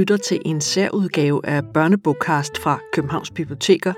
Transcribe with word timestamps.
lytter 0.00 0.16
til 0.16 0.42
en 0.44 0.60
særudgave 0.60 1.46
af 1.46 1.64
Børnebogkast 1.74 2.58
fra 2.58 2.80
Københavns 2.92 3.30
Biblioteker 3.30 3.92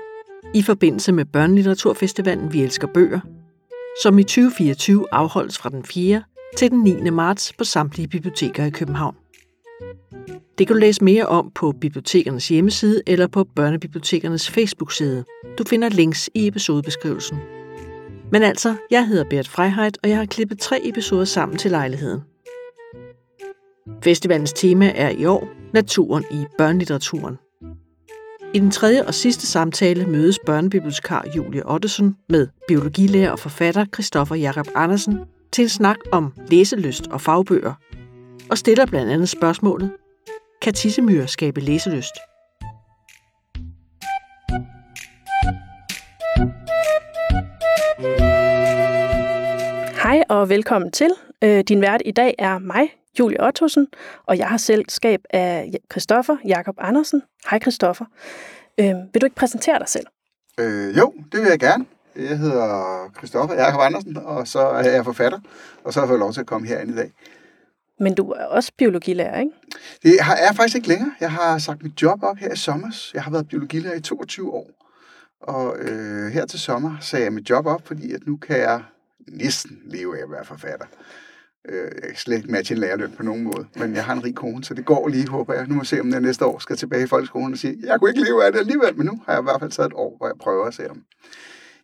i 0.53 0.61
forbindelse 0.61 1.11
med 1.11 1.25
Børnelitteraturfestivalen 1.25 2.53
Vi 2.53 2.63
Elsker 2.63 2.87
Bøger, 2.87 3.19
som 4.03 4.19
i 4.19 4.23
2024 4.23 5.05
afholdes 5.11 5.57
fra 5.57 5.69
den 5.69 5.83
4. 5.83 6.23
til 6.57 6.71
den 6.71 6.79
9. 6.83 7.09
marts 7.09 7.53
på 7.53 7.63
samtlige 7.63 8.07
biblioteker 8.07 8.65
i 8.65 8.69
København. 8.69 9.15
Det 10.57 10.67
kan 10.67 10.75
du 10.75 10.79
læse 10.79 11.03
mere 11.03 11.25
om 11.25 11.51
på 11.55 11.71
bibliotekernes 11.81 12.47
hjemmeside 12.47 13.01
eller 13.07 13.27
på 13.27 13.43
børnebibliotekernes 13.55 14.49
Facebook-side. 14.49 15.23
Du 15.57 15.63
finder 15.63 15.89
links 15.89 16.29
i 16.33 16.47
episodebeskrivelsen. 16.47 17.37
Men 18.31 18.43
altså, 18.43 18.75
jeg 18.91 19.07
hedder 19.07 19.23
Bert 19.29 19.47
Freiheit, 19.47 19.97
og 20.03 20.09
jeg 20.09 20.17
har 20.17 20.25
klippet 20.25 20.59
tre 20.59 20.79
episoder 20.83 21.25
sammen 21.25 21.57
til 21.57 21.71
lejligheden. 21.71 22.21
Festivalens 24.03 24.53
tema 24.53 24.91
er 24.95 25.09
i 25.09 25.25
år 25.25 25.62
naturen 25.73 26.23
i 26.31 26.45
børnelitteraturen. 26.57 27.37
I 28.53 28.59
den 28.59 28.71
tredje 28.71 29.05
og 29.05 29.13
sidste 29.13 29.47
samtale 29.47 30.05
mødes 30.05 30.39
børnebibliotekar 30.45 31.25
Julie 31.35 31.69
Ottesen 31.69 32.15
med 32.29 32.47
biologilærer 32.67 33.31
og 33.31 33.39
forfatter 33.39 33.85
Christoffer 33.93 34.35
Jakob 34.35 34.67
Andersen 34.75 35.19
til 35.51 35.61
en 35.61 35.69
snak 35.69 35.97
om 36.11 36.33
læselyst 36.47 37.07
og 37.07 37.21
fagbøger, 37.21 37.73
og 38.49 38.57
stiller 38.57 38.85
blandt 38.85 39.11
andet 39.11 39.29
spørgsmålet, 39.29 39.91
kan 40.61 40.73
tissemyrer 40.73 41.25
skabe 41.25 41.61
læselyst? 41.61 42.15
Hej 50.03 50.23
og 50.29 50.49
velkommen 50.49 50.91
til. 50.91 51.09
Øh, 51.43 51.63
din 51.63 51.81
vært 51.81 52.01
i 52.05 52.11
dag 52.11 52.35
er 52.39 52.59
mig, 52.59 52.89
Julie 53.19 53.43
Ottosen, 53.47 53.87
og 54.25 54.37
jeg 54.37 54.47
har 54.47 54.57
selskab 54.57 55.21
af 55.29 55.73
Christoffer 55.91 56.37
Jakob 56.45 56.75
Andersen. 56.77 57.21
Hej 57.49 57.59
Christoffer. 57.59 58.05
Øh, 58.79 58.95
vil 59.13 59.21
du 59.21 59.25
ikke 59.25 59.35
præsentere 59.35 59.79
dig 59.79 59.89
selv? 59.89 60.05
Øh, 60.59 60.97
jo, 60.97 61.13
det 61.31 61.39
vil 61.41 61.47
jeg 61.49 61.59
gerne. 61.59 61.85
Jeg 62.15 62.37
hedder 62.37 63.09
Christoffer 63.17 63.55
Jakob 63.55 63.81
Andersen, 63.81 64.17
og 64.17 64.47
så 64.47 64.59
er 64.59 64.89
jeg 64.89 65.05
forfatter, 65.05 65.39
og 65.83 65.93
så 65.93 65.99
har 65.99 66.05
jeg 66.05 66.09
fået 66.09 66.19
lov 66.19 66.33
til 66.33 66.39
at 66.39 66.47
komme 66.47 66.67
herind 66.67 66.91
i 66.91 66.95
dag. 66.95 67.11
Men 67.99 68.15
du 68.15 68.31
er 68.31 68.45
også 68.45 68.71
biologilærer, 68.77 69.39
ikke? 69.39 69.51
Det 70.03 70.11
er 70.19 70.45
jeg 70.47 70.55
faktisk 70.55 70.75
ikke 70.75 70.87
længere. 70.87 71.11
Jeg 71.19 71.31
har 71.31 71.57
sagt 71.57 71.83
mit 71.83 72.01
job 72.01 72.23
op 72.23 72.37
her 72.37 72.53
i 72.53 72.55
sommer. 72.55 73.09
Jeg 73.13 73.23
har 73.23 73.31
været 73.31 73.47
biologilærer 73.47 73.95
i 73.95 74.01
22 74.01 74.53
år. 74.53 74.69
Og 75.41 75.77
øh, 75.77 76.31
her 76.31 76.45
til 76.45 76.59
sommer 76.59 76.97
sagde 77.01 77.25
jeg 77.25 77.33
mit 77.33 77.49
job 77.49 77.65
op, 77.65 77.87
fordi 77.87 78.11
at 78.11 78.27
nu 78.27 78.37
kan 78.37 78.57
jeg 78.57 78.83
næsten 79.27 79.79
leve 79.85 80.17
af 80.17 80.23
at 80.23 80.31
være 80.31 80.45
forfatter. 80.45 80.85
Øh, 81.69 81.91
jeg 81.95 82.09
kan 82.09 82.15
slet 82.15 82.37
ikke 82.37 82.51
matche 82.51 82.75
en 82.75 82.81
lærerløn 82.81 83.11
på 83.11 83.23
nogen 83.23 83.43
måde, 83.43 83.67
men 83.75 83.95
jeg 83.95 84.05
har 84.05 84.13
en 84.13 84.23
rig 84.23 84.35
kone, 84.35 84.63
så 84.63 84.73
det 84.73 84.85
går 84.85 85.07
lige, 85.07 85.27
håber 85.27 85.53
jeg. 85.53 85.67
Nu 85.67 85.73
må 85.73 85.81
jeg 85.81 85.87
se, 85.87 86.01
om 86.01 86.09
jeg 86.09 86.21
næste 86.21 86.45
år 86.45 86.59
skal 86.59 86.75
tilbage 86.75 87.03
i 87.03 87.07
folkeskolen 87.07 87.53
og 87.53 87.59
sige, 87.59 87.77
jeg 87.83 87.99
kunne 87.99 88.09
ikke 88.09 88.23
leve 88.23 88.45
af 88.45 88.51
det 88.51 88.59
alligevel, 88.59 88.97
men 88.97 89.05
nu 89.05 89.21
har 89.25 89.33
jeg 89.33 89.41
i 89.41 89.43
hvert 89.43 89.59
fald 89.59 89.71
taget 89.71 89.87
et 89.87 89.93
år, 89.93 90.17
hvor 90.17 90.27
jeg 90.27 90.35
prøver 90.39 90.65
at 90.65 90.73
se, 90.73 90.89
om 90.89 91.03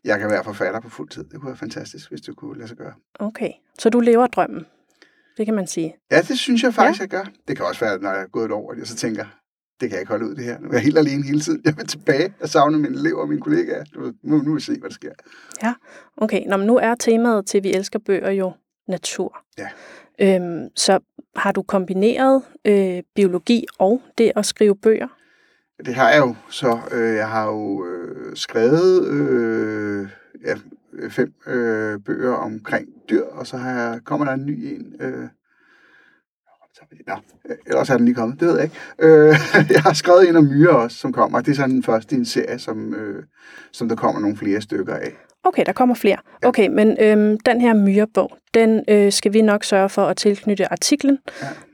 jeg 0.03 0.19
kan 0.19 0.29
være 0.29 0.43
forfatter 0.43 0.79
på 0.79 0.89
fuld 0.89 1.09
tid. 1.09 1.23
Det 1.23 1.33
kunne 1.33 1.47
være 1.47 1.57
fantastisk, 1.57 2.09
hvis 2.09 2.21
det 2.21 2.35
kunne 2.35 2.57
lade 2.57 2.67
sig 2.67 2.77
gøre. 2.77 2.93
Okay, 3.19 3.51
så 3.79 3.89
du 3.89 3.99
lever 3.99 4.27
drømmen, 4.27 4.65
det 5.37 5.45
kan 5.45 5.55
man 5.55 5.67
sige. 5.67 5.95
Ja, 6.11 6.21
det 6.21 6.39
synes 6.39 6.63
jeg 6.63 6.73
faktisk, 6.73 6.99
ja. 6.99 7.03
jeg 7.03 7.09
gør. 7.09 7.31
Det 7.47 7.57
kan 7.57 7.65
også 7.65 7.85
være, 7.85 7.99
når 7.99 8.09
jeg 8.09 8.21
er 8.21 8.27
gået 8.27 8.45
et 8.45 8.51
år, 8.51 8.71
at 8.71 8.77
jeg 8.77 8.87
så 8.87 8.95
tænker, 8.95 9.25
det 9.81 9.89
kan 9.89 9.91
jeg 9.91 9.99
ikke 9.99 10.09
holde 10.11 10.25
ud 10.25 10.35
det 10.35 10.43
her. 10.43 10.59
Nu 10.59 10.67
er 10.69 10.73
jeg 10.73 10.81
helt 10.81 10.97
alene 10.97 11.23
hele 11.23 11.39
tiden. 11.39 11.61
Jeg 11.65 11.77
vil 11.77 11.87
tilbage 11.87 12.33
og 12.39 12.49
savne 12.49 12.79
mine 12.79 12.97
elever 12.97 13.21
og 13.21 13.29
mine 13.29 13.41
kollegaer. 13.41 13.83
Nu, 13.95 14.13
nu 14.23 14.39
vil 14.39 14.55
vi 14.55 14.61
se, 14.61 14.79
hvad 14.79 14.89
der 14.89 14.93
sker. 14.93 15.11
Ja, 15.63 15.73
okay. 16.17 16.41
Nå, 16.47 16.57
men 16.57 16.67
nu 16.67 16.77
er 16.77 16.95
temaet 16.95 17.45
til 17.45 17.63
Vi 17.63 17.73
Elsker 17.73 17.99
Bøger 17.99 18.31
jo 18.31 18.53
natur. 18.89 19.37
Ja. 19.57 19.67
Øhm, 20.19 20.69
så 20.75 20.99
har 21.35 21.51
du 21.51 21.61
kombineret 21.61 22.43
øh, 22.65 23.03
biologi 23.15 23.65
og 23.79 24.01
det 24.17 24.31
at 24.35 24.45
skrive 24.45 24.75
bøger? 24.75 25.07
Det 25.85 25.95
har 25.95 26.09
jeg 26.09 26.19
jo. 26.19 26.35
Så 26.49 26.79
øh, 26.91 27.15
jeg 27.15 27.29
har 27.29 27.45
jo 27.45 27.85
øh, 27.85 28.35
skrevet 28.35 29.07
øh, 29.07 30.09
ja, 30.45 30.55
fem 31.09 31.33
øh, 31.47 31.99
bøger 31.99 32.33
omkring 32.33 32.87
dyr, 33.09 33.23
og 33.23 33.47
så 33.47 33.57
har 33.57 33.71
jeg, 33.71 33.99
kommer 34.03 34.25
der 34.25 34.33
en 34.33 34.45
ny 34.45 34.51
en. 34.51 34.95
Øh, 34.99 35.27
Nå, 37.07 37.15
ellers 37.67 37.89
er 37.89 37.97
den 37.97 38.05
lige 38.05 38.15
kommet, 38.15 38.39
det 38.39 38.47
ved 38.47 38.55
jeg 38.55 38.63
ikke. 38.63 38.77
Øh, 38.99 39.35
jeg 39.75 39.81
har 39.81 39.93
skrevet 39.93 40.29
en 40.29 40.35
om 40.35 40.43
myrer 40.43 40.73
også, 40.73 40.97
som 40.97 41.13
kommer. 41.13 41.41
Det 41.41 41.51
er 41.51 41.55
sådan 41.55 41.75
den 41.75 41.83
første 41.83 42.15
i 42.15 42.19
en 42.19 42.25
serie, 42.25 42.59
som, 42.59 42.93
øh, 42.93 43.23
som 43.71 43.89
der 43.89 43.95
kommer 43.95 44.21
nogle 44.21 44.37
flere 44.37 44.61
stykker 44.61 44.95
af. 44.95 45.17
Okay, 45.43 45.63
der 45.65 45.73
kommer 45.73 45.95
flere. 45.95 46.17
Okay, 46.43 46.67
men 46.67 46.97
øhm, 46.99 47.39
den 47.39 47.61
her 47.61 47.73
myrebog, 47.73 48.37
den 48.53 48.83
øh, 48.87 49.11
skal 49.11 49.33
vi 49.33 49.41
nok 49.41 49.63
sørge 49.63 49.89
for 49.89 50.05
at 50.05 50.17
tilknytte 50.17 50.71
artiklen. 50.71 51.19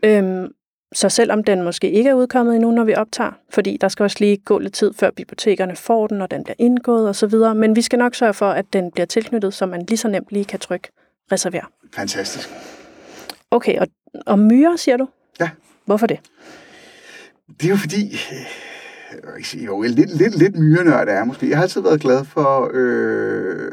Ja. 0.03 0.17
Øhm, 0.17 0.51
så 0.93 1.09
selvom 1.09 1.43
den 1.43 1.63
måske 1.63 1.91
ikke 1.91 2.09
er 2.09 2.13
udkommet 2.13 2.55
endnu, 2.55 2.71
når 2.71 2.83
vi 2.83 2.95
optager, 2.95 3.31
fordi 3.49 3.77
der 3.81 3.87
skal 3.87 4.03
også 4.03 4.17
lige 4.19 4.37
gå 4.37 4.59
lidt 4.59 4.73
tid, 4.73 4.93
før 4.93 5.11
bibliotekerne 5.11 5.75
får 5.75 6.07
den, 6.07 6.21
og 6.21 6.31
den 6.31 6.43
bliver 6.43 6.55
indgået 6.59 7.09
osv., 7.09 7.35
men 7.55 7.75
vi 7.75 7.81
skal 7.81 7.99
nok 7.99 8.15
sørge 8.15 8.33
for, 8.33 8.49
at 8.49 8.65
den 8.73 8.91
bliver 8.91 9.05
tilknyttet, 9.05 9.53
så 9.53 9.65
man 9.65 9.85
lige 9.87 9.97
så 9.97 10.07
nemt 10.07 10.27
lige 10.31 10.45
kan 10.45 10.59
trykke 10.59 10.87
reserver. 11.31 11.71
Fantastisk. 11.95 12.49
Okay, 13.51 13.79
og, 13.79 13.87
og 14.25 14.39
myrer, 14.39 14.75
siger 14.75 14.97
du? 14.97 15.07
Ja. 15.39 15.49
Hvorfor 15.85 16.07
det? 16.07 16.19
Det 17.47 17.65
er 17.65 17.69
jo 17.69 17.75
fordi, 17.75 18.17
jo, 19.53 19.81
lidt, 19.81 20.17
lidt, 20.17 20.37
lidt 20.37 20.55
myrenørd 20.59 21.07
er 21.07 21.23
måske. 21.23 21.49
Jeg 21.49 21.57
har 21.57 21.63
altid 21.63 21.81
været 21.81 22.01
glad 22.01 22.25
for, 22.25 22.71
øh, 22.73 23.71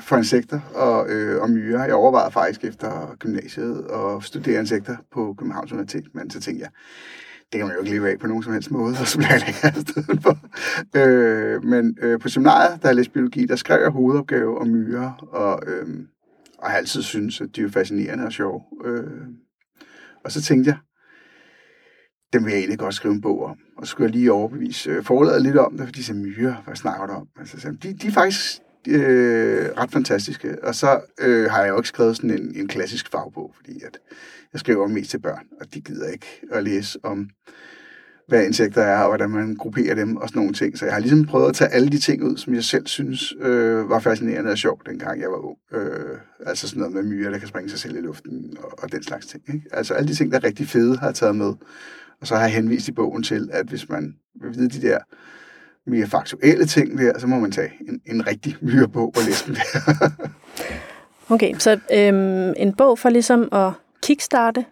for 0.00 0.16
insekter 0.16 0.60
og, 0.74 1.08
øh, 1.08 1.42
og 1.42 1.50
myrer. 1.50 1.84
Jeg 1.84 1.94
overvejede 1.94 2.32
faktisk 2.32 2.64
efter 2.64 3.16
gymnasiet 3.18 3.86
og 3.86 4.24
studere 4.24 4.60
insekter 4.60 4.96
på 5.12 5.34
Københavns 5.38 5.72
Universitet, 5.72 6.04
men 6.14 6.30
så 6.30 6.40
tænkte 6.40 6.62
jeg, 6.62 6.70
det 7.52 7.58
kan 7.58 7.66
man 7.66 7.76
jo 7.76 7.82
ikke 7.82 7.92
leve 7.92 8.10
af 8.10 8.18
på 8.18 8.26
nogen 8.26 8.42
som 8.42 8.52
helst 8.52 8.70
måde, 8.70 8.96
og 9.00 9.06
så 9.06 9.18
bliver 9.18 9.32
jeg 9.32 9.48
ikke 9.48 9.66
afsted 9.66 10.22
for. 10.22 10.38
Øh, 10.96 11.64
men 11.64 11.98
øh, 12.02 12.20
på 12.20 12.28
seminariet, 12.28 12.82
der 12.82 12.88
jeg 12.88 12.96
læste 12.96 13.12
biologi, 13.12 13.46
der 13.46 13.56
skrev 13.56 13.80
jeg 13.82 13.90
hovedopgave 13.90 14.58
om 14.58 14.68
myrer, 14.68 15.28
og, 15.32 15.62
øh, 15.66 15.86
og 16.58 16.70
har 16.70 16.76
altid 16.76 17.02
synes 17.02 17.40
at 17.40 17.48
de 17.56 17.62
er 17.62 17.68
fascinerende 17.68 18.24
og 18.24 18.32
sjove. 18.32 18.62
Øh, 18.84 19.26
og 20.24 20.32
så 20.32 20.42
tænkte 20.42 20.68
jeg, 20.68 20.78
dem 22.32 22.44
vil 22.44 22.50
jeg 22.50 22.58
egentlig 22.58 22.78
godt 22.78 22.94
skrive 22.94 23.14
en 23.14 23.20
bog 23.20 23.44
om. 23.44 23.58
Og 23.76 23.86
så 23.86 23.90
skulle 23.90 24.06
jeg 24.06 24.16
lige 24.16 24.32
overbevise 24.32 24.90
øh, 24.90 25.04
forladet 25.04 25.42
lidt 25.42 25.56
om 25.56 25.76
det, 25.76 25.86
fordi 25.86 25.98
de 25.98 26.04
sagde, 26.04 26.20
myre, 26.20 26.56
hvad 26.64 26.76
snakker 26.76 27.06
du 27.06 27.12
om? 27.12 27.28
Altså, 27.38 27.76
de, 27.82 27.92
de 27.92 28.06
er 28.06 28.12
faktisk 28.12 28.60
øh, 28.88 29.68
ret 29.78 29.92
fantastiske. 29.92 30.64
Og 30.64 30.74
så 30.74 31.00
øh, 31.20 31.50
har 31.50 31.60
jeg 31.60 31.68
jo 31.68 31.76
ikke 31.76 31.88
skrevet 31.88 32.16
sådan 32.16 32.30
en, 32.30 32.52
en 32.56 32.68
klassisk 32.68 33.10
fagbog, 33.10 33.54
fordi 33.56 33.82
at 33.86 33.98
jeg 34.52 34.60
skriver 34.60 34.88
mest 34.88 35.10
til 35.10 35.18
børn, 35.18 35.46
og 35.60 35.74
de 35.74 35.80
gider 35.80 36.08
ikke 36.08 36.26
at 36.52 36.64
læse 36.64 36.98
om, 37.02 37.28
hvad 38.28 38.46
insekter 38.46 38.82
er, 38.82 38.98
og 38.98 39.08
hvordan 39.08 39.30
man 39.30 39.56
grupperer 39.56 39.94
dem, 39.94 40.16
og 40.16 40.28
sådan 40.28 40.40
nogle 40.40 40.54
ting. 40.54 40.78
Så 40.78 40.84
jeg 40.84 40.94
har 40.94 41.00
ligesom 41.00 41.24
prøvet 41.24 41.48
at 41.48 41.54
tage 41.54 41.70
alle 41.70 41.88
de 41.88 41.98
ting 41.98 42.24
ud, 42.24 42.36
som 42.36 42.54
jeg 42.54 42.64
selv 42.64 42.86
synes 42.86 43.34
øh, 43.40 43.90
var 43.90 43.98
fascinerende 43.98 44.50
og 44.50 44.58
sjovt, 44.58 44.86
dengang 44.86 45.20
jeg 45.20 45.30
var 45.30 45.36
ung. 45.36 45.58
Øh, 45.72 46.18
altså 46.46 46.68
sådan 46.68 46.80
noget 46.80 46.94
med 46.94 47.02
myrer, 47.02 47.30
der 47.30 47.38
kan 47.38 47.48
springe 47.48 47.70
sig 47.70 47.78
selv 47.78 47.96
i 47.96 48.00
luften, 48.00 48.56
og, 48.62 48.72
og 48.78 48.92
den 48.92 49.02
slags 49.02 49.26
ting. 49.26 49.42
Ikke? 49.54 49.66
Altså 49.72 49.94
alle 49.94 50.08
de 50.08 50.14
ting, 50.14 50.32
der 50.32 50.38
er 50.38 50.44
rigtig 50.44 50.68
fede, 50.68 50.96
har 50.96 51.06
jeg 51.06 51.14
taget 51.14 51.36
med. 51.36 51.52
Og 52.20 52.26
så 52.26 52.34
har 52.34 52.42
jeg 52.42 52.52
henvist 52.52 52.88
i 52.88 52.92
bogen 52.92 53.22
til, 53.22 53.48
at 53.52 53.66
hvis 53.66 53.88
man 53.88 54.16
vil 54.34 54.54
vide 54.54 54.68
de 54.68 54.88
der 54.88 54.98
mere 55.86 56.06
faktuelle 56.06 56.66
ting 56.66 56.98
der, 56.98 57.18
så 57.18 57.26
må 57.26 57.38
man 57.38 57.50
tage 57.50 57.72
en, 57.88 58.00
en 58.06 58.26
rigtig 58.26 58.56
myrebog 58.60 59.12
og 59.16 59.22
læse 59.26 59.46
dem 59.46 59.54
der. 59.54 60.10
okay, 61.34 61.54
så 61.58 61.78
øhm, 61.92 62.54
en 62.56 62.74
bog 62.74 62.98
for 62.98 63.08
ligesom 63.08 63.48
at 63.52 63.72
kickstarte 64.02 64.64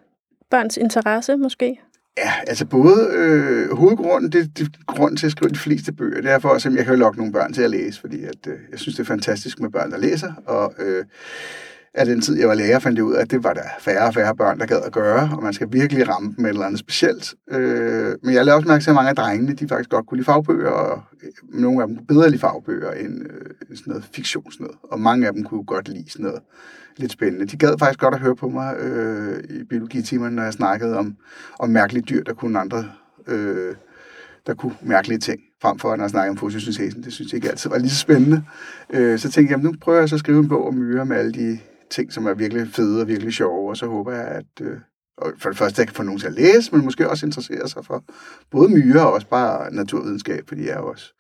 børns 0.50 0.76
interesse 0.76 1.36
måske? 1.36 1.80
Ja, 2.18 2.32
altså 2.46 2.66
både 2.66 3.08
øh, 3.12 3.76
hovedgrunden, 3.76 4.32
det, 4.32 4.58
det 4.58 4.86
grunden 4.86 5.16
til 5.16 5.26
at 5.26 5.32
skrive 5.32 5.50
de 5.50 5.58
fleste 5.58 5.92
bøger, 5.92 6.20
det 6.20 6.30
er 6.30 6.38
for 6.38 6.48
at 6.48 6.64
jeg 6.64 6.84
kan 6.84 6.98
lokke 6.98 7.18
nogle 7.18 7.32
børn 7.32 7.52
til 7.52 7.62
at 7.62 7.70
læse, 7.70 8.00
fordi 8.00 8.24
at, 8.24 8.46
øh, 8.46 8.54
jeg 8.70 8.78
synes, 8.78 8.96
det 8.96 9.02
er 9.02 9.06
fantastisk 9.06 9.60
med 9.60 9.70
børn, 9.70 9.90
der 9.90 9.98
læser, 9.98 10.32
og 10.46 10.74
øh, 10.78 11.04
af 11.94 12.06
den 12.06 12.20
tid, 12.20 12.38
jeg 12.38 12.48
var 12.48 12.54
lærer, 12.54 12.78
fandt 12.78 12.98
jeg 12.98 13.04
ud 13.04 13.14
af, 13.14 13.20
at 13.20 13.30
det 13.30 13.44
var 13.44 13.52
der 13.52 13.62
færre 13.80 14.06
og 14.06 14.14
færre 14.14 14.36
børn, 14.36 14.58
der 14.58 14.66
gad 14.66 14.80
at 14.86 14.92
gøre, 14.92 15.30
og 15.36 15.42
man 15.42 15.52
skal 15.52 15.68
virkelig 15.72 16.08
ramme 16.08 16.34
dem 16.36 16.44
et 16.44 16.48
eller 16.48 16.66
andet 16.66 16.80
specielt. 16.80 17.34
Øh, 17.50 18.14
men 18.22 18.34
jeg 18.34 18.44
lavede 18.44 18.58
også 18.58 18.68
mærke 18.68 18.84
til, 18.84 18.90
at 18.90 18.94
mange 18.94 19.10
af 19.10 19.16
drengene, 19.16 19.54
de 19.54 19.68
faktisk 19.68 19.90
godt 19.90 20.06
kunne 20.06 20.18
lide 20.18 20.24
fagbøger, 20.24 20.70
og 20.70 21.02
øh, 21.22 21.60
nogle 21.60 21.82
af 21.82 21.88
dem 21.88 21.96
kunne 21.96 22.06
bedre 22.06 22.30
lide 22.30 22.40
fagbøger 22.40 22.92
end 22.92 23.22
øh, 23.22 23.76
sådan 23.76 23.90
noget 23.90 24.04
fiktion. 24.12 24.52
Sådan 24.52 24.64
noget. 24.64 24.78
Og 24.82 25.00
mange 25.00 25.26
af 25.26 25.32
dem 25.32 25.44
kunne 25.44 25.64
godt 25.64 25.88
lide 25.88 26.10
sådan 26.10 26.24
noget 26.24 26.42
lidt 26.96 27.12
spændende. 27.12 27.46
De 27.46 27.56
gad 27.56 27.74
faktisk 27.78 28.00
godt 28.00 28.14
at 28.14 28.20
høre 28.20 28.36
på 28.36 28.48
mig 28.48 28.76
øh, 28.76 29.44
i 29.50 29.64
biologitimerne, 29.64 30.36
når 30.36 30.42
jeg 30.42 30.52
snakkede 30.52 30.98
om, 30.98 31.16
om 31.58 31.70
mærkelige 31.70 32.02
dyr, 32.02 32.22
der 32.22 32.34
kunne 32.34 32.60
andre... 32.60 32.84
Øh, 33.26 33.74
der 34.46 34.54
kunne 34.54 34.74
mærkelige 34.82 35.18
ting, 35.18 35.40
frem 35.62 35.78
for 35.78 35.96
når 35.96 36.04
jeg 36.04 36.10
snakkede 36.10 36.30
om 36.30 36.36
fotosyntesen. 36.36 37.02
Det 37.02 37.12
synes 37.12 37.32
jeg 37.32 37.36
ikke 37.36 37.50
altid 37.50 37.70
var 37.70 37.78
lige 37.78 37.90
så 37.90 37.98
spændende. 37.98 38.42
Øh, 38.90 39.18
så 39.18 39.30
tænkte 39.30 39.52
jeg, 39.52 39.62
nu 39.62 39.74
prøver 39.80 39.98
jeg 39.98 40.08
så 40.08 40.14
at 40.14 40.18
skrive 40.18 40.38
en 40.38 40.48
bog 40.48 40.66
om 40.66 40.74
myrer 40.74 41.04
med 41.04 41.16
alle 41.16 41.32
de 41.32 41.58
ting, 41.94 42.12
som 42.12 42.26
er 42.26 42.34
virkelig 42.34 42.68
fede 42.68 43.00
og 43.00 43.08
virkelig 43.08 43.32
sjove, 43.32 43.70
og 43.70 43.76
så 43.76 43.86
håber 43.86 44.12
jeg, 44.12 44.24
at 44.24 44.60
øh, 44.60 44.76
for 45.38 45.48
det 45.48 45.58
første, 45.58 45.74
at 45.74 45.78
jeg 45.78 45.86
kan 45.86 45.96
få 45.96 46.02
nogen 46.02 46.20
til 46.20 46.26
at 46.26 46.32
læse, 46.32 46.74
men 46.74 46.84
måske 46.84 47.10
også 47.10 47.26
interessere 47.26 47.68
sig 47.68 47.84
for 47.84 48.04
både 48.50 48.68
myrer 48.68 49.02
og 49.02 49.12
også 49.12 49.26
bare 49.26 49.74
naturvidenskab, 49.74 50.48
fordi 50.48 50.66
jeg 50.66 50.72
er 50.72 50.78
jo 50.78 50.88
også 50.88 51.12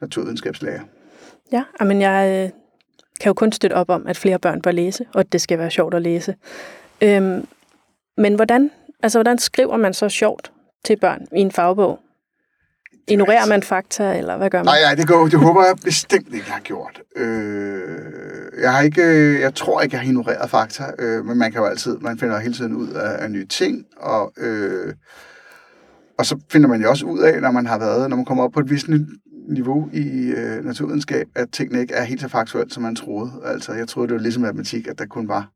naturvidenskabslærer. 0.00 0.82
Ja, 1.52 1.64
men 1.84 2.00
jeg 2.00 2.44
øh, 2.44 2.50
kan 3.20 3.30
jo 3.30 3.34
kun 3.34 3.52
støtte 3.52 3.74
op 3.74 3.90
om, 3.90 4.06
at 4.06 4.16
flere 4.16 4.38
børn 4.38 4.62
bør 4.62 4.70
læse, 4.70 5.06
og 5.14 5.20
at 5.20 5.32
det 5.32 5.40
skal 5.40 5.58
være 5.58 5.70
sjovt 5.70 5.94
at 5.94 6.02
læse. 6.02 6.34
Øhm, 7.02 7.46
men 8.16 8.34
hvordan, 8.34 8.70
altså, 9.02 9.18
hvordan 9.18 9.38
skriver 9.38 9.76
man 9.76 9.94
så 9.94 10.08
sjovt? 10.08 10.52
til 10.86 10.96
børn 10.96 11.26
i 11.32 11.40
en 11.40 11.52
fagbog? 11.52 12.00
Ignorerer 13.08 13.46
man 13.46 13.62
fakta, 13.62 14.18
eller 14.18 14.36
hvad 14.36 14.50
gør 14.50 14.58
man? 14.58 14.64
Nej, 14.64 14.80
nej, 14.82 14.94
det, 14.94 15.08
går, 15.08 15.28
det 15.28 15.38
håber 15.38 15.64
jeg 15.64 15.76
bestemt 15.84 16.34
ikke, 16.34 16.44
jeg 16.46 16.54
har 16.54 16.60
gjort. 16.60 17.02
Øh, 17.16 18.60
jeg, 18.60 18.72
har 18.72 18.80
ikke, 18.80 19.40
jeg 19.40 19.54
tror 19.54 19.80
ikke, 19.80 19.94
jeg 19.94 20.00
har 20.00 20.08
ignoreret 20.08 20.50
fakta, 20.50 20.84
øh, 20.98 21.24
men 21.24 21.38
man 21.38 21.52
kan 21.52 21.60
jo 21.60 21.66
altid, 21.66 21.96
man 21.98 22.18
finder 22.18 22.38
hele 22.38 22.54
tiden 22.54 22.76
ud 22.76 22.88
af, 22.88 23.24
af 23.24 23.30
nye 23.30 23.46
ting, 23.46 23.84
og, 23.96 24.32
øh, 24.36 24.94
og 26.18 26.26
så 26.26 26.38
finder 26.50 26.68
man 26.68 26.82
jo 26.82 26.90
også 26.90 27.06
ud 27.06 27.18
af, 27.18 27.40
når 27.40 27.50
man 27.50 27.66
har 27.66 27.78
været, 27.78 28.10
når 28.10 28.16
man 28.16 28.24
kommer 28.24 28.44
op 28.44 28.52
på 28.52 28.60
et 28.60 28.70
vist 28.70 28.86
niveau 29.48 29.90
i 29.92 30.30
øh, 30.30 30.64
naturvidenskab, 30.64 31.26
at 31.34 31.48
tingene 31.52 31.80
ikke 31.80 31.94
er 31.94 32.04
helt 32.04 32.20
så 32.20 32.28
faktuelt, 32.28 32.72
som 32.72 32.82
man 32.82 32.96
troede. 32.96 33.32
Altså, 33.44 33.72
jeg 33.72 33.88
troede, 33.88 34.08
det 34.08 34.14
var 34.14 34.22
ligesom 34.22 34.42
matematik, 34.42 34.86
at 34.86 34.98
der 34.98 35.06
kun 35.06 35.28
var 35.28 35.50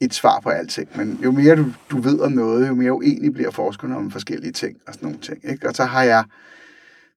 et 0.00 0.14
svar 0.14 0.40
på 0.40 0.48
alting. 0.48 0.88
Men 0.94 1.20
jo 1.24 1.30
mere 1.30 1.56
du, 1.56 1.64
du 1.90 2.00
ved 2.00 2.20
om 2.20 2.32
noget, 2.32 2.68
jo 2.68 2.74
mere 2.74 2.92
uenig 2.92 3.32
bliver 3.32 3.50
forskerne 3.50 3.96
om 3.96 4.10
forskellige 4.10 4.52
ting 4.52 4.76
og 4.86 4.94
sådan 4.94 5.06
nogle 5.06 5.20
ting. 5.20 5.38
Ikke? 5.50 5.68
Og 5.68 5.74
så 5.74 5.84
har 5.84 6.02
jeg 6.02 6.24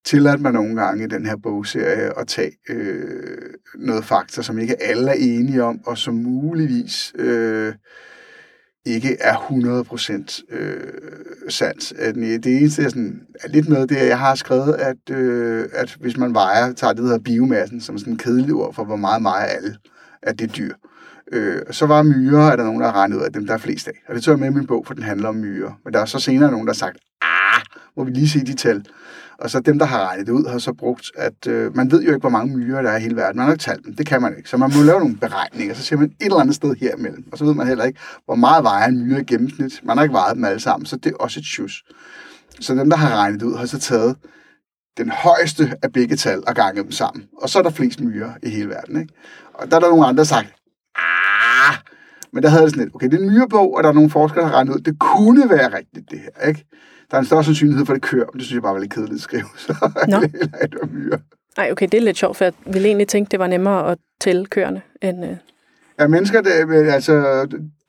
tilladt 0.05 0.41
mig 0.41 0.51
nogle 0.51 0.81
gange 0.81 1.03
i 1.03 1.07
den 1.07 1.25
her 1.25 1.35
bogserie 1.35 2.19
at 2.19 2.27
tage 2.27 2.51
øh, 2.69 3.53
noget 3.75 4.05
fakta, 4.05 4.41
som 4.41 4.59
ikke 4.59 4.83
alle 4.83 5.09
er 5.09 5.15
enige 5.19 5.63
om, 5.63 5.79
og 5.85 5.97
som 5.97 6.13
muligvis 6.13 7.13
øh, 7.15 7.73
ikke 8.85 9.17
er 9.19 9.35
100% 9.35 10.55
øh, 10.55 10.93
sandt. 11.49 11.93
Øh, 11.99 12.15
det 12.15 12.57
eneste, 12.57 12.81
jeg 12.81 12.89
sådan, 12.89 13.21
er 13.43 13.47
lidt 13.47 13.69
med, 13.69 13.87
det 13.87 13.97
er, 13.97 14.01
at 14.01 14.07
jeg 14.07 14.19
har 14.19 14.35
skrevet, 14.35 14.73
at, 14.73 15.15
øh, 15.15 15.65
at 15.73 15.97
hvis 15.99 16.17
man 16.17 16.33
vejer, 16.33 16.73
tager 16.73 16.93
det, 16.93 17.01
der 17.01 17.07
hedder 17.07 17.19
biomassen, 17.19 17.81
som 17.81 17.97
sådan 17.97 18.13
en 18.13 18.17
kedelig 18.17 18.53
ord 18.53 18.73
for, 18.73 18.83
hvor 18.83 18.95
meget 18.95 19.21
meget 19.21 19.49
alle, 19.49 19.77
at 20.21 20.39
det 20.39 20.49
er 20.49 20.53
dyr. 20.53 20.73
Øh, 21.31 21.61
så 21.71 21.85
var 21.85 22.03
myrer, 22.03 22.51
er 22.51 22.55
der 22.55 22.63
nogen, 22.63 22.81
der 22.81 22.85
har 22.87 22.95
regnet 22.95 23.17
ud 23.17 23.21
af 23.21 23.33
dem, 23.33 23.47
der 23.47 23.53
er 23.53 23.57
flest 23.57 23.87
af. 23.87 24.03
Og 24.07 24.15
det 24.15 24.23
tog 24.23 24.31
jeg 24.31 24.39
med 24.39 24.47
i 24.47 24.53
min 24.53 24.67
bog, 24.67 24.87
for 24.87 24.93
den 24.93 25.03
handler 25.03 25.29
om 25.29 25.35
myrer. 25.35 25.79
Men 25.83 25.93
der 25.93 25.99
er 25.99 26.05
så 26.05 26.19
senere 26.19 26.51
nogen, 26.51 26.67
der 26.67 26.73
har 26.73 26.75
sagt, 26.75 26.97
må 27.97 28.03
vi 28.03 28.11
lige 28.11 28.29
se 28.29 28.39
de 28.39 28.53
tal. 28.53 28.85
Og 29.39 29.49
så 29.49 29.59
dem, 29.59 29.79
der 29.79 29.85
har 29.85 30.07
regnet 30.07 30.27
det 30.27 30.33
ud, 30.33 30.45
har 30.49 30.57
så 30.57 30.73
brugt, 30.73 31.11
at 31.15 31.47
øh, 31.47 31.75
man 31.75 31.91
ved 31.91 32.01
jo 32.01 32.07
ikke, 32.07 32.19
hvor 32.19 32.29
mange 32.29 32.57
myrer 32.57 32.81
der 32.81 32.89
er 32.89 32.97
i 32.97 33.01
hele 33.01 33.15
verden. 33.15 33.37
Man 33.37 33.45
har 33.45 33.53
ikke 33.53 33.63
talt 33.63 33.85
dem. 33.85 33.95
Det 33.95 34.05
kan 34.05 34.21
man 34.21 34.37
ikke. 34.37 34.49
Så 34.49 34.57
man 34.57 34.71
må 34.75 34.83
lave 34.83 34.99
nogle 34.99 35.17
beregninger. 35.17 35.75
Så 35.75 35.83
ser 35.83 35.97
man 35.97 36.05
et 36.05 36.25
eller 36.25 36.39
andet 36.39 36.55
sted 36.55 36.75
her 36.75 36.95
imellem. 36.97 37.25
Og 37.31 37.37
så 37.37 37.45
ved 37.45 37.53
man 37.53 37.67
heller 37.67 37.83
ikke, 37.83 37.99
hvor 38.25 38.35
meget 38.35 38.63
vejer 38.63 38.87
en 38.87 39.07
myre 39.07 39.21
i 39.21 39.23
gennemsnit. 39.23 39.81
Man 39.83 39.97
har 39.97 40.03
ikke 40.03 40.13
vejet 40.13 40.35
dem 40.35 40.43
alle 40.43 40.59
sammen, 40.59 40.85
så 40.85 40.95
det 40.95 41.11
er 41.11 41.15
også 41.19 41.39
et 41.39 41.45
shoes. 41.45 41.83
Så 42.59 42.75
dem, 42.75 42.89
der 42.89 42.97
har 42.97 43.15
regnet 43.15 43.39
det 43.39 43.45
ud, 43.45 43.55
har 43.55 43.65
så 43.65 43.79
taget 43.79 44.15
den 44.97 45.11
højeste 45.11 45.73
af 45.81 45.91
begge 45.93 46.15
tal 46.15 46.43
og 46.47 46.55
ganget 46.55 46.83
dem 46.83 46.91
sammen. 46.91 47.25
Og 47.41 47.49
så 47.49 47.59
er 47.59 47.63
der 47.63 47.69
flest 47.69 48.01
myrer 48.01 48.33
i 48.43 48.49
hele 48.49 48.69
verden. 48.69 49.01
Ikke? 49.01 49.13
Og 49.53 49.71
der 49.71 49.75
er 49.75 49.79
der 49.79 49.89
nogle 49.89 50.05
andre, 50.05 50.17
der 50.17 50.23
sagt, 50.23 50.47
ah, 50.95 51.75
men 52.33 52.43
der 52.43 52.49
havde 52.49 52.63
det 52.63 52.71
sådan 52.71 52.83
lidt, 52.83 52.95
okay, 52.95 53.07
det 53.07 53.13
er 53.13 53.23
en 53.23 53.29
myrebog, 53.29 53.75
og 53.77 53.83
der 53.83 53.89
er 53.89 53.93
nogle 53.93 54.09
forskere, 54.09 54.41
der 54.41 54.47
har 54.47 54.55
regnet 54.55 54.73
ud, 54.73 54.79
det 54.79 54.99
kunne 54.99 55.49
være 55.49 55.77
rigtigt, 55.77 56.11
det 56.11 56.19
her, 56.19 56.47
ikke? 56.47 56.65
Der 57.11 57.17
er 57.17 57.19
en 57.19 57.25
større 57.25 57.43
sandsynlighed 57.43 57.85
for, 57.85 57.93
at 57.93 58.01
det 58.01 58.09
kører, 58.09 58.25
men 58.33 58.39
det 58.39 58.45
synes 58.45 58.55
jeg 58.55 58.61
bare 58.61 58.73
var 58.73 58.79
lidt 58.79 58.93
kedeligt 58.93 59.15
at 59.15 59.21
skrive, 59.21 59.45
så 59.57 59.91
Nå. 60.07 60.19
det 60.71 60.77
var 60.81 60.87
myre. 60.93 61.19
Nej, 61.57 61.71
okay, 61.71 61.87
det 61.91 61.97
er 61.97 62.01
lidt 62.01 62.17
sjovt, 62.17 62.37
for 62.37 62.45
jeg 62.45 62.53
ville 62.65 62.87
egentlig 62.87 63.07
tænke, 63.07 63.31
det 63.31 63.39
var 63.39 63.47
nemmere 63.47 63.91
at 63.91 63.97
tælle 64.21 64.45
køerne 64.45 64.81
end... 65.01 65.25
Øh... 65.25 65.37
Ja, 65.99 66.07
mennesker, 66.07 66.41
det, 66.41 66.51
altså 66.91 67.47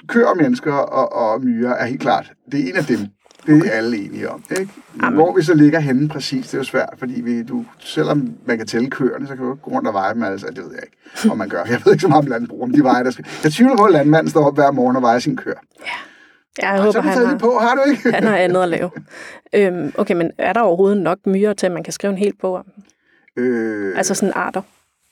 køer 0.09 0.35
mennesker 0.35 0.73
og, 0.73 1.13
og 1.13 1.45
myrer 1.45 1.75
er 1.75 1.87
helt 1.87 2.01
klart, 2.01 2.33
det 2.53 2.61
er 2.61 2.69
en 2.69 2.77
af 2.77 2.85
dem. 2.85 2.99
Det 3.47 3.67
er 3.67 3.71
alle 3.71 3.97
enige 3.97 4.31
om. 4.31 4.45
Ikke? 4.61 4.73
Hvor 5.13 5.37
vi 5.37 5.43
så 5.43 5.55
ligger 5.55 5.81
henne 5.81 6.09
præcis, 6.09 6.47
det 6.47 6.55
er 6.55 6.59
jo 6.59 6.65
svært, 6.65 6.95
fordi 6.99 7.21
vi, 7.21 7.43
du, 7.43 7.65
selvom 7.79 8.35
man 8.47 8.59
kan 8.59 8.67
tælle 8.67 8.91
køerne, 8.91 9.27
så 9.27 9.35
kan 9.35 9.45
du 9.45 9.53
ikke 9.53 9.63
gå 9.63 9.71
rundt 9.71 9.89
og 9.89 9.95
veje 9.95 10.15
dem 10.15 10.23
altså, 10.23 10.47
det 10.47 10.59
ved 10.59 10.71
jeg 10.75 10.83
ikke, 10.83 11.31
om 11.31 11.39
man 11.39 11.49
gør. 11.49 11.65
Jeg 11.65 11.81
ved 11.85 11.93
ikke 11.93 12.03
så 12.03 12.09
meget 12.09 12.25
om 12.25 12.31
landbrug, 12.31 12.63
om 12.63 12.71
de 12.71 12.83
vejer, 12.83 13.03
der 13.03 13.11
skal. 13.11 13.27
Jeg 13.45 13.53
tvivler 13.53 13.77
på, 13.77 13.85
at 13.85 13.93
landmanden 13.93 14.31
står 14.31 14.47
op 14.47 14.55
hver 14.55 14.71
morgen 14.71 14.97
og 14.97 15.03
vejer 15.03 15.19
sin 15.19 15.37
køer. 15.37 15.61
Ja. 15.81 15.93
Ja, 16.63 16.71
jeg 16.71 16.79
og 16.79 16.85
håber, 16.85 17.01
han 17.01 17.27
har, 17.27 17.39
på, 17.39 17.59
har 17.61 17.75
du 17.75 17.91
ikke? 17.91 18.13
han 18.13 18.25
har 18.25 18.37
andet 18.37 18.63
at 18.63 18.69
lave. 18.69 18.91
Øhm, 19.55 19.93
okay, 19.99 20.15
men 20.15 20.31
er 20.39 20.53
der 20.53 20.61
overhovedet 20.61 21.03
nok 21.03 21.19
myrer 21.27 21.53
til, 21.53 21.67
at 21.67 21.73
man 21.73 21.85
kan 21.85 21.93
skrive 21.93 22.11
en 22.11 22.19
hel 22.19 22.33
bog 22.41 22.55
om? 22.55 22.65
Øh, 23.37 23.99
altså 23.99 24.15
sådan 24.15 24.33
arter? 24.35 24.63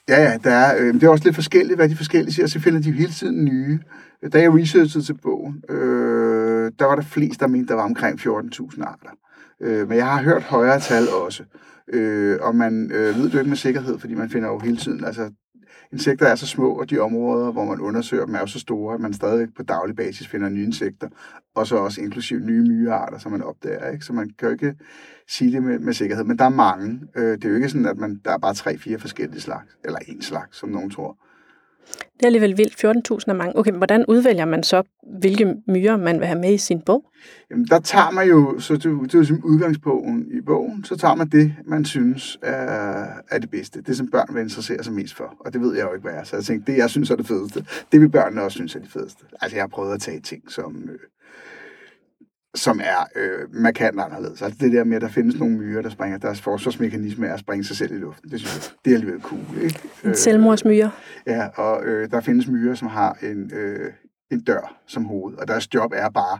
Ja, 0.08 0.22
ja, 0.22 0.38
der 0.44 0.50
er, 0.50 0.76
øh, 0.78 0.94
det 0.94 1.02
er 1.02 1.08
også 1.08 1.24
lidt 1.24 1.34
forskelligt, 1.34 1.78
hvad 1.78 1.88
de 1.88 1.96
forskellige 1.96 2.34
siger, 2.34 2.46
så 2.46 2.60
finder 2.60 2.80
de 2.80 2.88
jo 2.88 2.94
hele 2.94 3.12
tiden 3.12 3.44
nye. 3.44 3.78
Da 4.32 4.40
jeg 4.40 4.54
researchede 4.54 5.04
til 5.04 5.14
bogen, 5.22 5.62
øh, 5.68 6.72
der 6.78 6.84
var 6.84 6.94
der 6.94 7.02
flest, 7.02 7.40
der 7.40 7.46
mente, 7.46 7.68
der 7.68 7.74
var 7.74 7.84
omkring 7.84 8.20
14.000 8.20 8.84
arter. 8.84 9.10
Øh, 9.60 9.88
men 9.88 9.98
jeg 9.98 10.06
har 10.06 10.22
hørt 10.22 10.42
højere 10.42 10.80
tal 10.80 11.08
også. 11.26 11.42
Øh, 11.92 12.38
og 12.40 12.56
man 12.56 12.90
øh, 12.94 13.16
ved 13.16 13.24
det 13.24 13.34
ikke 13.34 13.48
med 13.48 13.56
sikkerhed, 13.56 13.98
fordi 13.98 14.14
man 14.14 14.30
finder 14.30 14.48
jo 14.48 14.58
hele 14.58 14.76
tiden, 14.76 15.04
altså 15.04 15.30
insekter 15.94 16.26
er 16.26 16.34
så 16.34 16.46
små, 16.46 16.72
og 16.72 16.90
de 16.90 16.98
områder, 16.98 17.52
hvor 17.52 17.64
man 17.64 17.80
undersøger 17.80 18.26
dem, 18.26 18.34
er 18.34 18.40
jo 18.40 18.46
så 18.46 18.58
store, 18.58 18.94
at 18.94 19.00
man 19.00 19.12
stadig 19.12 19.48
på 19.56 19.62
daglig 19.62 19.96
basis 19.96 20.28
finder 20.28 20.48
nye 20.48 20.64
insekter, 20.64 21.08
og 21.54 21.66
så 21.66 21.76
også 21.76 22.00
inklusiv 22.00 22.38
nye 22.38 22.62
myrearter, 22.62 23.18
som 23.18 23.32
man 23.32 23.42
opdager. 23.42 23.90
Ikke? 23.90 24.04
Så 24.04 24.12
man 24.12 24.30
kan 24.38 24.48
jo 24.48 24.52
ikke 24.52 24.74
sige 25.28 25.52
det 25.52 25.62
med, 25.62 25.78
med 25.78 25.92
sikkerhed, 25.92 26.24
men 26.24 26.38
der 26.38 26.44
er 26.44 26.48
mange. 26.48 27.00
Øh, 27.16 27.32
det 27.32 27.44
er 27.44 27.48
jo 27.48 27.54
ikke 27.54 27.68
sådan, 27.68 27.86
at 27.86 27.98
man, 27.98 28.20
der 28.24 28.30
er 28.30 28.38
bare 28.38 28.54
tre-fire 28.54 28.98
forskellige 28.98 29.40
slags, 29.40 29.76
eller 29.84 29.98
en 30.08 30.22
slags, 30.22 30.58
som 30.58 30.68
nogen 30.68 30.90
tror. 30.90 31.18
Det 32.16 32.22
er 32.22 32.26
alligevel 32.26 32.58
vildt. 32.58 32.84
14.000 32.84 33.24
er 33.28 33.32
mange. 33.32 33.58
Okay, 33.58 33.70
men 33.70 33.78
hvordan 33.78 34.04
udvælger 34.08 34.44
man 34.44 34.62
så, 34.62 34.82
hvilke 35.20 35.54
myrer 35.68 35.96
man 35.96 36.18
vil 36.18 36.26
have 36.26 36.38
med 36.38 36.54
i 36.54 36.58
sin 36.58 36.80
bog? 36.80 37.04
Jamen, 37.50 37.66
der 37.66 37.80
tager 37.80 38.10
man 38.10 38.28
jo, 38.28 38.60
så 38.60 38.74
det, 38.74 38.82
det 38.84 39.14
er 39.14 39.18
jo 39.18 39.24
som 39.24 39.44
udgangspunkten 39.44 40.26
i 40.38 40.40
bogen, 40.40 40.84
så 40.84 40.96
tager 40.96 41.14
man 41.14 41.28
det, 41.28 41.54
man 41.66 41.84
synes 41.84 42.38
er, 42.42 43.06
er 43.30 43.38
det 43.38 43.50
bedste. 43.50 43.82
Det, 43.82 43.96
som 43.96 44.08
børn 44.10 44.34
vil 44.34 44.42
interessere 44.42 44.84
sig 44.84 44.92
mest 44.92 45.14
for. 45.14 45.34
Og 45.40 45.52
det 45.52 45.60
ved 45.60 45.76
jeg 45.76 45.84
jo 45.84 45.94
ikke, 45.94 46.08
hvad 46.08 46.20
er. 46.20 46.24
Så 46.24 46.36
jeg 46.36 46.44
tænkte, 46.44 46.72
det, 46.72 46.78
jeg 46.78 46.90
synes 46.90 47.10
er 47.10 47.16
det 47.16 47.26
fedeste, 47.26 47.64
det 47.92 48.00
vil 48.00 48.08
børnene 48.08 48.42
også 48.42 48.54
synes 48.54 48.76
er 48.76 48.80
det 48.80 48.90
fedeste. 48.90 49.24
Altså, 49.40 49.56
jeg 49.56 49.62
har 49.62 49.68
prøvet 49.68 49.94
at 49.94 50.00
tage 50.00 50.20
ting, 50.20 50.50
som... 50.50 50.88
Øh, 50.88 50.98
som 52.54 52.80
er 52.84 53.08
øh, 53.16 53.54
markant 53.62 54.00
anderledes. 54.00 54.42
Altså 54.42 54.58
det 54.60 54.72
der 54.72 54.84
med, 54.84 54.96
at 54.96 55.02
der 55.02 55.08
findes 55.08 55.38
nogle 55.38 55.56
myrer, 55.56 55.82
der 55.82 55.90
springer, 55.90 56.18
deres 56.18 56.40
forsvarsmekanisme 56.40 57.26
er 57.26 57.34
at 57.34 57.40
springe 57.40 57.64
sig 57.64 57.76
selv 57.76 57.92
i 57.92 57.98
luften. 57.98 58.30
Det 58.30 58.40
synes 58.40 58.54
jeg, 58.54 58.74
det 58.84 58.90
er 58.90 58.94
alligevel 58.94 59.20
cool. 59.22 59.62
Ikke? 59.62 59.80
En 60.04 60.10
øh, 60.10 60.16
selvmordsmyre. 60.16 60.90
Ja, 61.26 61.46
og 61.46 61.84
øh, 61.84 62.10
der 62.10 62.20
findes 62.20 62.48
myrer, 62.48 62.74
som 62.74 62.88
har 62.88 63.18
en, 63.22 63.50
øh, 63.54 63.92
en 64.32 64.40
dør 64.40 64.76
som 64.86 65.04
hoved, 65.04 65.34
og 65.34 65.48
deres 65.48 65.74
job 65.74 65.92
er 65.96 66.08
bare 66.08 66.38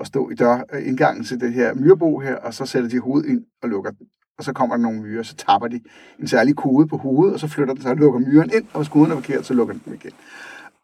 at 0.00 0.06
stå 0.06 0.30
i 0.30 0.34
dør, 0.34 0.64
øh, 0.72 0.86
indgangen 0.88 1.24
til 1.24 1.40
det 1.40 1.52
her 1.52 1.74
myrebo 1.74 2.18
her, 2.18 2.36
og 2.36 2.54
så 2.54 2.66
sætter 2.66 2.88
de 2.88 3.00
hovedet 3.00 3.28
ind 3.28 3.44
og 3.62 3.68
lukker 3.68 3.90
den. 3.90 4.06
Og 4.38 4.44
så 4.44 4.52
kommer 4.52 4.76
der 4.76 4.82
nogle 4.82 5.00
myrer, 5.00 5.22
så 5.22 5.36
tapper 5.36 5.68
de 5.68 5.80
en 6.20 6.26
særlig 6.26 6.56
kode 6.56 6.88
på 6.88 6.96
hovedet, 6.96 7.34
og 7.34 7.40
så 7.40 7.48
flytter 7.48 7.74
den 7.74 7.82
sig 7.82 7.90
og 7.90 7.96
lukker 7.96 8.20
myren 8.20 8.50
ind, 8.54 8.64
og 8.72 8.80
hvis 8.80 8.88
koden 8.88 9.10
er 9.10 9.14
forkert, 9.14 9.46
så 9.46 9.54
lukker 9.54 9.74
den 9.84 9.94
igen. 9.94 10.12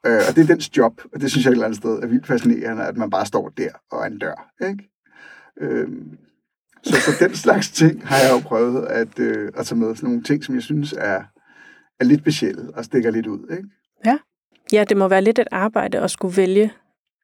Øh, 0.07 0.21
og 0.29 0.37
det 0.37 0.43
er 0.43 0.47
dens 0.47 0.77
job, 0.77 1.01
og 1.13 1.21
det 1.21 1.31
synes 1.31 1.45
jeg 1.45 1.51
et 1.51 1.55
eller 1.55 1.65
andet 1.65 1.79
sted 1.79 2.03
er 2.03 2.07
vildt 2.07 2.27
fascinerende, 2.27 2.85
at 2.85 2.97
man 2.97 3.11
bare 3.11 3.27
står 3.27 3.49
der 3.49 3.71
og 3.91 4.03
er 4.03 4.07
en 4.07 4.19
dør. 4.19 4.53
Ikke? 4.69 4.91
Øh, 5.61 5.89
så, 6.83 7.01
så 7.01 7.11
den 7.21 7.35
slags 7.35 7.71
ting 7.71 8.07
har 8.09 8.17
jeg 8.17 8.31
jo 8.33 8.39
prøvet 8.49 8.87
at, 8.87 9.19
øh, 9.19 9.53
at 9.57 9.67
tage 9.67 9.79
med. 9.79 9.97
Sådan 9.97 10.09
nogle 10.09 10.23
ting, 10.23 10.45
som 10.45 10.55
jeg 10.55 10.63
synes 10.63 10.95
er, 10.99 11.23
er 12.01 12.05
lidt 12.05 12.21
specielle 12.21 12.75
og 12.75 12.85
stikker 12.85 13.11
lidt 13.11 13.27
ud. 13.27 13.51
Ikke? 13.51 13.69
Ja. 14.05 14.19
ja, 14.73 14.85
det 14.85 14.97
må 14.97 15.09
være 15.09 15.23
lidt 15.23 15.39
et 15.39 15.49
arbejde 15.51 15.99
at 15.99 16.11
skulle 16.11 16.37
vælge 16.37 16.73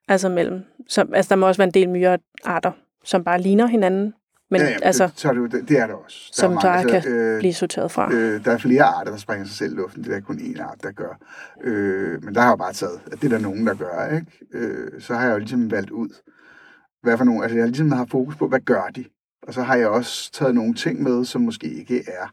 altså 0.09 0.29
mellem. 0.29 0.63
Så, 0.89 1.07
altså, 1.13 1.29
der 1.29 1.37
må 1.37 1.47
også 1.47 1.59
være 1.59 1.69
en 1.69 1.75
del 1.75 1.89
myrearter, 1.89 2.73
som 3.05 3.25
bare 3.25 3.41
ligner 3.41 3.67
hinanden. 3.67 4.15
Men 4.51 4.61
ja, 4.61 4.69
ja, 4.69 4.77
altså, 4.83 5.07
det, 5.07 5.21
så 5.21 5.29
er 5.29 5.33
det, 5.33 5.53
det, 5.53 5.69
det 5.69 5.79
er 5.79 5.87
der 5.87 5.95
også. 5.95 6.33
Der 6.37 6.41
som 6.41 6.53
der 6.53 6.71
altså, 6.71 7.01
kan 7.01 7.13
øh, 7.13 7.39
blive 7.39 7.53
sorteret 7.53 7.91
fra. 7.91 8.13
Øh, 8.13 8.45
der 8.45 8.53
er 8.53 8.59
flere 8.59 8.83
arter, 8.83 9.11
der 9.11 9.19
springer 9.19 9.47
sig 9.47 9.57
selv 9.57 9.73
i 9.73 9.77
luften. 9.77 10.05
Det 10.05 10.15
er 10.15 10.21
kun 10.21 10.39
én 10.39 10.63
art, 10.63 10.83
der 10.83 10.91
gør. 10.91 11.19
Øh, 11.63 12.25
men 12.25 12.35
der 12.35 12.41
har 12.41 12.49
jeg 12.49 12.59
bare 12.59 12.73
taget, 12.73 13.01
at 13.13 13.21
det 13.21 13.25
er 13.25 13.29
der 13.29 13.39
nogen, 13.39 13.67
der 13.67 13.75
gør. 13.75 14.15
Ikke? 14.15 14.27
Øh, 14.53 15.01
så 15.01 15.15
har 15.15 15.25
jeg 15.25 15.33
jo 15.33 15.39
ligesom 15.39 15.71
valgt 15.71 15.91
ud, 15.91 16.09
hvad 17.03 17.19
for 17.19 17.25
nogle, 17.25 17.43
altså 17.43 17.57
jeg 17.57 17.63
har 17.63 17.67
ligesom 17.67 17.93
har 17.93 18.07
fokus 18.11 18.37
på, 18.37 18.49
hvad 18.49 18.61
gør 18.61 18.89
de? 18.97 19.05
Og 19.43 19.55
så 19.55 19.63
har 19.63 19.77
jeg 19.77 19.89
også 19.89 20.33
taget 20.33 20.55
nogle 20.55 20.75
ting 20.75 21.03
med, 21.03 21.25
som 21.25 21.41
måske 21.41 21.67
ikke 21.67 22.05
er 22.09 22.33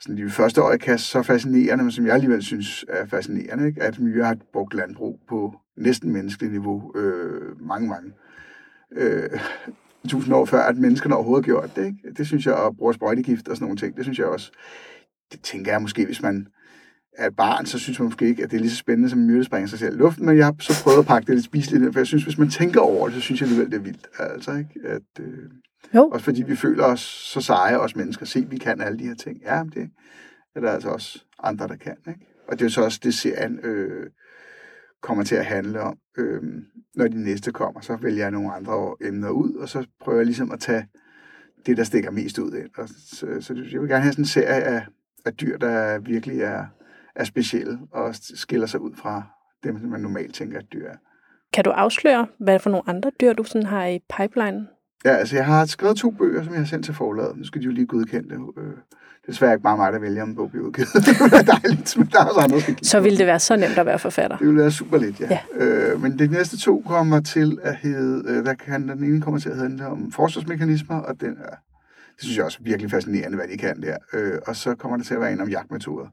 sådan 0.00 0.16
de 0.16 0.30
første 0.30 0.60
øjekast 0.60 1.04
så 1.04 1.22
fascinerende, 1.22 1.84
men 1.84 1.92
som 1.92 2.06
jeg 2.06 2.14
alligevel 2.14 2.42
synes 2.42 2.84
er 2.88 3.06
fascinerende, 3.06 3.66
ikke? 3.66 3.82
at 3.82 3.98
myrer 3.98 4.26
har 4.26 4.36
brugt 4.52 4.74
landbrug 4.74 5.20
på 5.28 5.54
næsten 5.76 6.12
menneskeligt 6.12 6.52
niveau 6.52 6.96
øh, 6.96 7.60
mange, 7.60 7.88
mange 7.88 8.12
øh, 8.92 9.40
tusind 10.08 10.34
år 10.34 10.44
før, 10.44 10.62
at 10.62 10.76
menneskerne 10.76 11.14
overhovedet 11.14 11.44
gjort 11.44 11.76
det. 11.76 11.86
Ikke? 11.86 11.98
Det 12.16 12.26
synes 12.26 12.46
jeg, 12.46 12.66
at 12.66 12.76
bruge 12.76 12.94
sprøjtegift 12.94 13.48
og 13.48 13.56
sådan 13.56 13.64
nogle 13.64 13.76
ting, 13.76 13.96
det 13.96 14.04
synes 14.04 14.18
jeg 14.18 14.26
også, 14.26 14.52
det 15.32 15.40
tænker 15.40 15.72
jeg 15.72 15.82
måske, 15.82 16.06
hvis 16.06 16.22
man 16.22 16.46
er 17.18 17.26
et 17.26 17.36
barn, 17.36 17.66
så 17.66 17.78
synes 17.78 17.98
man 17.98 18.06
måske 18.06 18.26
ikke, 18.26 18.42
at 18.42 18.50
det 18.50 18.56
er 18.56 18.60
lige 18.60 18.70
så 18.70 18.76
spændende, 18.76 19.10
som 19.10 19.18
myrde 19.18 19.44
springer 19.44 19.68
sig 19.68 19.78
selv 19.78 19.94
i 19.94 19.98
luften, 19.98 20.26
men 20.26 20.36
jeg 20.36 20.46
har 20.46 20.54
så 20.60 20.82
prøvet 20.82 20.98
at 20.98 21.06
pakke 21.06 21.26
det 21.26 21.34
lidt 21.34 21.44
spiseligt 21.44 21.84
ind, 21.84 21.92
for 21.92 22.00
jeg 22.00 22.06
synes, 22.06 22.24
hvis 22.24 22.38
man 22.38 22.50
tænker 22.50 22.80
over 22.80 23.06
det, 23.06 23.14
så 23.14 23.20
synes 23.20 23.40
jeg 23.40 23.48
alligevel, 23.48 23.70
det 23.72 23.78
er 23.78 23.82
vildt. 23.82 24.06
Altså, 24.18 24.52
ikke? 24.52 24.80
At, 24.84 25.02
øh, 25.20 25.50
jo. 25.94 26.08
Også 26.08 26.24
fordi 26.24 26.42
vi 26.42 26.56
føler 26.56 26.84
os 26.84 27.00
så 27.00 27.40
seje, 27.40 27.78
os 27.78 27.96
mennesker. 27.96 28.26
Se, 28.26 28.46
vi 28.50 28.58
kan 28.58 28.80
alle 28.80 28.98
de 28.98 29.04
her 29.06 29.14
ting. 29.14 29.42
Ja, 29.42 29.62
det 29.74 29.90
er 30.54 30.60
der 30.60 30.70
altså 30.70 30.88
også 30.88 31.24
andre, 31.42 31.68
der 31.68 31.76
kan. 31.76 31.96
Ikke? 32.08 32.20
Og 32.48 32.58
det 32.58 32.64
er 32.64 32.70
så 32.70 32.84
også 32.84 33.00
det, 33.02 33.14
serien 33.14 33.58
øh, 33.62 34.06
kommer 35.02 35.24
til 35.24 35.34
at 35.34 35.44
handle 35.44 35.80
om. 35.80 35.98
Øh, 36.18 36.42
når 36.94 37.08
de 37.08 37.24
næste 37.24 37.52
kommer, 37.52 37.80
så 37.80 37.96
vælger 37.96 38.24
jeg 38.24 38.30
nogle 38.30 38.52
andre 38.52 38.94
emner 39.00 39.30
ud, 39.30 39.54
og 39.54 39.68
så 39.68 39.86
prøver 40.00 40.18
jeg 40.18 40.26
ligesom 40.26 40.52
at 40.52 40.60
tage 40.60 40.88
det, 41.66 41.76
der 41.76 41.84
stikker 41.84 42.10
mest 42.10 42.38
ud 42.38 42.52
ind. 42.52 42.70
Og 42.78 42.88
så, 42.88 43.26
så 43.40 43.54
jeg 43.72 43.80
vil 43.80 43.88
gerne 43.88 44.02
have 44.02 44.12
sådan 44.12 44.22
en 44.22 44.26
serie 44.26 44.62
af, 44.62 44.86
af 45.24 45.34
dyr, 45.34 45.58
der 45.58 45.98
virkelig 45.98 46.40
er, 46.40 46.66
er 47.16 47.24
specielle 47.24 47.78
og 47.90 48.14
skiller 48.14 48.66
sig 48.66 48.80
ud 48.80 48.94
fra 48.96 49.22
dem, 49.64 49.74
man 49.74 50.00
normalt 50.00 50.34
tænker, 50.34 50.58
at 50.58 50.66
dyr 50.72 50.88
er. 50.88 50.96
Kan 51.52 51.64
du 51.64 51.70
afsløre, 51.70 52.26
hvad 52.40 52.58
for 52.58 52.70
nogle 52.70 52.88
andre 52.88 53.10
dyr, 53.20 53.32
du 53.32 53.44
sådan 53.44 53.66
har 53.66 53.86
i 53.86 53.98
pipeline? 54.18 54.66
Ja, 55.04 55.10
altså 55.10 55.36
jeg 55.36 55.46
har 55.46 55.66
skrevet 55.66 55.96
to 55.96 56.10
bøger, 56.10 56.42
som 56.42 56.52
jeg 56.52 56.60
har 56.60 56.66
sendt 56.66 56.84
til 56.84 56.94
forlaget. 56.94 57.36
Nu 57.36 57.44
skal 57.44 57.60
de 57.60 57.66
jo 57.66 57.72
lige 57.72 57.86
godkende 57.86 58.28
det. 58.28 58.38
Desværre 59.26 59.52
ikke 59.52 59.62
bare 59.62 59.76
mig, 59.76 59.92
der 59.92 59.98
vælger, 59.98 60.22
om 60.22 60.28
en 60.28 60.34
bog 60.34 60.50
bliver 60.50 60.66
udgivet. 60.66 60.88
det 60.94 61.32
er 61.32 61.42
dejligt, 61.42 61.96
men 61.98 62.06
der 62.12 62.20
er 62.20 62.24
også 62.24 62.40
andre, 62.40 62.56
der 62.56 62.74
Så 62.82 63.00
ville 63.00 63.18
det 63.18 63.26
være 63.26 63.40
så 63.40 63.56
nemt 63.56 63.78
at 63.78 63.86
være 63.86 63.98
forfatter. 63.98 64.36
Det 64.36 64.46
ville 64.46 64.60
være 64.60 64.70
super 64.70 64.98
lidt, 64.98 65.20
ja. 65.20 65.38
Ja. 65.58 65.64
Øh, 65.64 66.02
men 66.02 66.18
de 66.18 66.26
næste 66.26 66.58
to 66.58 66.82
kommer 66.86 67.20
til 67.20 67.58
at 67.62 67.76
hedde, 67.76 68.30
øh, 68.30 68.42
hvad 68.42 68.54
kan 68.54 68.88
den 68.88 69.04
ene 69.04 69.20
kommer 69.20 69.40
til 69.40 69.48
at 69.48 69.56
handle 69.56 69.86
om 69.86 70.12
forsvarsmekanismer, 70.12 70.96
og 71.00 71.20
den 71.20 71.30
er, 71.30 71.54
det 72.16 72.22
synes 72.24 72.36
jeg 72.36 72.44
også 72.44 72.58
er 72.60 72.64
virkelig 72.64 72.90
fascinerende, 72.90 73.36
hvad 73.36 73.48
de 73.48 73.58
kan 73.58 73.82
der. 73.82 73.96
Øh, 74.12 74.38
og 74.46 74.56
så 74.56 74.74
kommer 74.74 74.96
det 74.96 75.06
til 75.06 75.14
at 75.14 75.20
være 75.20 75.32
en 75.32 75.40
om 75.40 75.48
jagtmetoder. 75.48 76.06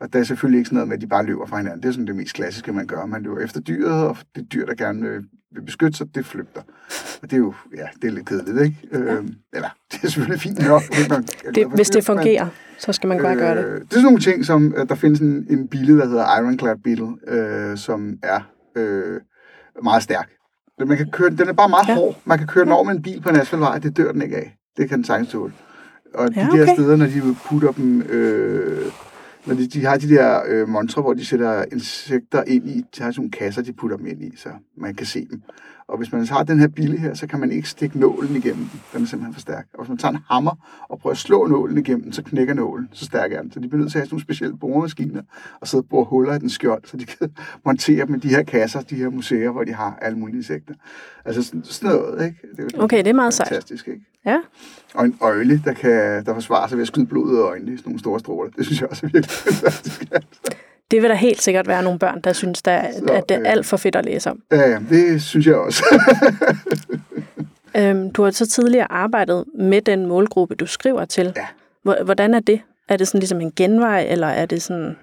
Og 0.00 0.12
der 0.12 0.18
er 0.18 0.24
selvfølgelig 0.24 0.58
ikke 0.58 0.68
sådan 0.68 0.76
noget 0.76 0.88
med, 0.88 0.96
at 0.96 1.00
de 1.00 1.06
bare 1.06 1.24
løber 1.26 1.46
fra 1.46 1.56
hinanden. 1.56 1.82
Det 1.82 1.88
er 1.88 1.92
sådan 1.92 2.06
det 2.06 2.16
mest 2.16 2.34
klassiske, 2.34 2.72
man 2.72 2.86
gør. 2.86 3.06
Man 3.06 3.22
løber 3.22 3.38
efter 3.40 3.60
dyret, 3.60 4.04
og 4.04 4.16
det 4.36 4.52
dyr, 4.52 4.66
der 4.66 4.74
gerne 4.74 5.02
vil, 5.02 5.62
beskytte 5.64 5.98
sig, 5.98 6.14
det 6.14 6.26
flygter. 6.26 6.60
Og 7.22 7.30
det 7.30 7.32
er 7.32 7.36
jo, 7.38 7.54
ja, 7.76 7.86
det 8.02 8.08
er 8.08 8.12
lidt 8.12 8.26
kedeligt, 8.26 8.60
ikke? 8.60 8.76
Øh, 8.92 9.24
eller, 9.52 9.68
det 9.92 9.98
er 10.04 10.08
selvfølgelig 10.08 10.40
fint 10.40 10.66
nok. 10.68 10.82
hvis 10.96 11.08
man 11.08 11.22
Det, 11.54 11.66
hvis 11.74 11.90
det 11.90 12.04
fungerer, 12.04 12.46
så 12.78 12.92
skal 12.92 13.08
man 13.08 13.22
bare 13.22 13.34
gøre 13.36 13.56
det. 13.56 13.64
Øh, 13.64 13.74
det 13.74 13.82
er 13.82 13.86
sådan 13.90 14.04
nogle 14.04 14.20
ting, 14.20 14.44
som 14.44 14.74
øh, 14.76 14.88
der 14.88 14.94
findes 14.94 15.20
en, 15.20 15.46
en 15.50 15.68
bille, 15.68 15.98
der 15.98 16.06
hedder 16.06 16.40
Ironclad 16.40 16.76
Beetle, 16.84 17.12
øh, 17.28 17.76
som 17.78 18.18
er 18.22 18.40
øh, 18.76 19.20
meget 19.82 20.02
stærk. 20.02 20.30
Man 20.86 20.96
kan 20.96 21.10
køre, 21.12 21.30
den 21.30 21.48
er 21.48 21.52
bare 21.52 21.68
meget 21.68 21.88
Ja. 21.88 21.92
ja. 21.92 21.98
hård. 21.98 22.16
Man 22.24 22.38
kan 22.38 22.46
køre 22.46 22.64
den 22.64 22.72
over 22.72 22.84
med 22.84 22.94
en 22.94 23.02
bil 23.02 23.20
på 23.20 23.28
en 23.28 23.36
asfaltvej, 23.36 23.78
det 23.78 23.96
dør 23.96 24.12
den 24.12 24.22
ikke 24.22 24.36
af. 24.36 24.56
Det 24.76 24.88
kan 24.88 24.98
den 24.98 25.04
sagtens 25.04 25.30
tåle. 25.30 25.52
Og 26.14 26.34
de 26.34 26.40
Ja, 26.40 26.46
der 26.46 26.62
okay. 26.62 26.74
steder, 26.74 26.96
når 26.96 27.06
de 27.06 27.36
putter 27.48 27.72
dem... 27.72 28.02
Øh, 28.02 28.82
når 29.46 29.54
de, 29.54 29.66
de 29.66 29.84
har 29.84 29.96
de 29.96 30.08
der 30.08 30.40
øh, 30.48 30.68
montre, 30.68 31.02
hvor 31.02 31.14
de 31.14 31.24
sætter 31.24 31.64
insekter 31.72 32.44
ind 32.46 32.68
i, 32.68 32.76
de 32.96 33.02
har 33.02 33.10
sådan 33.10 33.14
nogle 33.16 33.30
kasser, 33.30 33.62
de 33.62 33.72
putter 33.72 33.96
dem 33.96 34.06
ind 34.06 34.22
i, 34.22 34.36
så 34.36 34.48
man 34.76 34.94
kan 34.94 35.06
se 35.06 35.26
dem. 35.30 35.42
Og 35.90 35.96
hvis 35.96 36.12
man 36.12 36.26
har 36.26 36.42
den 36.42 36.58
her 36.58 36.68
bille 36.68 36.98
her, 36.98 37.14
så 37.14 37.26
kan 37.26 37.40
man 37.40 37.52
ikke 37.52 37.68
stikke 37.68 37.98
nålen 37.98 38.36
igennem 38.36 38.64
den. 38.64 38.80
Den 38.92 39.02
er 39.02 39.06
simpelthen 39.06 39.34
for 39.34 39.40
stærk. 39.40 39.66
Og 39.74 39.80
hvis 39.84 39.88
man 39.88 39.98
tager 39.98 40.12
en 40.12 40.18
hammer 40.30 40.84
og 40.88 40.98
prøver 40.98 41.12
at 41.12 41.18
slå 41.18 41.46
nålen 41.46 41.78
igennem 41.78 42.02
den, 42.02 42.12
så 42.12 42.22
knækker 42.22 42.54
nålen. 42.54 42.88
Så 42.92 43.04
stærk 43.04 43.32
er 43.32 43.42
den. 43.42 43.52
Så 43.52 43.60
de 43.60 43.68
bliver 43.68 43.80
nødt 43.80 43.92
til 43.92 43.98
at 43.98 44.00
have 44.00 44.06
sådan 44.06 44.14
nogle 44.14 44.22
specielle 44.22 44.56
boremaskiner 44.56 45.22
og 45.60 45.68
sidde 45.68 45.82
og 45.82 45.88
bore 45.88 46.04
huller 46.04 46.34
i 46.34 46.38
den 46.38 46.50
skjold, 46.50 46.82
så 46.84 46.96
de 46.96 47.04
kan 47.04 47.30
montere 47.66 48.06
dem 48.06 48.14
i 48.14 48.18
de 48.18 48.28
her 48.28 48.42
kasser, 48.42 48.80
de 48.80 48.94
her 48.94 49.10
museer, 49.10 49.50
hvor 49.50 49.64
de 49.64 49.72
har 49.72 49.98
alle 50.02 50.18
mulige 50.18 50.36
insekter. 50.36 50.74
Altså 51.24 51.42
sådan, 51.42 51.64
sådan 51.64 51.96
noget, 51.96 52.24
ikke? 52.24 52.38
Det 52.56 52.58
er 52.58 52.78
jo 52.78 52.82
Okay, 52.84 52.98
det 52.98 53.06
er 53.06 53.12
meget 53.14 53.34
sejt. 53.34 53.48
fantastisk, 53.48 53.88
ikke? 53.88 54.00
Ja. 54.26 54.38
Og 54.94 55.04
en 55.04 55.16
øjle, 55.20 55.62
der 55.64 55.72
kan 55.72 56.24
der 56.26 56.34
forsvarer 56.34 56.68
sig 56.68 56.78
ved 56.78 56.82
at 56.82 56.88
skyde 56.88 57.06
blod 57.06 57.26
ud 57.26 57.36
af 57.36 57.42
øjnene 57.42 57.72
i 57.72 57.76
sådan 57.76 57.88
nogle 57.90 58.00
store 58.00 58.20
stråler. 58.20 58.50
Det 58.50 58.66
synes 58.66 58.80
jeg 58.80 58.88
også 58.90 59.06
er 59.06 59.10
virkelig 59.10 59.30
fantastisk. 59.54 60.04
Det 60.90 61.02
vil 61.02 61.10
der 61.10 61.16
helt 61.16 61.42
sikkert 61.42 61.68
være 61.68 61.82
nogle 61.82 61.98
børn, 61.98 62.20
der 62.24 62.32
synes, 62.32 62.62
der, 62.62 62.82
Så, 62.92 63.12
at 63.12 63.28
det 63.28 63.34
er 63.34 63.40
øh, 63.40 63.50
alt 63.50 63.66
for 63.66 63.76
fedt 63.76 63.96
at 63.96 64.04
læse 64.04 64.30
om. 64.30 64.42
Ja, 64.52 64.70
ja, 64.70 64.78
det 64.90 65.22
synes 65.22 65.46
jeg 65.46 65.54
også. 65.54 65.84
Øhm, 67.76 68.10
du 68.10 68.22
har 68.22 68.30
så 68.30 68.46
tidligere 68.48 68.92
arbejdet 68.92 69.44
med 69.58 69.80
den 69.82 70.06
målgruppe, 70.06 70.54
du 70.54 70.66
skriver 70.66 71.04
til. 71.04 71.32
Ja. 71.36 71.46
Hvor- 71.82 72.04
Hvordan 72.04 72.34
er 72.34 72.40
det? 72.40 72.60
Er 72.88 72.96
det 72.96 73.08
sådan 73.08 73.18
ligesom 73.18 73.40
en 73.40 73.52
genvej, 73.56 74.06
eller 74.08 74.26
er 74.26 74.46
det 74.46 74.62
sådan... 74.62 74.96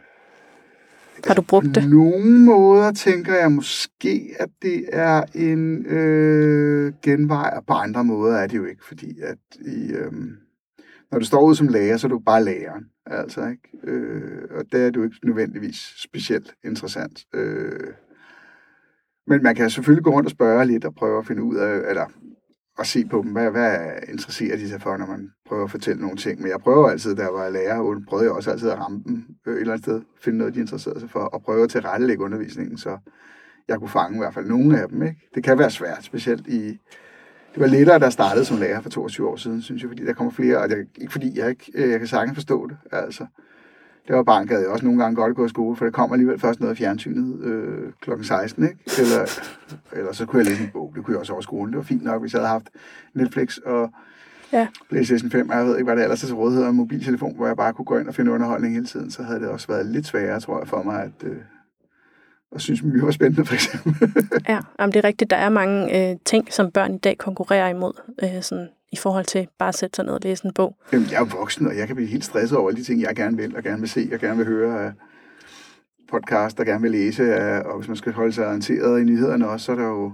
Har 1.27 1.33
du 1.33 1.41
brugt 1.41 1.65
På 1.65 1.71
det? 1.73 1.89
nogle 1.89 2.39
måder 2.39 2.91
tænker 2.91 3.35
jeg 3.35 3.51
måske, 3.51 4.35
at 4.39 4.49
det 4.61 4.85
er 4.93 5.23
en 5.35 5.85
øh, 5.85 6.93
genvej, 7.03 7.53
og 7.55 7.63
på 7.67 7.73
andre 7.73 8.03
måder 8.03 8.37
er 8.37 8.47
det 8.47 8.57
jo 8.57 8.65
ikke, 8.65 8.81
fordi 8.87 9.13
at 9.23 9.37
i, 9.65 9.91
øh, 9.91 10.11
når 11.11 11.19
du 11.19 11.25
står 11.25 11.41
ud 11.41 11.55
som 11.55 11.67
lærer, 11.67 11.97
så 11.97 12.07
er 12.07 12.09
du 12.09 12.19
bare 12.19 12.43
læreren. 12.43 12.85
Altså, 13.05 13.47
ikke? 13.47 13.91
Øh, 13.91 14.41
og 14.51 14.65
der 14.71 14.77
er 14.77 14.91
du 14.91 15.03
ikke 15.03 15.15
nødvendigvis 15.23 15.93
specielt 15.97 16.53
interessant. 16.65 17.25
Øh, 17.33 17.93
men 19.27 19.43
man 19.43 19.55
kan 19.55 19.69
selvfølgelig 19.69 20.03
gå 20.03 20.11
rundt 20.11 20.27
og 20.27 20.31
spørge 20.31 20.65
lidt 20.65 20.85
og 20.85 20.95
prøve 20.95 21.19
at 21.19 21.27
finde 21.27 21.43
ud 21.43 21.55
af, 21.55 21.89
eller 21.89 22.05
at 22.79 22.87
se 22.87 23.05
på 23.05 23.21
dem, 23.21 23.31
hvad, 23.31 23.51
hvad 23.51 23.89
interesserer 24.09 24.57
de 24.57 24.69
sig 24.69 24.81
for, 24.81 24.97
når 24.97 25.05
man 25.05 25.29
prøver 25.45 25.63
at 25.63 25.71
fortælle 25.71 26.01
nogle 26.01 26.17
ting. 26.17 26.41
Men 26.41 26.49
jeg 26.49 26.59
prøver 26.59 26.89
altid, 26.89 27.15
da 27.15 27.21
jeg 27.21 27.33
var 27.33 27.49
lærer, 27.49 27.79
og 27.79 28.01
prøvede 28.07 28.25
jeg 28.25 28.35
også 28.35 28.51
altid 28.51 28.69
at 28.69 28.79
ramme 28.79 29.03
dem 29.05 29.25
øh, 29.47 29.53
et 29.53 29.59
eller 29.59 29.73
andet 29.73 29.85
sted, 29.85 30.01
finde 30.21 30.37
noget, 30.37 30.55
de 30.55 30.59
interesserede 30.59 30.99
sig 30.99 31.09
for, 31.09 31.19
og 31.19 31.41
prøve 31.41 31.63
at 31.63 31.69
tilrettelægge 31.69 32.23
undervisningen, 32.23 32.77
så 32.77 32.97
jeg 33.67 33.79
kunne 33.79 33.89
fange 33.89 34.15
i 34.15 34.19
hvert 34.19 34.33
fald 34.33 34.45
nogle 34.45 34.81
af 34.81 34.89
dem. 34.89 35.03
Ikke? 35.03 35.29
Det 35.35 35.43
kan 35.43 35.57
være 35.57 35.69
svært, 35.69 36.03
specielt 36.03 36.47
i... 36.47 36.79
Det 37.53 37.61
var 37.61 37.67
lettere, 37.67 38.03
jeg 38.03 38.13
startede 38.13 38.45
som 38.45 38.57
lærer 38.57 38.81
for 38.81 38.89
22 38.89 39.29
år 39.29 39.35
siden, 39.35 39.61
synes 39.61 39.81
jeg, 39.81 39.89
fordi 39.89 40.05
der 40.05 40.13
kommer 40.13 40.31
flere, 40.31 40.57
og 40.57 40.69
det 40.69 40.77
er 40.77 40.83
ikke 41.01 41.11
fordi, 41.11 41.39
jeg, 41.39 41.49
ikke, 41.49 41.71
øh, 41.75 41.89
jeg 41.89 41.99
kan 41.99 42.07
sagtens 42.07 42.35
forstå 42.35 42.67
det. 42.67 42.77
Altså, 42.91 43.25
det 44.07 44.15
var 44.15 44.23
barn, 44.23 44.47
gad 44.47 44.59
jeg 44.59 44.69
også 44.69 44.85
nogle 44.85 45.03
gange 45.03 45.15
godt 45.15 45.35
gå 45.35 45.45
i 45.45 45.49
skole, 45.49 45.75
for 45.75 45.85
det 45.85 45.93
kommer 45.93 46.13
alligevel 46.13 46.39
først 46.39 46.59
noget 46.59 46.71
af 46.71 46.77
fjernsynet 46.77 47.43
øh, 47.43 47.91
kl. 48.01 48.23
16, 48.23 48.63
ikke? 48.63 48.77
Eller, 48.99 49.39
eller 49.93 50.13
så 50.13 50.25
kunne 50.25 50.39
jeg 50.39 50.49
læse 50.49 50.63
en 50.63 50.69
bog. 50.73 50.91
Det 50.95 51.05
kunne 51.05 51.13
jeg 51.13 51.19
også 51.19 51.33
over 51.33 51.41
skolen. 51.41 51.73
Det 51.73 51.77
var 51.77 51.83
fint 51.83 52.03
nok, 52.03 52.21
hvis 52.21 52.33
jeg 52.33 52.39
havde 52.41 52.49
haft 52.49 52.69
Netflix 53.13 53.57
og 53.57 53.91
Ja. 54.53 54.67
PlayStation 54.89 55.31
5, 55.31 55.49
og 55.49 55.57
jeg 55.57 55.65
ved 55.65 55.75
ikke, 55.77 55.83
hvad 55.83 55.95
det 55.95 56.03
ellers 56.03 56.23
er 56.23 56.27
til 56.27 56.35
rådighed, 56.35 56.63
og 56.63 56.69
en 56.69 56.75
mobiltelefon, 56.75 57.35
hvor 57.35 57.47
jeg 57.47 57.55
bare 57.55 57.73
kunne 57.73 57.85
gå 57.85 57.97
ind 57.97 58.07
og 58.07 58.15
finde 58.15 58.31
underholdning 58.31 58.73
hele 58.73 58.85
tiden, 58.85 59.11
så 59.11 59.23
havde 59.23 59.39
det 59.39 59.49
også 59.49 59.67
været 59.67 59.85
lidt 59.85 60.05
sværere, 60.05 60.39
tror 60.39 60.59
jeg, 60.59 60.67
for 60.67 60.83
mig, 60.83 61.03
at, 61.03 61.29
øh, 61.29 61.37
at 62.55 62.61
synes, 62.61 62.83
myre 62.83 63.05
var 63.05 63.11
spændende, 63.11 63.45
for 63.45 63.53
eksempel. 63.53 63.93
Ja, 64.49 64.59
jamen, 64.79 64.93
det 64.93 64.99
er 64.99 65.07
rigtigt. 65.07 65.29
Der 65.29 65.37
er 65.37 65.49
mange 65.49 66.09
øh, 66.11 66.17
ting, 66.25 66.53
som 66.53 66.71
børn 66.71 66.95
i 66.95 66.97
dag 66.97 67.17
konkurrerer 67.17 67.69
imod, 67.69 67.93
øh, 68.23 68.41
sådan, 68.41 68.69
i 68.91 68.95
forhold 68.95 69.25
til 69.25 69.47
bare 69.59 69.69
at 69.69 69.75
sætte 69.75 69.95
sig 69.95 70.05
ned 70.05 70.13
og 70.13 70.19
læse 70.23 70.45
en 70.45 70.53
bog. 70.53 70.75
Jamen, 70.93 71.07
jeg 71.11 71.21
er 71.21 71.25
voksen, 71.25 71.67
og 71.67 71.77
jeg 71.77 71.87
kan 71.87 71.95
blive 71.95 72.09
helt 72.09 72.25
stresset 72.25 72.57
over 72.57 72.69
alle 72.69 72.79
de 72.79 72.85
ting, 72.85 73.01
jeg 73.01 73.15
gerne 73.15 73.37
vil, 73.37 73.57
og 73.57 73.63
gerne 73.63 73.79
vil 73.79 73.89
se, 73.89 74.09
og 74.13 74.19
gerne 74.19 74.37
vil 74.37 74.45
høre 74.45 74.85
af 74.85 74.91
podcast, 76.09 76.57
der 76.57 76.63
gerne 76.63 76.81
vil 76.81 76.91
læse, 76.91 77.35
af, 77.35 77.61
og 77.61 77.77
hvis 77.77 77.87
man 77.87 77.97
skal 77.97 78.13
holde 78.13 78.33
sig 78.33 78.47
orienteret 78.47 79.01
i 79.01 79.03
nyhederne 79.03 79.49
også, 79.49 79.65
så 79.65 79.71
er 79.71 79.75
der 79.75 79.87
jo 79.87 80.11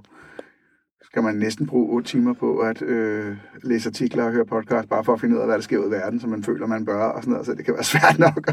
skal 1.14 1.24
man 1.24 1.36
næsten 1.36 1.68
bruge 1.68 1.90
otte 1.90 2.10
timer 2.10 2.34
på 2.34 2.58
at 2.60 2.82
øh, 2.82 3.38
læse 3.64 3.90
artikler 3.90 4.24
og 4.24 4.32
høre 4.32 4.46
podcast, 4.46 4.90
bare 4.90 5.04
for 5.04 5.14
at 5.14 5.22
finde 5.22 5.36
ud 5.36 5.40
af, 5.40 5.48
hvad 5.48 5.56
der 5.56 5.62
sker 5.62 5.78
ud 5.78 5.88
i 5.88 5.92
verden, 5.92 6.20
som 6.20 6.30
man 6.30 6.44
føler, 6.44 6.68
man 6.68 6.86
bør, 6.86 7.04
og 7.04 7.24
sådan 7.24 7.32
noget, 7.32 7.46
så 7.46 7.54
det 7.54 7.66
kan 7.66 7.74
være 7.74 7.84
svært 7.94 8.20
nok. 8.20 8.52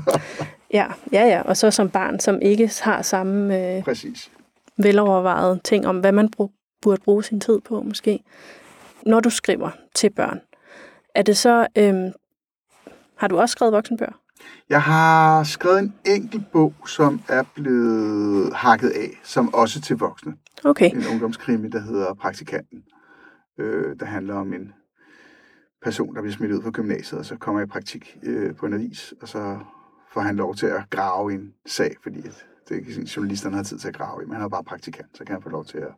Ja, 0.72 0.86
ja, 1.12 1.26
ja. 1.26 1.42
Og 1.42 1.56
så 1.56 1.70
som 1.70 1.90
barn, 1.90 2.20
som 2.20 2.38
ikke 2.42 2.70
har 2.80 3.02
samme 3.02 3.76
øh, 3.76 3.82
Præcis. 3.82 4.30
velovervejede 4.76 5.60
ting 5.64 5.86
om, 5.86 6.00
hvad 6.00 6.12
man 6.12 6.30
brug, 6.30 6.52
burde 6.82 7.02
bruge 7.04 7.24
sin 7.24 7.40
tid 7.40 7.60
på, 7.60 7.82
måske. 7.82 8.20
Når 9.06 9.20
du 9.20 9.30
skriver 9.30 9.70
til 9.94 10.10
børn, 10.10 10.40
er 11.14 11.22
det 11.22 11.36
så... 11.36 11.66
Øh, 11.78 11.94
har 13.16 13.28
du 13.28 13.38
også 13.38 13.52
skrevet 13.52 13.72
voksenbøger? 13.72 14.20
Jeg 14.70 14.82
har 14.82 15.44
skrevet 15.44 15.78
en 15.78 15.94
enkelt 16.06 16.52
bog, 16.52 16.74
som 16.86 17.20
er 17.28 17.42
blevet 17.54 18.54
hakket 18.54 18.88
af, 18.88 19.20
som 19.24 19.54
også 19.54 19.80
til 19.80 19.96
voksne. 19.96 20.32
Okay. 20.64 20.90
En 20.90 21.06
ungdomskrimi, 21.10 21.68
der 21.68 21.80
hedder 21.80 22.14
Praktikanten. 22.14 22.84
Øh, 23.58 23.96
der 24.00 24.06
handler 24.06 24.34
om 24.34 24.52
en 24.52 24.72
person, 25.82 26.14
der 26.14 26.22
bliver 26.22 26.34
smidt 26.34 26.52
ud 26.52 26.62
fra 26.62 26.70
gymnasiet, 26.70 27.18
og 27.18 27.24
så 27.24 27.36
kommer 27.36 27.60
i 27.60 27.66
praktik 27.66 28.18
øh, 28.22 28.54
på 28.54 28.66
en 28.66 28.74
avis, 28.74 29.14
og 29.22 29.28
så 29.28 29.58
får 30.12 30.20
han 30.20 30.36
lov 30.36 30.54
til 30.54 30.66
at 30.66 30.82
grave 30.90 31.32
en 31.32 31.54
sag, 31.66 31.94
fordi 32.02 32.18
at 32.18 32.46
det 32.68 32.74
er 32.74 32.78
ikke 32.78 33.08
journalisterne 33.16 33.56
har 33.56 33.62
tid 33.62 33.78
til 33.78 33.88
at 33.88 33.94
grave 33.94 34.22
i, 34.22 34.26
men 34.26 34.34
han 34.34 34.44
er 34.44 34.48
bare 34.48 34.64
praktikant, 34.64 35.18
så 35.18 35.24
kan 35.24 35.32
han 35.32 35.42
få 35.42 35.48
lov 35.48 35.64
til 35.64 35.78
at, 35.78 35.92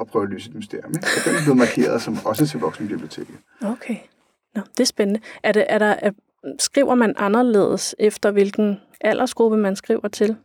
at 0.00 0.06
prøve 0.06 0.22
at 0.22 0.30
løse 0.30 0.50
et 0.50 0.56
mysterium. 0.56 0.90
Ikke? 0.90 1.06
Og 1.16 1.24
den 1.24 1.34
er 1.34 1.42
blevet 1.42 1.58
markeret 1.58 2.02
som 2.02 2.16
også 2.24 2.46
til 2.46 2.60
voksenbiblioteket. 2.60 3.36
Okay. 3.62 3.96
Nå, 4.54 4.62
det 4.76 4.80
er 4.80 4.84
spændende. 4.84 5.20
Er 5.42 5.52
det, 5.52 5.66
er 5.68 5.78
der, 5.78 5.94
er, 5.98 6.10
skriver 6.58 6.94
man 6.94 7.14
anderledes 7.16 7.94
efter, 7.98 8.30
hvilken 8.30 8.80
aldersgruppe 9.00 9.56
man 9.56 9.76
skriver 9.76 10.08
til? 10.08 10.36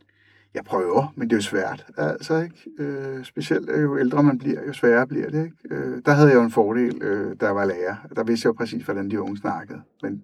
Jeg 0.53 0.63
prøver, 0.65 1.13
men 1.15 1.29
det 1.29 1.33
er 1.33 1.37
jo 1.37 1.41
svært. 1.41 1.85
Altså, 1.97 2.41
ikke? 2.41 2.69
Øh, 2.79 3.25
specielt 3.25 3.69
øh, 3.69 3.83
jo 3.83 3.97
ældre 3.97 4.23
man 4.23 4.37
bliver, 4.37 4.65
jo 4.67 4.73
sværere 4.73 5.07
bliver 5.07 5.29
det. 5.29 5.43
Ikke? 5.43 5.75
Øh, 5.75 6.01
der 6.05 6.11
havde 6.11 6.29
jeg 6.29 6.35
jo 6.35 6.43
en 6.43 6.51
fordel, 6.51 7.01
øh, 7.01 7.35
jeg 7.41 7.55
var 7.55 7.65
lærer. 7.65 7.95
Der 8.15 8.23
vidste 8.23 8.45
jeg 8.45 8.53
jo 8.53 8.57
præcis, 8.57 8.83
hvordan 8.83 9.11
de 9.11 9.21
unge 9.21 9.37
snakkede. 9.37 9.81
Men 10.01 10.23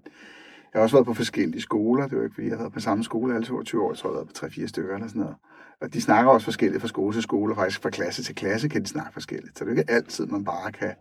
jeg 0.74 0.80
har 0.80 0.82
også 0.82 0.96
været 0.96 1.06
på 1.06 1.14
forskellige 1.14 1.62
skoler. 1.62 2.08
Det 2.08 2.18
var 2.18 2.24
ikke, 2.24 2.34
fordi 2.34 2.48
jeg 2.48 2.54
havde 2.54 2.64
været 2.64 2.74
på 2.74 2.80
samme 2.80 3.04
skole 3.04 3.36
alle 3.36 3.46
22 3.46 3.84
år. 3.84 3.92
Jeg 3.92 3.98
tror, 3.98 4.10
jeg 4.10 4.18
har 4.18 4.24
været 4.24 4.54
på 4.54 4.62
3-4 4.62 4.68
stykker 4.68 4.96
eller 4.96 5.08
sådan 5.08 5.22
noget. 5.22 5.36
Og 5.82 5.94
de 5.94 6.02
snakker 6.02 6.32
også 6.32 6.46
forskelligt 6.46 6.82
fra 6.82 6.88
skole 6.88 7.16
til 7.16 7.22
skole, 7.22 7.54
og 7.54 7.58
faktisk 7.58 7.82
fra 7.82 7.90
klasse 7.90 8.24
til 8.24 8.36
klasse 8.36 8.68
kan 8.70 8.82
de 8.82 8.88
snakke 8.88 9.14
forskelligt. 9.14 9.58
Så 9.58 9.64
det 9.64 9.72
er 9.72 9.76
jo 9.76 9.80
ikke 9.80 9.92
altid, 9.92 10.26
man 10.26 10.46
bare 10.46 10.72
kan 10.72 10.94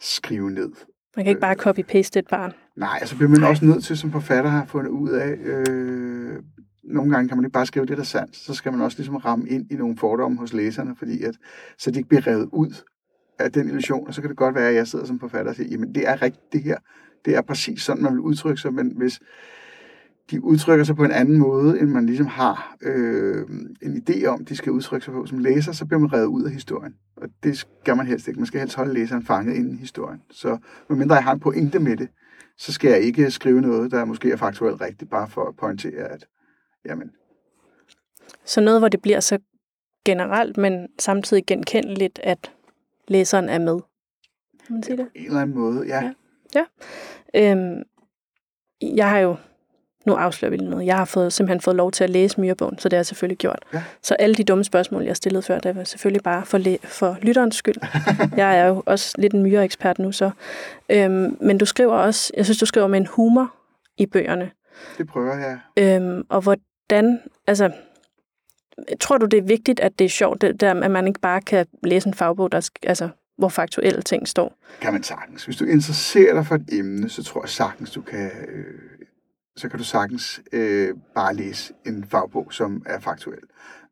skrive 0.00 0.50
ned. 0.50 0.72
Man 1.16 1.24
kan 1.24 1.30
ikke 1.30 1.40
bare 1.40 1.54
copy-paste 1.54 2.18
et 2.18 2.26
barn. 2.30 2.52
Nej, 2.76 3.04
så 3.04 3.16
bliver 3.16 3.28
man 3.28 3.44
også 3.44 3.64
nødt 3.64 3.84
til, 3.84 3.96
som 3.96 4.12
forfatter 4.12 4.50
har 4.50 4.64
fundet 4.64 4.90
ud 4.90 5.10
af, 5.10 5.32
øh, 5.32 6.42
nogle 6.84 7.10
gange 7.10 7.28
kan 7.28 7.36
man 7.36 7.44
ikke 7.44 7.52
bare 7.52 7.66
skrive 7.66 7.86
det, 7.86 7.96
der 7.96 8.02
er 8.02 8.06
sandt. 8.06 8.36
Så 8.36 8.54
skal 8.54 8.72
man 8.72 8.80
også 8.80 8.98
ligesom 8.98 9.16
ramme 9.16 9.48
ind 9.48 9.72
i 9.72 9.74
nogle 9.74 9.96
fordomme 9.96 10.38
hos 10.38 10.52
læserne, 10.52 10.96
fordi 10.96 11.22
at, 11.22 11.36
så 11.78 11.90
de 11.90 11.98
ikke 11.98 12.08
bliver 12.08 12.26
revet 12.26 12.48
ud 12.52 12.84
af 13.38 13.52
den 13.52 13.68
illusion. 13.68 14.06
Og 14.06 14.14
så 14.14 14.20
kan 14.20 14.30
det 14.30 14.36
godt 14.36 14.54
være, 14.54 14.68
at 14.68 14.74
jeg 14.74 14.88
sidder 14.88 15.04
som 15.04 15.20
forfatter 15.20 15.50
og 15.50 15.56
siger, 15.56 15.68
jamen 15.68 15.94
det 15.94 16.08
er 16.08 16.22
rigtigt 16.22 16.52
det 16.52 16.62
her. 16.62 16.76
Det 17.24 17.36
er 17.36 17.42
præcis 17.42 17.82
sådan, 17.82 18.02
man 18.02 18.12
vil 18.12 18.20
udtrykke 18.20 18.60
sig, 18.60 18.74
men 18.74 18.92
hvis 18.96 19.20
de 20.30 20.44
udtrykker 20.44 20.84
sig 20.84 20.96
på 20.96 21.04
en 21.04 21.10
anden 21.10 21.38
måde, 21.38 21.80
end 21.80 21.90
man 21.90 22.06
ligesom 22.06 22.26
har 22.26 22.76
øh, 22.82 23.46
en 23.82 24.02
idé 24.08 24.26
om, 24.26 24.44
de 24.44 24.56
skal 24.56 24.72
udtrykke 24.72 25.04
sig 25.04 25.14
på 25.14 25.26
som 25.26 25.38
læser, 25.38 25.72
så 25.72 25.86
bliver 25.86 26.00
man 26.00 26.12
revet 26.12 26.26
ud 26.26 26.44
af 26.44 26.50
historien. 26.50 26.94
Og 27.16 27.28
det 27.42 27.58
skal 27.58 27.96
man 27.96 28.06
helst 28.06 28.28
ikke. 28.28 28.40
Man 28.40 28.46
skal 28.46 28.60
helst 28.60 28.76
holde 28.76 28.94
læseren 28.94 29.22
fanget 29.22 29.54
inden 29.54 29.74
i 29.74 29.76
historien. 29.76 30.20
Så 30.30 30.58
medmindre 30.88 31.14
jeg 31.14 31.24
har 31.24 31.32
en 31.32 31.40
pointe 31.40 31.78
med 31.78 31.96
det, 31.96 32.08
så 32.58 32.72
skal 32.72 32.90
jeg 32.90 33.00
ikke 33.00 33.30
skrive 33.30 33.60
noget, 33.60 33.90
der 33.90 34.04
måske 34.04 34.32
er 34.32 34.36
faktuelt 34.36 34.80
rigtigt, 34.80 35.10
bare 35.10 35.28
for 35.28 35.48
at 35.48 35.56
pointere, 35.56 36.12
at 36.12 36.26
jamen, 36.86 37.12
Så 38.44 38.60
noget, 38.60 38.80
hvor 38.80 38.88
det 38.88 39.02
bliver 39.02 39.20
så 39.20 39.38
generelt, 40.04 40.56
men 40.56 40.88
samtidig 40.98 41.46
genkendeligt, 41.46 42.20
at 42.22 42.52
læseren 43.08 43.48
er 43.48 43.58
med. 43.58 43.80
Kan 44.66 44.74
man 44.74 44.82
sige 44.82 44.96
det? 44.96 45.06
På 45.06 45.10
en 45.14 45.26
eller 45.26 45.40
anden 45.40 45.56
måde, 45.58 45.86
ja. 45.86 46.02
Ja. 46.04 46.12
Ja. 46.54 46.64
Øhm, 47.52 47.82
jeg 48.82 49.10
har 49.10 49.18
jo, 49.18 49.36
nu 50.06 50.14
afslører 50.14 50.50
vi 50.50 50.56
lige 50.56 50.70
noget, 50.70 50.86
jeg 50.86 50.96
har 50.96 51.04
fået, 51.04 51.32
simpelthen 51.32 51.60
fået 51.60 51.76
lov 51.76 51.92
til 51.92 52.04
at 52.04 52.10
læse 52.10 52.40
Myrebogen, 52.40 52.78
så 52.78 52.88
det 52.88 52.96
har 52.96 52.98
jeg 52.98 53.06
selvfølgelig 53.06 53.38
gjort. 53.38 53.64
Ja. 53.72 53.82
Så 54.02 54.14
alle 54.14 54.34
de 54.34 54.44
dumme 54.44 54.64
spørgsmål, 54.64 55.02
jeg 55.04 55.16
stillede 55.16 55.42
før, 55.42 55.58
det 55.58 55.76
var 55.76 55.84
selvfølgelig 55.84 56.22
bare 56.22 56.46
for, 56.46 56.58
læ- 56.58 56.76
for 56.84 57.16
lytterens 57.22 57.56
skyld. 57.56 57.74
jeg 58.36 58.58
er 58.58 58.66
jo 58.66 58.82
også 58.86 59.14
lidt 59.18 59.32
en 59.34 59.42
myreekspert 59.42 59.98
nu, 59.98 60.12
så. 60.12 60.30
Øhm, 60.88 61.36
men 61.40 61.58
du 61.58 61.64
skriver 61.64 61.94
også, 61.94 62.32
jeg 62.36 62.44
synes, 62.44 62.58
du 62.58 62.66
skriver 62.66 62.86
med 62.86 62.98
en 63.00 63.06
humor 63.06 63.54
i 63.96 64.06
bøgerne. 64.06 64.50
Det 64.98 65.08
prøver 65.08 65.34
jeg. 65.38 65.58
Øhm, 65.78 66.26
og 66.28 66.40
hvordan, 66.92 67.20
altså, 67.46 67.72
tror 69.00 69.18
du, 69.18 69.26
det 69.26 69.38
er 69.38 69.42
vigtigt, 69.42 69.80
at 69.80 69.98
det 69.98 70.04
er 70.04 70.08
sjovt, 70.08 70.40
det 70.40 70.60
der, 70.60 70.82
at 70.82 70.90
man 70.90 71.06
ikke 71.06 71.20
bare 71.20 71.40
kan 71.40 71.66
læse 71.82 72.08
en 72.08 72.14
fagbog, 72.14 72.52
der, 72.52 72.70
altså, 72.82 73.08
hvor 73.38 73.48
faktuelle 73.48 74.02
ting 74.02 74.28
står? 74.28 74.54
Kan 74.80 74.92
man 74.92 75.02
sagtens. 75.02 75.44
Hvis 75.44 75.56
du 75.56 75.64
interesserer 75.64 76.34
dig 76.34 76.46
for 76.46 76.54
et 76.54 76.68
emne, 76.72 77.08
så 77.08 77.22
tror 77.22 77.42
jeg 77.42 77.48
sagtens, 77.48 77.90
du 77.90 78.02
kan, 78.02 78.30
øh, 78.48 78.74
så 79.56 79.68
kan 79.68 79.78
du 79.78 79.84
sagtens 79.84 80.40
øh, 80.52 80.94
bare 81.14 81.34
læse 81.34 81.74
en 81.86 82.04
fagbog, 82.04 82.52
som 82.52 82.82
er 82.86 83.00
faktuel. 83.00 83.42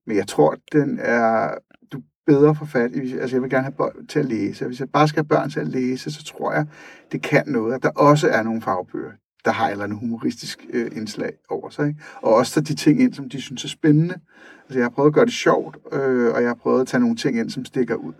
Men 0.06 0.16
jeg 0.16 0.28
tror, 0.28 0.56
den 0.72 0.98
er, 1.02 1.54
du 1.92 1.98
er 1.98 2.02
bedre 2.26 2.54
for 2.54 2.64
fat 2.64 2.92
i, 2.92 3.18
altså 3.18 3.36
jeg 3.36 3.42
vil 3.42 3.50
gerne 3.50 3.64
have 3.64 3.72
børn 3.72 4.06
til 4.06 4.18
at 4.18 4.24
læse. 4.24 4.66
Hvis 4.66 4.80
jeg 4.80 4.88
bare 4.90 5.08
skal 5.08 5.18
have 5.18 5.28
børn 5.28 5.50
til 5.50 5.60
at 5.60 5.68
læse, 5.68 6.12
så 6.12 6.24
tror 6.24 6.52
jeg, 6.52 6.66
det 7.12 7.22
kan 7.22 7.44
noget, 7.46 7.74
at 7.74 7.82
der 7.82 7.90
også 7.90 8.28
er 8.28 8.42
nogle 8.42 8.62
fagbøger, 8.62 9.12
der 9.44 9.50
har 9.50 9.66
et 9.66 9.72
eller 9.72 9.84
andet 9.84 9.98
humoristisk 9.98 10.66
øh, 10.72 10.90
indslag 10.96 11.32
over 11.48 11.70
sig. 11.70 11.88
Ikke? 11.88 12.00
Og 12.22 12.34
også 12.34 12.52
tage 12.52 12.64
de 12.64 12.74
ting 12.74 13.02
ind, 13.02 13.14
som 13.14 13.28
de 13.28 13.40
synes 13.40 13.64
er 13.64 13.68
spændende. 13.68 14.14
Altså 14.64 14.78
jeg 14.78 14.84
har 14.84 14.90
prøvet 14.90 15.08
at 15.08 15.14
gøre 15.14 15.24
det 15.24 15.32
sjovt, 15.32 15.76
øh, 15.92 16.34
og 16.34 16.40
jeg 16.42 16.48
har 16.48 16.54
prøvet 16.54 16.80
at 16.80 16.86
tage 16.86 17.00
nogle 17.00 17.16
ting 17.16 17.38
ind, 17.38 17.50
som 17.50 17.64
stikker 17.64 17.94
ud. 17.94 18.12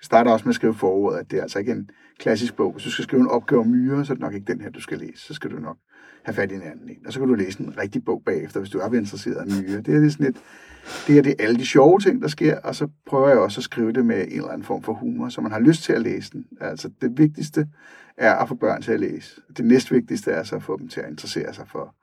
Jeg 0.00 0.04
starter 0.04 0.30
også 0.30 0.44
med 0.44 0.50
at 0.50 0.54
skrive 0.54 0.74
forordet, 0.74 1.18
at 1.18 1.30
det 1.30 1.38
er 1.38 1.42
altså 1.42 1.58
ikke 1.58 1.72
en 1.72 1.90
klassisk 2.18 2.56
bog. 2.56 2.72
Hvis 2.72 2.84
du 2.84 2.90
skal 2.90 3.02
skrive 3.02 3.20
en 3.20 3.28
opgave 3.28 3.60
om 3.60 3.66
myrer, 3.66 4.04
så 4.04 4.12
er 4.12 4.14
det 4.14 4.22
nok 4.22 4.34
ikke 4.34 4.52
den 4.52 4.60
her, 4.60 4.70
du 4.70 4.80
skal 4.80 4.98
læse. 4.98 5.26
Så 5.26 5.34
skal 5.34 5.50
du 5.50 5.58
nok 5.58 5.76
have 6.22 6.34
fat 6.34 6.52
i 6.52 6.54
en 6.54 6.62
anden 6.62 6.88
en. 6.88 7.06
Og 7.06 7.12
så 7.12 7.18
kan 7.18 7.28
du 7.28 7.34
læse 7.34 7.60
en 7.60 7.78
rigtig 7.78 8.04
bog 8.04 8.22
bagefter, 8.26 8.60
hvis 8.60 8.70
du 8.70 8.78
er 8.78 8.94
interesseret 8.94 9.48
i 9.48 9.62
myrer. 9.62 9.80
Det 9.80 9.94
er 9.94 10.00
lidt 10.00 10.12
sådan 10.12 10.26
et 10.26 10.36
det 11.06 11.14
her 11.14 11.22
det 11.22 11.34
alle 11.38 11.56
de 11.56 11.66
sjove 11.66 12.00
ting, 12.00 12.22
der 12.22 12.28
sker, 12.28 12.60
og 12.60 12.74
så 12.74 12.88
prøver 13.06 13.28
jeg 13.28 13.38
også 13.38 13.60
at 13.60 13.64
skrive 13.64 13.92
det 13.92 14.06
med 14.06 14.24
en 14.24 14.32
eller 14.32 14.48
anden 14.48 14.64
form 14.64 14.82
for 14.82 14.92
humor, 14.92 15.28
så 15.28 15.40
man 15.40 15.52
har 15.52 15.60
lyst 15.60 15.82
til 15.82 15.92
at 15.92 16.02
læse 16.02 16.32
den. 16.32 16.46
Altså 16.60 16.90
det 17.00 17.18
vigtigste 17.18 17.68
er 18.16 18.34
at 18.34 18.48
få 18.48 18.54
børn 18.54 18.82
til 18.82 18.92
at 18.92 19.00
læse. 19.00 19.40
Det 19.56 19.64
næstvigtigste 19.64 20.30
er 20.30 20.42
så 20.42 20.56
at 20.56 20.62
få 20.62 20.78
dem 20.78 20.88
til 20.88 21.00
at 21.00 21.10
interessere 21.10 21.54
sig 21.54 21.68
for 21.68 21.94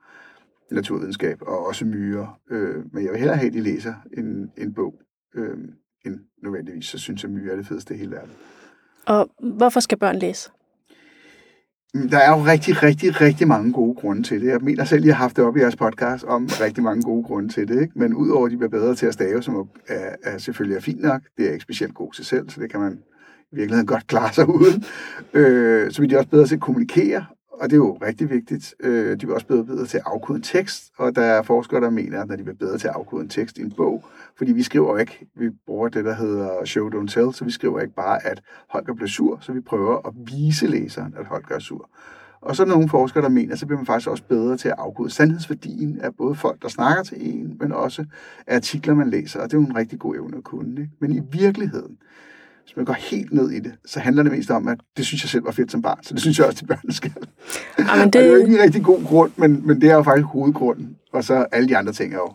naturvidenskab 0.70 1.42
og 1.42 1.66
også 1.66 1.84
myrer. 1.84 2.38
Øh, 2.50 2.84
men 2.92 3.04
jeg 3.04 3.12
vil 3.12 3.18
hellere 3.18 3.36
have, 3.36 3.46
at 3.46 3.52
de 3.52 3.60
læser 3.60 3.94
en, 4.16 4.50
en 4.56 4.74
bog, 4.74 4.94
øh, 5.34 5.58
end 6.06 6.20
nødvendigvis, 6.42 6.84
så 6.86 6.98
synes 6.98 7.22
jeg, 7.22 7.30
myrer 7.30 7.52
er 7.52 7.56
det 7.56 7.66
fedeste 7.66 7.94
i 7.94 7.98
hele 7.98 8.10
verden. 8.10 8.30
Og 9.06 9.30
hvorfor 9.56 9.80
skal 9.80 9.98
børn 9.98 10.16
læse? 10.16 10.50
Der 12.10 12.18
er 12.18 12.30
jo 12.30 12.44
rigtig, 12.44 12.82
rigtig, 12.82 13.20
rigtig 13.20 13.48
mange 13.48 13.72
gode 13.72 13.94
grunde 13.94 14.22
til 14.22 14.40
det. 14.40 14.46
Jeg 14.46 14.58
mener 14.60 14.84
selv, 14.84 15.02
at 15.02 15.06
jeg 15.06 15.16
har 15.16 15.24
haft 15.24 15.36
det 15.36 15.44
op 15.44 15.56
i 15.56 15.60
jeres 15.60 15.76
podcast 15.76 16.24
om 16.24 16.48
rigtig 16.60 16.84
mange 16.84 17.02
gode 17.02 17.24
grunde 17.24 17.48
til 17.48 17.68
det. 17.68 17.80
Ikke? 17.80 17.98
Men 17.98 18.14
udover 18.14 18.46
at 18.46 18.52
de 18.52 18.56
bliver 18.56 18.70
bedre 18.70 18.94
til 18.94 19.06
at 19.06 19.14
stave, 19.14 19.42
som 19.42 19.68
er, 19.88 20.10
er 20.22 20.38
selvfølgelig 20.38 20.76
er 20.76 20.80
fint 20.80 21.02
nok, 21.02 21.22
det 21.36 21.42
er 21.42 21.44
jeg 21.44 21.52
ikke 21.52 21.62
specielt 21.62 21.94
god 21.94 22.12
til 22.12 22.24
selv, 22.24 22.50
så 22.50 22.60
det 22.60 22.70
kan 22.70 22.80
man 22.80 22.98
i 23.52 23.56
virkeligheden 23.56 23.86
godt 23.86 24.06
klare 24.06 24.32
sig 24.32 24.48
uden. 24.48 24.84
Øh, 25.34 25.90
så 25.90 26.00
bliver 26.00 26.08
de 26.08 26.18
også 26.18 26.30
bedre 26.30 26.46
til 26.46 26.54
at 26.54 26.60
kommunikere, 26.60 27.24
og 27.60 27.70
det 27.70 27.72
er 27.72 27.76
jo 27.76 27.98
rigtig 28.02 28.30
vigtigt. 28.30 28.74
Øh, 28.80 29.10
de 29.10 29.16
bliver 29.16 29.34
også 29.34 29.46
bedre, 29.46 29.64
bedre 29.64 29.86
til 29.86 29.96
at 29.98 30.02
afkode 30.06 30.36
en 30.36 30.42
tekst, 30.42 30.92
og 30.98 31.16
der 31.16 31.22
er 31.22 31.42
forskere, 31.42 31.80
der 31.80 31.90
mener, 31.90 32.22
at 32.22 32.28
når 32.28 32.36
de 32.36 32.42
bliver 32.42 32.56
bedre 32.56 32.78
til 32.78 32.88
at 32.88 32.94
afkode 32.94 33.22
en 33.22 33.28
tekst 33.28 33.58
i 33.58 33.62
en 33.62 33.72
bog, 33.72 34.04
fordi 34.36 34.52
vi 34.52 34.62
skriver 34.62 34.90
jo 34.90 34.96
ikke, 34.96 35.26
vi 35.34 35.50
bruger 35.66 35.88
det, 35.88 36.04
der 36.04 36.14
hedder 36.14 36.64
show, 36.64 36.90
don't 36.90 37.06
tell, 37.06 37.34
så 37.34 37.44
vi 37.44 37.50
skriver 37.50 37.80
ikke 37.80 37.94
bare, 37.94 38.26
at 38.26 38.42
Holger 38.68 38.94
bliver 38.94 39.08
sur, 39.08 39.38
så 39.40 39.52
vi 39.52 39.60
prøver 39.60 40.08
at 40.08 40.12
vise 40.16 40.66
læseren, 40.66 41.14
at 41.18 41.26
Holger 41.26 41.54
er 41.54 41.58
sur. 41.58 41.90
Og 42.40 42.56
så 42.56 42.62
er 42.62 42.66
der 42.66 42.74
nogle 42.74 42.88
forskere, 42.88 43.22
der 43.22 43.28
mener, 43.28 43.56
så 43.56 43.66
bliver 43.66 43.78
man 43.78 43.86
faktisk 43.86 44.10
også 44.10 44.22
bedre 44.28 44.56
til 44.56 44.68
at 44.68 44.74
afkode 44.78 45.10
sandhedsværdien 45.10 46.00
af 46.00 46.14
både 46.14 46.34
folk, 46.34 46.62
der 46.62 46.68
snakker 46.68 47.02
til 47.02 47.16
en, 47.20 47.56
men 47.60 47.72
også 47.72 48.04
af 48.46 48.56
artikler, 48.56 48.94
man 48.94 49.10
læser. 49.10 49.40
Og 49.40 49.50
det 49.50 49.56
er 49.56 49.60
jo 49.60 49.66
en 49.66 49.76
rigtig 49.76 49.98
god 49.98 50.14
evne 50.14 50.36
at 50.36 50.44
kunne. 50.44 50.80
Ikke? 50.80 50.92
Men 51.00 51.12
i 51.12 51.20
virkeligheden, 51.32 51.98
hvis 52.66 52.76
man 52.76 52.84
går 52.84 52.92
helt 52.92 53.32
ned 53.32 53.50
i 53.50 53.60
det, 53.60 53.74
så 53.86 54.00
handler 54.00 54.22
det 54.22 54.32
mest 54.32 54.50
om, 54.50 54.68
at 54.68 54.78
det 54.96 55.06
synes 55.06 55.22
jeg 55.22 55.30
selv 55.30 55.44
var 55.44 55.50
fedt 55.52 55.72
som 55.72 55.82
barn, 55.82 55.98
så 56.02 56.14
det 56.14 56.22
synes 56.22 56.38
jeg 56.38 56.46
også, 56.46 56.58
de 56.60 56.66
børn 56.66 56.92
skal. 56.92 57.12
Jamen, 57.78 58.04
Det... 58.04 58.12
det 58.12 58.22
er 58.22 58.26
jo 58.26 58.36
ikke 58.36 58.54
en 58.56 58.62
rigtig 58.62 58.82
god 58.84 59.04
grund, 59.04 59.32
men, 59.36 59.66
men 59.66 59.80
det 59.80 59.90
er 59.90 59.94
jo 59.94 60.02
faktisk 60.02 60.26
hovedgrunden. 60.26 60.96
Og 61.12 61.24
så 61.24 61.46
alle 61.52 61.68
de 61.68 61.76
andre 61.76 61.92
ting 61.92 62.12
er 62.14 62.18
jo, 62.18 62.34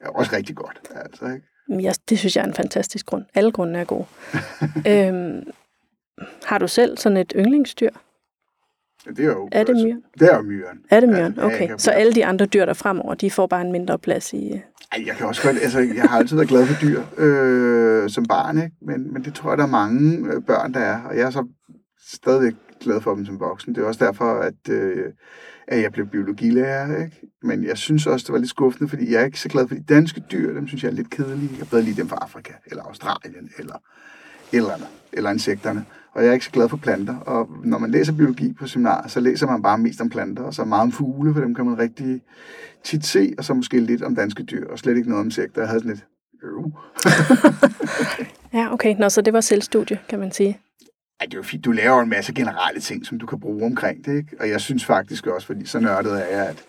er 0.00 0.08
også 0.08 0.36
rigtig 0.36 0.56
godt. 0.56 0.80
Altså, 0.94 1.24
ikke? 1.26 1.82
ja, 1.82 1.92
det 2.08 2.18
synes 2.18 2.36
jeg 2.36 2.42
er 2.42 2.46
en 2.48 2.54
fantastisk 2.54 3.06
grund. 3.06 3.24
Alle 3.34 3.52
grunde 3.52 3.80
er 3.80 3.84
gode. 3.84 4.04
øhm, 4.90 5.42
har 6.44 6.58
du 6.58 6.68
selv 6.68 6.96
sådan 6.98 7.18
et 7.18 7.32
yndlingsdyr? 7.36 7.90
Det 9.08 9.18
er 9.20 9.24
jo, 9.24 9.48
Er 9.52 9.64
det 9.64 9.76
myren? 9.76 10.02
Det 10.20 10.28
er 10.32 10.36
jo 10.36 10.42
myren. 10.42 10.78
Er 10.90 11.00
det 11.00 11.08
myren? 11.08 11.34
Ja, 11.36 11.40
ja, 11.40 11.46
Okay. 11.46 11.66
kan- 11.66 11.78
Så 11.78 11.90
alle 11.90 12.12
de 12.12 12.24
andre 12.26 12.46
dyr, 12.46 12.64
der 12.64 12.72
fremover, 12.72 13.14
de 13.14 13.30
får 13.30 13.46
bare 13.46 13.60
en 13.60 13.72
mindre 13.72 13.98
plads 13.98 14.32
i... 14.32 14.60
Ej, 14.92 15.02
jeg 15.06 15.16
kan 15.16 15.26
også 15.26 15.42
godt, 15.42 15.56
altså, 15.62 15.80
jeg 15.80 16.02
har 16.02 16.18
altid 16.18 16.36
været 16.36 16.48
glad 16.48 16.66
for 16.66 16.80
dyr 16.80 17.02
øh, 17.16 18.10
som 18.10 18.24
barn, 18.24 18.56
ikke? 18.56 18.76
Men, 18.82 19.12
men 19.12 19.24
det 19.24 19.34
tror 19.34 19.50
jeg, 19.50 19.58
der 19.58 19.64
er 19.64 19.68
mange 19.68 20.28
øh, 20.28 20.42
børn, 20.42 20.74
der 20.74 20.80
er, 20.80 21.02
og 21.02 21.16
jeg 21.16 21.26
er 21.26 21.30
så 21.30 21.46
stadigvæk 22.06 22.54
glad 22.80 23.00
for 23.00 23.14
dem 23.14 23.26
som 23.26 23.40
voksen. 23.40 23.74
Det 23.74 23.82
er 23.82 23.86
også 23.86 24.04
derfor, 24.04 24.34
at, 24.34 24.68
øh, 24.68 25.12
at 25.68 25.82
jeg 25.82 25.92
blev 25.92 26.06
biologilærer, 26.06 27.04
ikke? 27.04 27.20
Men 27.42 27.64
jeg 27.64 27.78
synes 27.78 28.06
også, 28.06 28.24
det 28.24 28.32
var 28.32 28.38
lidt 28.38 28.50
skuffende, 28.50 28.88
fordi 28.88 29.12
jeg 29.12 29.20
er 29.20 29.24
ikke 29.24 29.40
så 29.40 29.48
glad 29.48 29.68
for 29.68 29.74
de 29.74 29.84
danske 29.88 30.22
dyr, 30.32 30.54
dem 30.54 30.68
synes 30.68 30.82
jeg 30.82 30.90
er 30.90 30.94
lidt 30.94 31.10
kedelige. 31.10 31.50
Jeg 31.58 31.68
bedre 31.68 31.82
lige 31.82 31.96
dem 31.96 32.08
fra 32.08 32.18
Afrika, 32.22 32.52
eller 32.66 32.82
Australien, 32.82 33.50
eller 33.58 33.76
eller 34.52 34.72
andet, 34.72 34.88
eller 35.12 35.30
insekterne. 35.30 35.84
Og 36.14 36.22
jeg 36.22 36.28
er 36.28 36.32
ikke 36.32 36.44
så 36.44 36.50
glad 36.50 36.68
for 36.68 36.76
planter. 36.76 37.16
Og 37.16 37.48
når 37.64 37.78
man 37.78 37.90
læser 37.90 38.12
biologi 38.12 38.52
på 38.52 38.66
seminar, 38.66 39.08
så 39.08 39.20
læser 39.20 39.46
man 39.46 39.62
bare 39.62 39.78
mest 39.78 40.00
om 40.00 40.10
planter, 40.10 40.42
og 40.42 40.54
så 40.54 40.64
meget 40.64 40.82
om 40.82 40.92
fugle, 40.92 41.34
for 41.34 41.40
dem 41.40 41.54
kan 41.54 41.64
man 41.64 41.78
rigtig 41.78 42.20
tit 42.84 43.06
se, 43.06 43.34
og 43.38 43.44
så 43.44 43.54
måske 43.54 43.80
lidt 43.80 44.02
om 44.02 44.14
danske 44.14 44.42
dyr, 44.42 44.70
og 44.70 44.78
slet 44.78 44.96
ikke 44.96 45.08
noget 45.08 45.20
om 45.20 45.26
insekter. 45.26 45.60
Jeg 45.60 45.68
havde 45.68 45.80
sådan 45.80 45.94
lidt, 45.94 46.06
øh. 46.42 46.64
Ja, 48.54 48.72
okay. 48.72 48.96
Nå, 48.98 49.08
så 49.08 49.20
det 49.22 49.32
var 49.32 49.40
selvstudie, 49.40 49.98
kan 50.08 50.18
man 50.18 50.32
sige. 50.32 50.58
Ej, 51.20 51.26
det 51.26 51.34
er 51.34 51.38
jo 51.38 51.42
fint. 51.42 51.64
Du 51.64 51.72
laver 51.72 52.02
en 52.02 52.08
masse 52.08 52.32
generelle 52.32 52.80
ting, 52.80 53.06
som 53.06 53.18
du 53.18 53.26
kan 53.26 53.40
bruge 53.40 53.66
omkring 53.66 54.04
det, 54.04 54.16
ikke? 54.16 54.36
Og 54.40 54.48
jeg 54.48 54.60
synes 54.60 54.84
faktisk 54.84 55.26
også, 55.26 55.46
fordi 55.46 55.66
så 55.66 55.80
nørdet 55.80 56.12
er 56.12 56.36
jeg, 56.36 56.48
at 56.48 56.64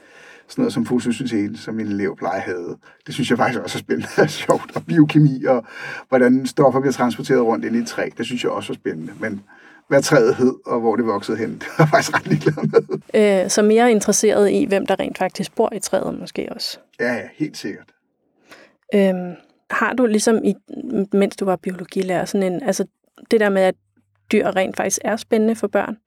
sådan 0.48 0.62
noget 0.62 0.74
som 0.74 0.86
fotosyntese, 0.86 1.58
som 1.58 1.76
min 1.76 1.88
elevpleje 1.88 2.40
havde, 2.40 2.78
det 3.06 3.14
synes 3.14 3.30
jeg 3.30 3.38
faktisk 3.38 3.60
også 3.60 3.78
er 3.78 3.80
spændende 3.80 4.10
og 4.24 4.30
sjovt. 4.30 4.76
Og 4.76 4.86
biokemi, 4.86 5.44
og 5.44 5.66
hvordan 6.10 6.46
stoffer 6.46 6.80
bliver 6.80 6.94
transporteret 6.94 7.42
rundt 7.42 7.66
ind 7.66 7.76
i 7.76 7.80
et 7.80 7.88
træ, 7.88 8.10
det 8.18 8.26
synes 8.26 8.44
jeg 8.44 8.52
også 8.52 8.70
var 8.70 8.76
spændende. 8.76 9.14
Men 9.20 9.44
hvad 9.88 10.02
træet 10.02 10.36
hed, 10.36 10.54
og 10.66 10.80
hvor 10.80 10.96
det 10.96 11.06
voksede 11.06 11.38
hen, 11.38 11.50
det 11.62 11.68
var 11.80 11.86
faktisk 11.86 12.16
ret 12.16 12.28
ligeglad 12.28 12.54
med. 12.72 13.44
Øh, 13.44 13.50
så 13.50 13.62
mere 13.62 13.92
interesseret 13.92 14.52
i, 14.52 14.66
hvem 14.66 14.86
der 14.86 15.00
rent 15.00 15.18
faktisk 15.18 15.56
bor 15.56 15.74
i 15.74 15.80
træet 15.80 16.20
måske 16.20 16.48
også. 16.52 16.80
Ja, 17.00 17.14
ja, 17.14 17.22
helt 17.36 17.58
sikkert. 17.58 17.92
Øhm, 18.96 19.34
har 19.70 19.94
du 19.94 20.06
ligesom, 20.06 20.44
i, 20.44 20.56
mens 21.14 21.36
du 21.36 21.46
var 21.46 21.56
biologilærer, 21.56 22.26
sådan 22.26 22.54
en, 22.54 22.64
altså 22.64 22.86
det 23.32 23.40
der 23.40 23.50
med, 23.50 23.62
at 23.62 23.76
dyr 24.32 24.48
rent 24.56 24.78
faktisk 24.78 25.00
er 25.02 25.16
spændende 25.16 25.56
for 25.56 25.68
børn? 25.68 25.98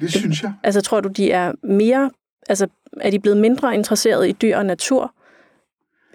Det 0.00 0.10
synes 0.10 0.42
jeg. 0.42 0.52
Altså 0.62 0.80
tror 0.80 1.00
du, 1.00 1.08
de 1.08 1.32
er 1.32 1.52
mere, 1.62 2.10
altså 2.48 2.66
er 3.00 3.10
de 3.10 3.18
blevet 3.18 3.38
mindre 3.38 3.74
interesseret 3.74 4.28
i 4.28 4.32
dyr 4.32 4.56
og 4.56 4.66
natur, 4.66 5.12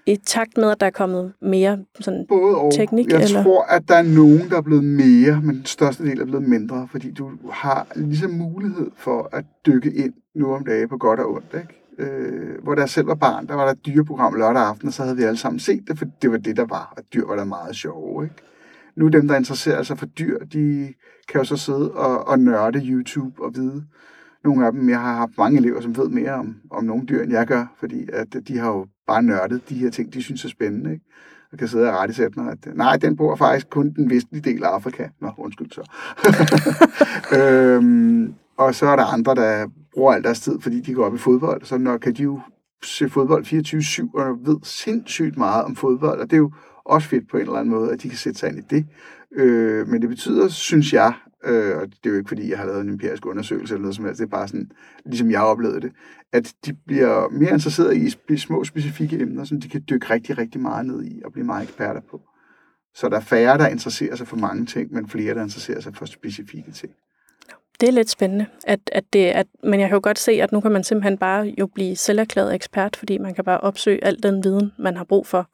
i 0.05 0.15
takt 0.15 0.57
med, 0.57 0.71
at 0.71 0.79
der 0.79 0.85
er 0.85 0.91
kommet 0.91 1.33
mere 1.41 1.79
sådan, 1.99 2.25
Både 2.29 2.57
og. 2.57 2.73
Teknik, 2.73 3.11
jeg 3.11 3.23
eller? 3.23 3.43
tror, 3.43 3.63
at 3.63 3.83
der 3.87 3.95
er 3.95 4.01
nogen, 4.03 4.49
der 4.49 4.57
er 4.57 4.61
blevet 4.61 4.83
mere, 4.83 5.41
men 5.43 5.55
den 5.55 5.65
største 5.65 6.03
del 6.03 6.21
er 6.21 6.25
blevet 6.25 6.49
mindre, 6.49 6.87
fordi 6.91 7.11
du 7.11 7.31
har 7.51 7.87
ligesom 7.95 8.31
mulighed 8.31 8.91
for 8.95 9.29
at 9.31 9.45
dykke 9.65 9.93
ind 9.93 10.13
nu 10.35 10.53
om 10.53 10.65
dagen 10.65 10.89
på 10.89 10.97
godt 10.97 11.19
og 11.19 11.33
ondt. 11.33 11.53
Ikke? 11.53 11.81
Øh, 12.11 12.63
hvor 12.63 12.75
der 12.75 12.85
selv 12.85 13.07
var 13.07 13.15
barn, 13.15 13.47
der 13.47 13.55
var 13.55 13.65
der 13.65 13.71
et 13.71 13.85
dyreprogram 13.85 14.33
lørdag 14.33 14.63
aften, 14.63 14.87
og 14.87 14.93
så 14.93 15.03
havde 15.03 15.17
vi 15.17 15.23
alle 15.23 15.37
sammen 15.37 15.59
set 15.59 15.83
det, 15.87 15.97
for 15.97 16.05
det 16.21 16.31
var 16.31 16.37
det, 16.37 16.57
der 16.57 16.65
var, 16.65 16.93
og 16.97 17.03
dyr 17.13 17.27
var 17.27 17.35
der 17.35 17.43
meget 17.43 17.75
sjove. 17.75 18.23
Ikke? 18.23 18.35
Nu 18.95 19.07
dem, 19.07 19.27
der 19.27 19.35
interesserer 19.35 19.83
sig 19.83 19.97
for 19.97 20.05
dyr, 20.05 20.37
de 20.39 20.93
kan 21.29 21.39
jo 21.39 21.43
så 21.43 21.57
sidde 21.57 21.91
og, 21.91 22.27
og 22.27 22.39
nørde 22.39 22.79
YouTube 22.79 23.43
og 23.43 23.55
vide. 23.55 23.83
Nogle 24.43 24.65
af 24.65 24.71
dem, 24.71 24.89
jeg 24.89 24.99
har 24.99 25.15
haft 25.15 25.37
mange 25.37 25.59
elever, 25.59 25.81
som 25.81 25.97
ved 25.97 26.09
mere 26.09 26.33
om, 26.33 26.55
om 26.71 26.83
nogle 26.83 27.05
dyr, 27.05 27.23
end 27.23 27.31
jeg 27.31 27.47
gør, 27.47 27.65
fordi 27.79 28.09
at 28.13 28.35
øh, 28.35 28.41
de 28.47 28.57
har 28.57 28.67
jo 28.67 28.87
bare 29.07 29.23
nørdet 29.23 29.69
de 29.69 29.75
her 29.75 29.89
ting, 29.89 30.13
de 30.13 30.23
synes 30.23 30.45
er 30.45 30.49
spændende. 30.49 30.91
Ikke? 30.91 31.05
og 31.51 31.57
kan 31.57 31.67
sidde 31.67 31.89
og 31.89 31.93
rette 31.93 32.13
sætte 32.13 32.39
mig, 32.39 32.51
at 32.51 32.67
øh, 32.67 32.77
nej, 32.77 32.97
den 32.97 33.15
bor 33.15 33.35
faktisk 33.35 33.69
kun 33.69 33.93
den 33.93 34.09
vestlige 34.09 34.41
del 34.41 34.63
af 34.63 34.67
Afrika. 34.67 35.07
Nå, 35.21 35.31
undskyld 35.37 35.71
så. 35.71 35.83
øhm, 37.37 38.33
og 38.57 38.75
så 38.75 38.85
er 38.85 38.95
der 38.95 39.05
andre, 39.05 39.35
der 39.35 39.67
bruger 39.93 40.13
al 40.13 40.23
deres 40.23 40.39
tid, 40.39 40.59
fordi 40.59 40.81
de 40.81 40.93
går 40.93 41.05
op 41.05 41.15
i 41.15 41.17
fodbold, 41.17 41.63
så 41.63 41.77
når 41.77 41.97
kan 41.97 42.13
de 42.13 42.23
jo 42.23 42.39
se 42.83 43.09
fodbold 43.09 43.45
24-7, 43.45 44.19
og 44.19 44.37
ved 44.45 44.57
sindssygt 44.63 45.37
meget 45.37 45.63
om 45.63 45.75
fodbold, 45.75 46.19
og 46.19 46.25
det 46.25 46.33
er 46.33 46.37
jo 46.37 46.51
også 46.85 47.07
fedt 47.07 47.29
på 47.29 47.37
en 47.37 47.41
eller 47.41 47.55
anden 47.55 47.69
måde, 47.69 47.91
at 47.91 48.03
de 48.03 48.09
kan 48.09 48.17
sætte 48.17 48.39
sig 48.39 48.49
ind 48.49 48.57
i 48.57 48.61
det. 48.69 48.85
Øh, 49.35 49.87
men 49.87 50.01
det 50.01 50.09
betyder, 50.09 50.47
synes 50.47 50.93
jeg, 50.93 51.13
øh, 51.43 51.77
og 51.77 51.87
det 51.87 52.05
er 52.05 52.09
jo 52.09 52.15
ikke 52.17 52.27
fordi, 52.27 52.49
jeg 52.49 52.57
har 52.57 52.65
lavet 52.65 52.81
en 52.81 52.89
empirisk 52.89 53.25
undersøgelse 53.25 53.73
eller 53.73 53.81
noget 53.81 53.95
som 53.95 54.05
helst, 54.05 54.19
det 54.19 54.25
er 54.25 54.29
bare 54.29 54.47
sådan, 54.47 54.71
ligesom 55.05 55.31
jeg 55.31 55.41
oplevede 55.41 55.81
det, 55.81 55.91
at 56.33 56.53
de 56.65 56.73
bliver 56.73 57.29
mere 57.29 57.51
interesseret 57.51 57.97
i 57.97 58.05
sp- 58.05 58.37
små 58.37 58.63
specifikke 58.63 59.19
emner, 59.19 59.43
som 59.43 59.61
de 59.61 59.69
kan 59.69 59.83
dykke 59.89 60.09
rigtig, 60.09 60.37
rigtig 60.37 60.61
meget 60.61 60.85
ned 60.85 61.03
i 61.05 61.21
og 61.25 61.31
blive 61.31 61.45
meget 61.45 61.63
eksperter 61.63 62.01
på. 62.11 62.21
Så 62.95 63.09
der 63.09 63.17
er 63.17 63.21
færre, 63.21 63.57
der 63.57 63.67
interesserer 63.67 64.15
sig 64.15 64.27
for 64.27 64.37
mange 64.37 64.65
ting, 64.65 64.93
men 64.93 65.09
flere, 65.09 65.33
der 65.33 65.43
interesserer 65.43 65.81
sig 65.81 65.95
for 65.95 66.05
specifikke 66.05 66.71
ting. 66.71 66.93
Det 67.81 67.89
er 67.89 67.93
lidt 67.93 68.09
spændende, 68.09 68.45
at, 68.67 68.79
at 68.91 69.03
det, 69.13 69.25
at, 69.25 69.47
men 69.63 69.79
jeg 69.79 69.89
kan 69.89 69.95
jo 69.95 69.99
godt 70.03 70.19
se, 70.19 70.31
at 70.31 70.51
nu 70.51 70.61
kan 70.61 70.71
man 70.71 70.83
simpelthen 70.83 71.17
bare 71.17 71.53
jo 71.59 71.67
blive 71.67 71.95
selverklæret 71.95 72.55
ekspert, 72.55 72.95
fordi 72.95 73.17
man 73.17 73.33
kan 73.33 73.43
bare 73.43 73.59
opsøge 73.59 74.03
al 74.03 74.23
den 74.23 74.43
viden, 74.43 74.71
man 74.79 74.97
har 74.97 75.03
brug 75.03 75.27
for. 75.27 75.49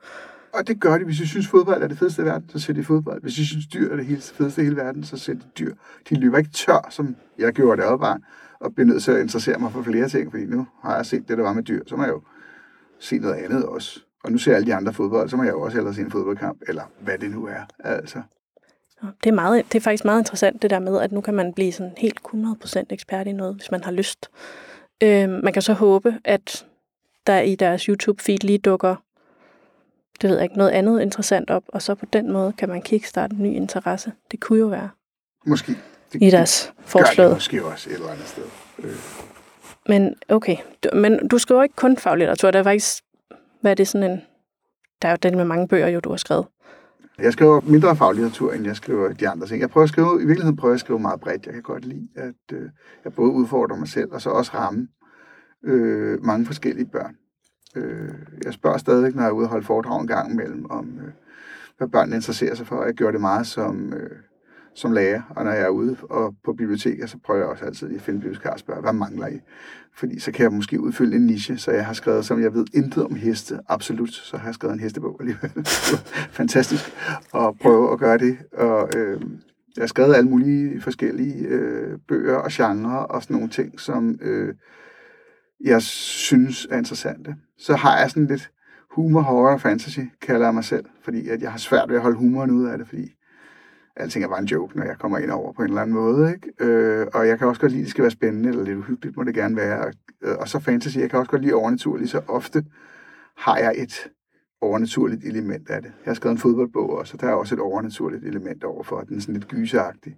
Og 0.58 0.68
det 0.68 0.80
gør 0.80 0.98
de. 0.98 1.06
Hvis 1.06 1.18
de 1.18 1.28
synes, 1.28 1.48
fodbold 1.48 1.84
er 1.84 1.88
det 1.88 1.98
fedeste 1.98 2.22
i 2.22 2.26
verden, 2.26 2.50
så 2.50 2.60
ser 2.60 2.74
de 2.74 2.84
fodbold. 2.84 3.22
Hvis 3.22 3.34
de 3.34 3.48
synes, 3.48 3.68
dyr 3.68 3.92
er 3.92 3.96
det 3.96 4.06
hele 4.06 4.22
fedeste 4.22 4.62
i 4.62 4.64
hele 4.64 4.76
verden, 4.76 5.04
så 5.04 5.18
ser 5.18 5.34
de 5.34 5.42
dyr. 5.60 5.74
De 6.10 6.20
løber 6.20 6.38
ikke 6.38 6.50
tør, 6.50 6.88
som 6.90 7.16
jeg 7.38 7.54
gjorde 7.54 7.82
det 7.82 8.00
bare, 8.00 8.20
og 8.60 8.76
bliver 8.76 8.88
nødt 8.88 9.04
til 9.04 9.12
at 9.12 9.22
interessere 9.22 9.60
mig 9.60 9.72
for 9.72 9.82
flere 9.82 10.10
ting, 10.10 10.32
fordi 10.32 10.46
nu 10.46 10.68
har 10.84 10.96
jeg 10.96 11.06
set 11.06 11.28
det, 11.28 11.38
der 11.38 11.44
var 11.44 11.54
med 11.54 11.64
dyr, 11.64 11.84
så 11.88 11.96
må 11.96 12.04
jeg 12.04 12.12
jo 12.12 12.22
se 13.00 13.18
noget 13.18 13.36
andet 13.36 13.66
også. 13.66 14.00
Og 14.24 14.32
nu 14.32 14.38
ser 14.38 14.52
jeg 14.52 14.56
alle 14.56 14.68
de 14.68 14.76
andre 14.76 14.94
fodbold, 14.94 15.30
så 15.30 15.38
må 15.38 15.44
jeg 15.44 15.52
jo 15.52 15.62
også 15.62 15.78
hellere 15.78 15.94
se 15.94 16.02
en 16.02 16.12
fodboldkamp, 16.12 16.62
eller 16.68 16.84
hvad 17.00 17.18
det 17.18 17.32
nu 17.32 17.46
er. 17.46 17.64
Altså. 17.80 18.22
Det 19.24 19.30
er, 19.30 19.34
meget, 19.34 19.66
det 19.72 19.78
er 19.78 19.82
faktisk 19.82 20.06
meget 20.06 20.22
interessant, 20.22 20.62
det 20.62 20.70
der 20.70 20.80
med, 20.80 21.00
at 21.00 21.12
nu 21.12 21.22
kan 21.22 21.34
man 21.34 21.54
blive 21.54 21.72
sådan 21.72 21.94
helt 21.98 22.20
100% 22.34 22.84
ekspert 22.90 23.28
i 23.28 23.32
noget, 23.32 23.56
hvis 23.56 23.72
man 23.72 23.84
har 23.84 23.92
lyst. 23.92 24.30
Øh, 25.04 25.30
man 25.30 25.54
kan 25.54 25.62
så 25.62 25.74
håbe, 25.74 26.16
at 26.24 26.66
der 27.28 27.40
i 27.40 27.56
deres 27.56 27.90
YouTube-feed 27.90 28.38
lige 28.42 28.58
dukker 28.58 28.96
det 30.22 30.30
ved 30.30 30.38
jeg 30.38 30.44
ikke, 30.44 30.58
noget 30.58 30.72
andet 30.72 31.02
interessant 31.02 31.50
op, 31.50 31.64
og 31.68 31.82
så 31.82 31.96
på 31.96 32.06
den 32.14 32.32
måde 32.32 32.54
kan 32.54 32.70
man 32.70 32.82
kickstarte 32.82 33.36
en 33.36 33.44
ny 33.44 33.48
interesse. 33.48 34.12
Det 34.32 34.40
kunne 34.40 34.60
jo 34.60 34.68
være. 34.68 34.90
Måske. 35.46 35.78
Det, 36.14 36.22
I 36.22 36.30
deres 36.30 36.74
forslag. 36.80 37.30
måske 37.30 37.66
også 37.66 37.90
et 37.90 37.94
eller 37.94 38.10
andet 38.10 38.28
sted. 38.28 38.44
Øh. 38.80 38.92
Men 39.88 40.16
okay, 40.30 40.58
du, 40.84 40.90
men 40.94 41.28
du 41.28 41.38
skriver 41.38 41.64
ikke 41.64 41.76
kun 41.76 41.98
faglitteratur, 41.98 42.52
der 42.52 42.60
er 42.60 42.64
faktisk, 42.64 43.04
hvad 43.62 43.72
er 43.72 43.76
det 43.76 43.88
sådan 43.88 44.12
en, 44.12 44.22
der 45.02 45.08
er 45.08 45.12
jo 45.12 45.18
den 45.24 45.38
med 45.38 45.46
mange 45.46 45.68
bøger, 45.68 45.88
jo 45.88 46.00
du 46.00 46.10
har 46.10 46.18
skrevet. 46.18 46.46
Jeg 47.20 47.34
skriver 47.34 47.62
mindre 47.62 47.96
faglitteratur, 47.96 48.54
end 48.54 48.66
jeg 48.66 48.76
skriver 48.76 49.14
de 49.14 49.30
andre 49.30 49.48
ting. 49.48 49.62
Jeg 49.62 49.70
prøver 49.70 49.84
at 49.84 49.90
skrive, 49.90 50.22
i 50.22 50.26
virkeligheden 50.26 50.58
prøver 50.58 50.72
jeg 50.72 50.76
at 50.76 50.80
skrive 50.80 51.00
meget 51.00 51.20
bredt. 51.20 51.46
Jeg 51.46 51.54
kan 51.54 51.64
godt 51.64 51.86
lide, 51.86 52.08
at 52.16 52.54
øh, 52.54 52.70
jeg 53.04 53.14
både 53.14 53.32
udfordrer 53.32 53.78
mig 53.78 53.88
selv, 53.88 54.12
og 54.12 54.22
så 54.22 54.30
også 54.30 54.52
ramme 54.54 54.88
øh, 55.64 56.24
mange 56.24 56.46
forskellige 56.46 56.86
børn. 56.86 57.16
Øh, 57.78 58.10
jeg 58.46 58.54
spørger 58.54 58.78
stadig, 58.78 59.16
når 59.16 59.22
jeg 59.22 59.30
er 59.30 59.34
ude 59.34 59.46
og 59.46 59.50
holde 59.50 59.66
foredrag 59.66 60.02
en 60.02 60.08
gang 60.08 60.32
imellem, 60.32 60.66
om 60.70 61.00
øh, 61.06 61.12
hvad 61.78 61.88
børnene 61.88 62.16
interesserer 62.16 62.56
sig 62.56 62.68
for. 62.68 62.86
Jeg 62.86 62.94
gør 62.94 63.12
det 63.12 63.22
meget 63.22 63.48
som, 63.48 63.94
øh, 63.94 64.10
som 64.76 64.92
lærer, 64.92 65.22
og 65.30 65.46
når 65.46 65.52
jeg 65.52 65.62
er 65.62 65.70
ude 65.70 65.98
og 66.10 66.36
på 66.46 66.54
biblioteket, 66.54 67.10
så 67.10 67.18
prøver 67.26 67.40
jeg 67.40 67.50
også 67.50 67.66
altid 67.66 67.96
at 67.96 68.02
finde 68.02 68.20
bibliotekar 68.20 68.50
og 68.50 68.60
spørge, 68.60 68.82
hvad 68.82 68.94
mangler 68.94 69.28
I? 69.28 69.40
Fordi 69.96 70.20
så 70.20 70.32
kan 70.32 70.44
jeg 70.44 70.54
måske 70.54 70.80
udfylde 70.80 71.16
en 71.16 71.26
niche, 71.26 71.58
så 71.58 71.72
jeg 71.72 71.86
har 71.86 71.94
skrevet, 71.94 72.26
som 72.26 72.42
jeg 72.42 72.54
ved 72.54 72.66
intet 72.74 73.04
om 73.06 73.16
heste, 73.16 73.60
absolut, 73.68 74.12
så 74.12 74.38
har 74.38 74.48
jeg 74.48 74.54
skrevet 74.54 74.74
en 74.74 74.80
hestebog 74.80 75.18
alligevel. 75.20 75.52
Fantastisk 76.40 76.86
at 77.36 77.54
prøve 77.62 77.92
at 77.94 78.00
gøre 78.00 78.18
det. 78.18 78.38
Og, 78.54 78.90
øh, 78.98 79.22
jeg 79.78 79.82
har 79.82 79.88
skrevet 79.88 80.16
alle 80.16 80.30
mulige 80.30 80.82
forskellige 80.82 81.48
øh, 81.48 81.98
bøger 82.08 82.36
og 82.36 82.50
genrer 82.52 82.98
og 82.98 83.24
sådan 83.24 83.36
nogle 83.36 83.50
ting, 83.50 83.80
som 83.80 84.20
øh, 84.22 84.54
jeg 85.64 85.82
synes 85.82 86.68
er 86.72 86.78
interessante. 86.78 87.36
Så 87.58 87.76
har 87.76 88.00
jeg 88.00 88.10
sådan 88.10 88.28
lidt 88.28 88.52
humor, 88.92 89.22
horror 89.22 89.54
og 89.54 89.62
fantasy, 89.62 90.00
kalder 90.22 90.46
jeg 90.46 90.54
mig 90.54 90.64
selv, 90.64 90.86
fordi 91.02 91.30
at 91.30 91.42
jeg 91.42 91.52
har 91.52 91.58
svært 91.58 91.90
ved 91.90 91.96
at 91.96 92.02
holde 92.02 92.18
humoren 92.18 92.52
ud 92.52 92.66
af 92.66 92.78
det, 92.78 92.88
fordi 92.88 93.14
alting 93.96 94.24
er 94.24 94.30
bare 94.30 94.40
en 94.40 94.46
joke, 94.46 94.78
når 94.78 94.86
jeg 94.86 94.98
kommer 95.00 95.18
ind 95.18 95.32
over 95.32 95.54
på 95.54 95.62
en 95.62 95.68
eller 95.68 95.82
anden 95.82 95.96
måde. 95.96 96.34
Ikke? 96.34 96.52
Øh, 96.60 97.08
og 97.14 97.28
jeg 97.28 97.38
kan 97.40 97.48
også 97.48 97.62
godt 97.62 97.72
lide, 97.72 97.82
at 97.82 97.86
det 97.86 97.92
skal 97.92 98.02
være 98.02 98.12
spændende, 98.12 98.50
eller 98.50 98.64
lidt 98.64 98.78
uhyggeligt 98.78 99.18
må 99.18 99.24
det 99.24 99.36
gerne 99.36 99.56
være. 99.56 99.86
Og, 99.86 99.94
øh, 100.24 100.38
og 100.38 100.48
så 100.48 100.60
fantasy, 100.60 100.98
jeg 100.98 101.10
kan 101.10 101.20
også 101.20 101.32
godt 101.32 101.42
lide 101.42 101.54
overnaturligt, 101.54 102.10
så 102.10 102.22
ofte 102.28 102.66
har 103.38 103.58
jeg 103.58 103.74
et 103.78 104.10
overnaturligt 104.62 105.24
element 105.24 105.70
af 105.70 105.82
det. 105.82 105.92
Jeg 106.06 106.10
har 106.10 106.14
skrevet 106.14 106.36
en 106.36 106.42
fodboldbog 106.42 106.90
også, 106.90 107.14
og 107.14 107.22
der 107.22 107.28
er 107.28 107.34
også 107.34 107.56
et 107.56 107.62
overnaturligt 107.62 108.24
element 108.24 108.64
overfor, 108.64 109.02
den 109.02 109.18
er 109.18 109.22
sådan 109.22 109.34
lidt 109.34 109.48
gyseagtig. 109.48 110.18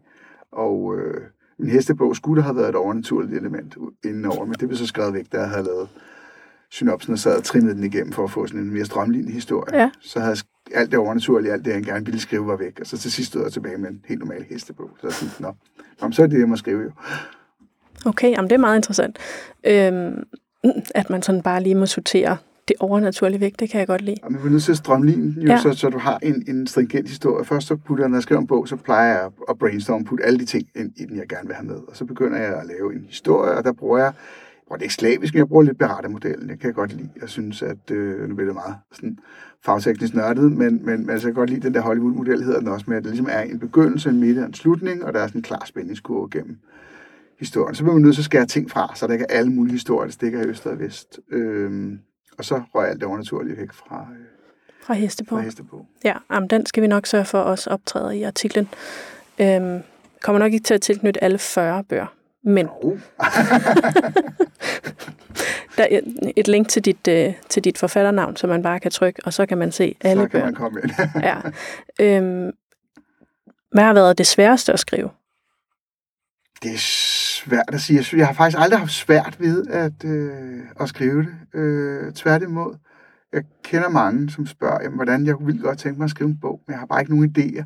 Og 0.52 0.98
øh, 0.98 1.22
min 1.60 1.70
hestebog 1.70 2.16
skulle 2.16 2.42
der 2.42 2.46
have 2.46 2.56
været 2.56 2.70
et 2.70 2.76
overnaturligt 2.76 3.34
element 3.34 3.78
indenover, 4.06 4.46
men 4.46 4.54
det 4.54 4.68
blev 4.68 4.78
så 4.78 4.88
skrevet 4.88 5.14
væk, 5.14 5.32
da 5.32 5.38
jeg 5.38 5.50
havde 5.50 5.64
lavet 5.64 5.90
synopsen 6.72 7.14
og 7.14 7.20
sad 7.20 7.38
og 7.38 7.44
trimmede 7.44 7.76
den 7.76 7.84
igennem 7.84 8.14
for 8.14 8.24
at 8.24 8.32
få 8.32 8.48
sådan 8.48 8.62
en 8.62 8.74
mere 8.74 8.86
strømlignende 8.86 9.34
historie. 9.34 9.82
Ja. 9.82 9.90
Så 10.02 10.20
havde 10.20 10.38
jeg 10.72 10.78
alt 10.80 10.92
det 10.92 11.00
overnaturlige, 11.00 11.54
alt 11.54 11.66
det, 11.66 11.72
jeg 11.72 11.84
gerne 11.84 12.06
ville 12.06 12.20
skrive, 12.20 12.48
var 12.48 12.56
væk. 12.56 12.80
Og 12.80 12.88
så 12.88 12.98
til 12.98 13.12
sidst 13.12 13.30
stod 13.30 13.44
jeg 13.44 13.52
tilbage 13.52 13.78
med 13.78 13.90
en 13.90 14.06
helt 14.08 14.20
normal 14.20 14.46
hestebog. 14.50 14.90
Så 15.02 15.08
jeg 15.08 15.14
tænkte, 15.14 15.42
nå, 15.42 15.54
nå 16.02 16.12
så 16.12 16.24
er 16.24 16.28
det, 16.28 16.40
jeg 16.40 16.50
må 16.50 16.56
skrive 16.56 16.82
jo. 16.84 16.92
Okay, 18.06 18.32
jamen 18.32 18.50
det 18.50 18.56
er 18.56 18.60
meget 18.60 18.76
interessant. 18.76 19.18
Øhm, 19.64 20.24
at 20.96 21.10
man 21.10 21.22
sådan 21.22 21.42
bare 21.42 21.64
lige 21.64 21.76
må 21.76 21.86
sortere 21.86 22.38
det 22.70 22.76
overnaturlige 22.80 23.40
væk, 23.40 23.60
det 23.60 23.70
kan 23.70 23.80
jeg 23.80 23.88
godt 23.88 24.02
lide. 24.02 24.18
Og 24.24 24.32
man 24.32 24.42
er 24.42 24.50
nødt 24.50 24.64
til 24.64 24.72
at 24.72 24.78
strømligne 24.78 25.36
jo, 25.38 25.48
ja. 25.48 25.58
så, 25.58 25.74
så 25.74 25.90
du 25.90 25.98
har 25.98 26.20
en, 26.24 26.44
en 26.48 26.68
stringent 26.68 27.10
historie. 27.10 27.46
Først 27.46 27.68
så 27.68 27.76
putter 27.76 28.04
jeg, 28.04 28.10
når 28.10 28.18
jeg 28.18 28.24
skriver 28.24 28.42
en 28.42 28.48
bog, 28.48 28.68
så 28.68 28.76
plejer 28.76 29.14
jeg 29.14 29.30
at 29.50 29.58
brainstorme, 29.58 30.06
putte 30.06 30.26
alle 30.26 30.40
de 30.40 30.46
ting 30.46 30.68
ind 30.76 30.92
i 30.96 31.06
den, 31.06 31.18
jeg 31.18 31.28
gerne 31.28 31.48
vil 31.48 31.56
have 31.56 31.68
med. 31.68 31.76
Og 31.76 31.96
så 31.96 32.06
begynder 32.06 32.38
jeg 32.38 32.60
at 32.62 32.68
lave 32.68 32.94
en 32.94 33.06
historie, 33.08 33.52
og 33.52 33.64
der 33.64 33.72
bruger 33.74 33.98
jeg 33.98 34.14
bruger 34.70 34.78
det 34.78 34.84
ikke 34.84 34.94
slavisk, 34.94 35.34
men 35.34 35.40
jeg 35.40 35.48
bruger 35.48 35.64
lidt 35.64 35.78
berettemodellen. 35.78 36.50
Det 36.50 36.60
kan 36.60 36.68
jeg 36.68 36.76
godt 36.76 36.94
lide. 36.94 37.10
Jeg 37.22 37.30
synes, 37.30 37.62
at 37.62 37.92
øh, 37.92 38.30
nu 38.30 38.36
bliver 38.36 38.48
det 38.48 38.56
meget 38.56 38.76
sådan 38.92 39.18
fagteknisk 39.66 40.14
nørdet, 40.14 40.52
men, 40.52 40.86
men 40.86 41.10
altså, 41.10 41.28
jeg 41.28 41.34
kan 41.34 41.42
godt 41.42 41.50
lide 41.50 41.62
den 41.62 41.74
der 41.74 41.82
Hollywood-model, 41.82 42.44
hedder 42.44 42.60
den 42.60 42.68
også 42.68 42.86
med, 42.88 42.98
at 42.98 43.04
det 43.04 43.12
ligesom 43.12 43.28
er 43.32 43.42
en 43.42 43.60
begyndelse, 43.60 44.10
en 44.10 44.20
midte 44.20 44.40
og 44.40 44.46
en 44.46 44.54
slutning, 44.54 45.06
og 45.06 45.14
der 45.14 45.20
er 45.20 45.28
sådan 45.28 45.40
en 45.40 45.44
klar 45.44 45.64
spændingskurve 45.66 46.30
gennem 46.30 46.58
historien. 47.40 47.76
Så 47.76 47.84
bliver 47.84 47.94
man 47.94 48.02
nødt 48.02 48.16
til 48.16 48.22
at 48.22 48.26
skære 48.26 48.46
ting 48.46 48.72
fra, 48.72 48.92
så 48.96 49.08
der 49.08 49.14
ikke 49.14 49.26
er 49.30 49.38
alle 49.38 49.52
mulige 49.52 49.74
historier, 49.74 50.06
der 50.06 50.12
stikker 50.12 50.44
i 50.44 50.48
øst 50.48 50.68
og 50.68 50.80
vest. 50.80 51.20
Øhm, 51.32 52.00
og 52.40 52.46
så 52.46 52.62
røg 52.76 52.90
alt 52.90 53.00
det 53.00 53.08
overnaturlige 53.08 53.58
væk 53.58 53.74
fra, 53.74 54.08
øh, 54.12 54.26
fra 54.86 54.94
Hestebo. 54.94 55.36
Fra 55.36 55.42
Hestebo. 55.42 55.86
Ja, 56.04 56.14
jamen, 56.32 56.50
den 56.50 56.66
skal 56.66 56.84
vi 56.84 56.88
nok 56.88 57.06
sørge 57.06 57.26
for 57.26 57.42
os 57.42 57.68
optræder 57.68 58.12
i 58.12 58.24
artiklen. 58.24 58.70
Øhm, 59.40 59.80
kommer 60.22 60.40
nok 60.40 60.54
ikke 60.54 60.64
til 60.64 60.74
at 60.74 60.82
tilknytte 60.82 61.24
alle 61.24 61.38
40 61.38 61.84
bøger, 61.84 62.16
men 62.44 62.68
der 65.78 65.84
er 65.92 66.00
et 66.36 66.48
link 66.48 66.68
til 66.70 66.86
dit, 66.86 67.08
øh, 67.08 67.34
til 67.50 67.64
dit 67.64 67.78
forfatternavn, 67.78 68.36
som 68.36 68.50
man 68.50 68.64
bare 68.64 68.80
kan 68.80 68.92
trykke, 68.92 69.22
og 69.26 69.34
så 69.34 69.46
kan 69.46 69.58
man 69.58 69.72
se 69.72 69.96
alle 70.02 70.24
Så 70.24 70.28
kan 70.28 70.32
bøger. 70.32 70.46
man 70.46 70.54
komme 70.54 70.80
ind. 70.84 70.92
ja. 71.30 71.38
Øhm, 72.02 72.52
hvad 73.72 73.84
har 73.84 73.94
været 73.94 74.18
det 74.18 74.28
sværeste 74.28 74.74
at 74.74 74.80
skrive? 74.80 75.10
Det 76.64 76.72
er 76.74 76.78
svært 76.78 77.70
at 77.74 77.82
sige. 77.82 77.98
Jeg, 77.98 78.06
synes, 78.06 78.20
jeg 78.20 78.28
har 78.28 78.34
faktisk 78.34 78.58
aldrig 78.62 78.80
haft 78.80 78.92
svært 78.92 79.36
ved 79.40 79.68
at, 79.68 80.06
øh, 80.06 80.60
at 80.80 80.90
skrive 80.90 81.22
det. 81.22 81.60
Øh, 81.60 82.14
tværtimod. 82.14 82.76
Jeg 83.34 83.44
kender 83.64 83.90
mange, 83.90 84.30
som 84.30 84.46
spørger, 84.46 84.80
jamen, 84.84 84.96
hvordan 84.96 85.26
jeg 85.26 85.36
vil 85.40 85.62
godt 85.62 85.80
tænke 85.80 85.98
mig 85.98 86.06
at 86.06 86.12
skrive 86.12 86.30
en 86.30 86.38
bog, 86.42 86.62
men 86.68 86.72
jeg 86.72 86.80
har 86.80 86.86
bare 86.86 87.02
ikke 87.02 87.16
nogen 87.16 87.36
idéer. 87.38 87.64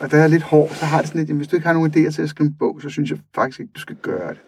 Og 0.00 0.10
da 0.10 0.16
jeg 0.16 0.24
er 0.24 0.28
lidt 0.28 0.42
hård, 0.42 0.70
så 0.70 0.84
har 0.84 0.98
det 0.98 1.08
sådan 1.08 1.18
lidt, 1.18 1.28
jamen, 1.28 1.38
hvis 1.38 1.48
du 1.48 1.56
ikke 1.56 1.66
har 1.66 1.74
nogen 1.74 1.90
idéer 1.90 2.10
til 2.10 2.22
at 2.22 2.28
skrive 2.28 2.48
en 2.48 2.54
bog, 2.58 2.80
så 2.82 2.88
synes 2.88 3.10
jeg 3.10 3.18
faktisk 3.34 3.60
ikke, 3.60 3.72
du 3.74 3.80
skal 3.80 3.96
gøre 3.96 4.28
det. 4.28 4.40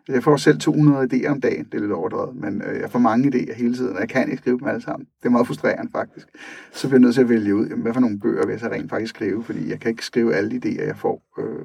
Altså, 0.00 0.12
jeg 0.12 0.22
får 0.22 0.36
selv 0.36 0.58
200 0.58 1.08
idéer 1.12 1.30
om 1.30 1.40
dagen, 1.40 1.64
det 1.64 1.74
er 1.74 1.80
lidt 1.80 1.92
overdrevet, 1.92 2.36
men 2.36 2.62
øh, 2.62 2.80
jeg 2.80 2.90
får 2.90 2.98
mange 2.98 3.28
idéer 3.28 3.54
hele 3.54 3.74
tiden, 3.74 3.94
og 3.94 4.00
jeg 4.00 4.08
kan 4.08 4.30
ikke 4.30 4.36
skrive 4.42 4.58
dem 4.58 4.68
alle 4.68 4.82
sammen. 4.82 5.06
Det 5.20 5.26
er 5.26 5.30
meget 5.30 5.46
frustrerende 5.46 5.92
faktisk. 5.92 6.26
Så 6.72 6.88
bliver 6.88 6.98
jeg 6.98 7.00
nødt 7.00 7.14
til 7.14 7.22
at 7.22 7.28
vælge 7.28 7.54
ud, 7.54 7.66
jamen, 7.66 7.82
hvad 7.82 7.92
for 7.92 8.00
nogle 8.00 8.20
bøger 8.20 8.46
vil 8.46 8.52
jeg 8.52 8.60
så 8.60 8.68
rent 8.68 8.90
faktisk 8.90 9.14
skrive, 9.14 9.44
fordi 9.44 9.70
jeg 9.70 9.80
kan 9.80 9.90
ikke 9.90 10.04
skrive 10.04 10.34
alle 10.34 10.60
idéer, 10.64 10.86
jeg 10.86 10.96
får. 10.96 11.22
Øh, 11.38 11.64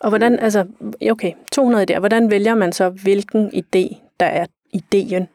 og 0.00 0.08
hvordan, 0.08 0.38
altså, 0.38 0.66
okay, 1.10 1.32
200 1.52 1.86
idéer. 1.90 1.98
Hvordan 1.98 2.30
vælger 2.30 2.54
man 2.54 2.72
så, 2.72 2.88
hvilken 2.88 3.50
idé, 3.54 3.96
der 4.20 4.26
er 4.26 4.46
ideen? 4.72 5.28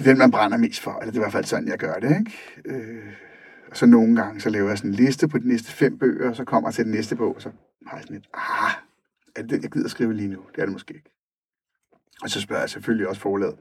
det 0.00 0.06
er 0.06 0.10
den, 0.10 0.18
man 0.18 0.30
brænder 0.30 0.58
mest 0.58 0.80
for, 0.80 0.90
eller 0.90 1.12
det 1.12 1.18
er 1.18 1.20
i 1.20 1.24
hvert 1.24 1.32
fald 1.32 1.44
sådan, 1.44 1.68
jeg 1.68 1.78
gør 1.78 1.94
det. 1.94 2.18
Ikke? 2.18 2.32
Øh, 2.64 3.12
og 3.70 3.76
så 3.76 3.86
nogle 3.86 4.16
gange, 4.16 4.40
så 4.40 4.50
laver 4.50 4.68
jeg 4.68 4.78
sådan 4.78 4.90
en 4.90 4.96
liste 4.96 5.28
på 5.28 5.38
de 5.38 5.48
næste 5.48 5.72
fem 5.72 5.98
bøger, 5.98 6.30
og 6.30 6.36
så 6.36 6.44
kommer 6.44 6.68
jeg 6.68 6.74
til 6.74 6.84
den 6.84 6.92
næste 6.92 7.16
bog, 7.16 7.34
og 7.34 7.42
så 7.42 7.50
har 7.86 7.96
jeg 7.96 8.02
sådan 8.02 8.16
et, 8.16 8.28
ah, 8.34 8.72
er 9.36 9.42
det 9.42 9.50
den, 9.50 9.62
jeg 9.62 9.70
gider 9.70 9.88
skrive 9.88 10.14
lige 10.14 10.28
nu? 10.28 10.40
Det 10.54 10.60
er 10.60 10.64
det 10.64 10.72
måske 10.72 10.94
ikke. 10.94 11.10
Og 12.22 12.30
så 12.30 12.40
spørger 12.40 12.62
jeg 12.62 12.70
selvfølgelig 12.70 13.08
også 13.08 13.20
forlaget, 13.20 13.56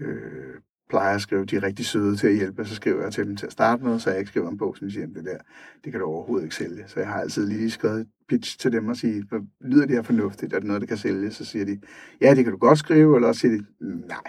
øh, 0.00 0.54
plejer 0.90 1.14
at 1.14 1.20
skrive, 1.20 1.44
de 1.44 1.56
er 1.56 1.62
rigtig 1.62 1.86
søde 1.86 2.16
til 2.16 2.26
at 2.26 2.34
hjælpe, 2.34 2.64
så 2.64 2.74
skriver 2.74 3.02
jeg 3.02 3.12
til 3.12 3.26
dem 3.26 3.36
til 3.36 3.46
at 3.46 3.52
starte 3.52 3.84
med, 3.84 3.98
så 3.98 4.10
jeg 4.10 4.18
ikke 4.18 4.28
skriver 4.28 4.50
en 4.50 4.58
bog, 4.58 4.76
som 4.76 4.88
de 4.88 4.92
siger, 4.92 5.06
det 5.06 5.24
der, 5.24 5.38
det 5.84 5.92
kan 5.92 6.00
du 6.00 6.06
overhovedet 6.06 6.44
ikke 6.44 6.56
sælge. 6.56 6.84
Så 6.86 7.00
jeg 7.00 7.08
har 7.08 7.20
altid 7.20 7.46
lige 7.46 7.70
skrevet 7.70 8.06
pitch 8.28 8.58
til 8.58 8.72
dem 8.72 8.88
og 8.88 8.96
sige, 8.96 9.24
lyder 9.60 9.86
det 9.86 9.94
her 9.96 10.02
fornuftigt, 10.02 10.52
er 10.52 10.58
det 10.58 10.66
noget, 10.66 10.82
der 10.82 10.86
kan 10.86 10.96
sælge? 10.96 11.30
Så 11.30 11.44
siger 11.44 11.64
de, 11.64 11.78
ja, 12.20 12.34
det 12.34 12.44
kan 12.44 12.52
du 12.52 12.58
godt 12.58 12.78
skrive, 12.78 13.16
eller 13.16 13.28
også 13.28 13.40
siger 13.40 13.56
de, 13.56 13.64
nej, 14.06 14.22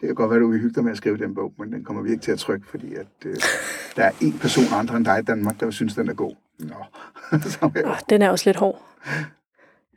det 0.00 0.06
kan 0.06 0.14
godt 0.14 0.30
være, 0.30 0.40
du 0.40 0.50
vil 0.50 0.60
hygge 0.60 0.74
dig 0.74 0.84
med 0.84 0.92
at 0.92 0.96
skrive 0.98 1.16
den 1.16 1.34
bog, 1.34 1.52
men 1.58 1.72
den 1.72 1.84
kommer 1.84 2.02
vi 2.02 2.10
ikke 2.10 2.22
til 2.22 2.32
at 2.32 2.38
trykke, 2.38 2.66
fordi 2.66 2.94
at, 2.94 3.06
øh, 3.26 3.36
der 3.96 4.04
er 4.04 4.10
en 4.20 4.32
person 4.32 4.64
andre 4.72 4.96
end 4.96 5.04
dig 5.04 5.18
i 5.18 5.22
Danmark, 5.22 5.60
der 5.60 5.70
synes, 5.70 5.94
den 5.94 6.08
er 6.08 6.14
god. 6.14 6.34
Nå. 6.58 6.74
så, 7.52 7.70
ja. 7.76 7.90
Oh, 7.90 7.96
den 8.10 8.22
er 8.22 8.30
også 8.30 8.48
lidt 8.48 8.56
hård. 8.56 8.82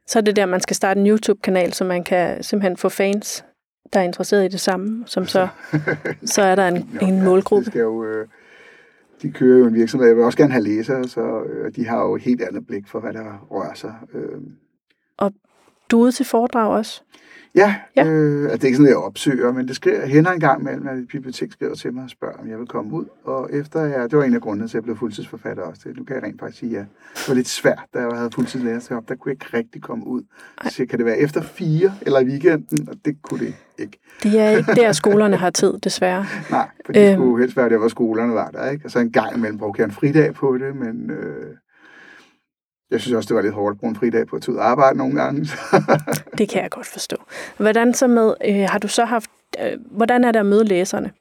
Så 0.07 0.19
er 0.19 0.23
det 0.23 0.35
der, 0.35 0.45
man 0.45 0.61
skal 0.61 0.75
starte 0.75 0.99
en 0.99 1.07
YouTube-kanal, 1.07 1.73
så 1.73 1.83
man 1.83 2.03
kan 2.03 2.43
simpelthen 2.43 2.77
få 2.77 2.89
fans, 2.89 3.43
der 3.93 3.99
er 3.99 4.03
interesseret 4.03 4.45
i 4.45 4.47
det 4.47 4.59
samme, 4.59 5.03
som 5.07 5.25
så, 5.25 5.47
så 6.25 6.41
er 6.41 6.55
der 6.55 6.67
en, 6.67 6.73
Nå, 7.01 7.07
en 7.07 7.17
ja, 7.17 7.23
målgruppe. 7.23 7.65
de, 7.65 7.71
skal 7.71 7.79
jo, 7.81 8.05
øh, 8.05 8.27
de 9.21 9.31
kører 9.31 9.59
jo 9.59 9.65
en 9.67 9.73
virksomhed. 9.73 10.07
Jeg 10.07 10.15
vil 10.17 10.25
også 10.25 10.37
gerne 10.37 10.51
have 10.51 10.63
læsere, 10.63 11.07
så 11.07 11.41
øh, 11.43 11.75
de 11.75 11.87
har 11.87 12.01
jo 12.01 12.15
et 12.15 12.21
helt 12.21 12.41
andet 12.41 12.67
blik 12.67 12.87
for, 12.87 12.99
hvad 12.99 13.13
der 13.13 13.47
rører 13.51 13.73
sig. 13.73 13.93
Øh, 14.13 14.41
Du 15.91 15.99
er 15.99 16.03
ude 16.03 16.11
til 16.11 16.25
foredrag 16.25 16.69
også. 16.77 17.01
Ja, 17.55 17.75
Ja. 17.95 18.05
Øh, 18.07 18.43
altså 18.43 18.57
det 18.57 18.63
er 18.63 18.67
ikke 18.67 18.75
sådan, 18.77 18.85
at 18.85 18.89
jeg 18.89 18.97
opsøger, 18.97 19.51
men 19.51 19.67
det 19.67 19.75
sker, 19.75 20.07
hænder 20.07 20.31
en 20.31 20.39
gang 20.39 20.61
imellem, 20.61 20.87
at 20.87 20.97
et 20.97 21.07
bibliotek 21.07 21.51
skriver 21.51 21.75
til 21.75 21.93
mig 21.93 22.03
og 22.03 22.09
spørger, 22.09 22.37
om 22.37 22.49
jeg 22.49 22.59
vil 22.59 22.67
komme 22.67 22.93
ud. 22.93 23.05
Og 23.23 23.49
efter 23.53 23.79
jeg, 23.81 24.11
det 24.11 24.17
var 24.17 24.23
en 24.23 24.33
af 24.35 24.41
grundene 24.41 24.67
til, 24.67 24.71
at 24.71 24.73
jeg 24.75 24.83
blev 24.83 24.97
fuldtidsforfatter 24.97 25.63
også. 25.63 25.81
Det, 25.85 25.97
nu 25.97 26.03
kan 26.03 26.15
jeg 26.15 26.23
rent 26.23 26.39
faktisk 26.39 26.59
sige, 26.59 26.71
ja. 26.71 26.79
Det 27.15 27.27
var 27.27 27.33
lidt 27.33 27.47
svært, 27.47 27.79
da 27.93 27.99
jeg 27.99 28.17
havde 28.17 28.29
fuldtidslærer 28.35 28.79
der 28.79 29.15
kunne 29.15 29.29
jeg 29.29 29.31
ikke 29.31 29.57
rigtig 29.57 29.81
komme 29.81 30.07
ud. 30.07 30.21
Så 30.69 30.85
kan 30.85 30.97
det 30.99 31.05
være 31.05 31.17
efter 31.17 31.41
fire 31.41 31.93
eller 32.01 32.19
i 32.19 32.25
weekenden? 32.25 32.89
Og 32.89 32.95
det 33.05 33.21
kunne 33.21 33.39
det 33.39 33.53
ikke. 33.77 33.99
Det 34.23 34.39
er 34.39 34.49
ikke 34.49 34.71
der, 34.75 34.91
skolerne 34.91 35.35
har 35.37 35.49
tid, 35.49 35.73
desværre. 35.83 36.25
Nej, 36.51 36.69
for 36.85 36.93
det 36.93 37.11
Øhm. 37.13 37.21
skulle 37.21 37.43
helst 37.43 37.57
være 37.57 37.69
der, 37.69 37.77
hvor 37.77 37.87
skolerne 37.87 38.33
var 38.33 38.49
der. 38.49 38.69
Ikke? 38.69 38.85
Og 38.85 38.91
så 38.91 38.99
en 38.99 39.11
gang 39.11 39.37
imellem 39.37 39.57
brugte 39.57 39.79
jeg 39.81 39.85
en 39.85 39.91
fridag 39.91 40.33
på 40.33 40.57
det, 40.57 40.75
men 40.75 41.11
øh, 41.11 41.55
jeg 42.91 43.01
synes 43.01 43.15
også, 43.15 43.27
det 43.27 43.35
var 43.35 43.41
lidt 43.41 43.53
hårdt 43.53 43.75
at 43.75 43.79
bruge 43.79 43.89
en 43.89 43.95
fridag 43.95 44.27
på 44.27 44.35
at 44.35 44.41
tage 44.41 44.53
ud 44.53 44.59
og 44.59 44.69
arbejde 44.69 44.97
nogle 44.97 45.21
gange. 45.21 45.41
Det 46.37 46.49
kan 46.49 46.61
jeg 46.61 46.71
godt 46.71 46.87
forstå. 46.87 47.15
Hvordan 47.57 47.93
så 47.93 48.07
med, 48.07 48.33
øh, 48.45 48.65
har 48.69 48.79
du 48.79 48.87
så 48.87 49.05
haft, 49.05 49.29
øh, 49.59 49.71
hvordan 49.91 50.23
er 50.23 50.31
det 50.31 50.39
at 50.39 50.45
møde 50.45 50.63
læserne? 50.63 51.11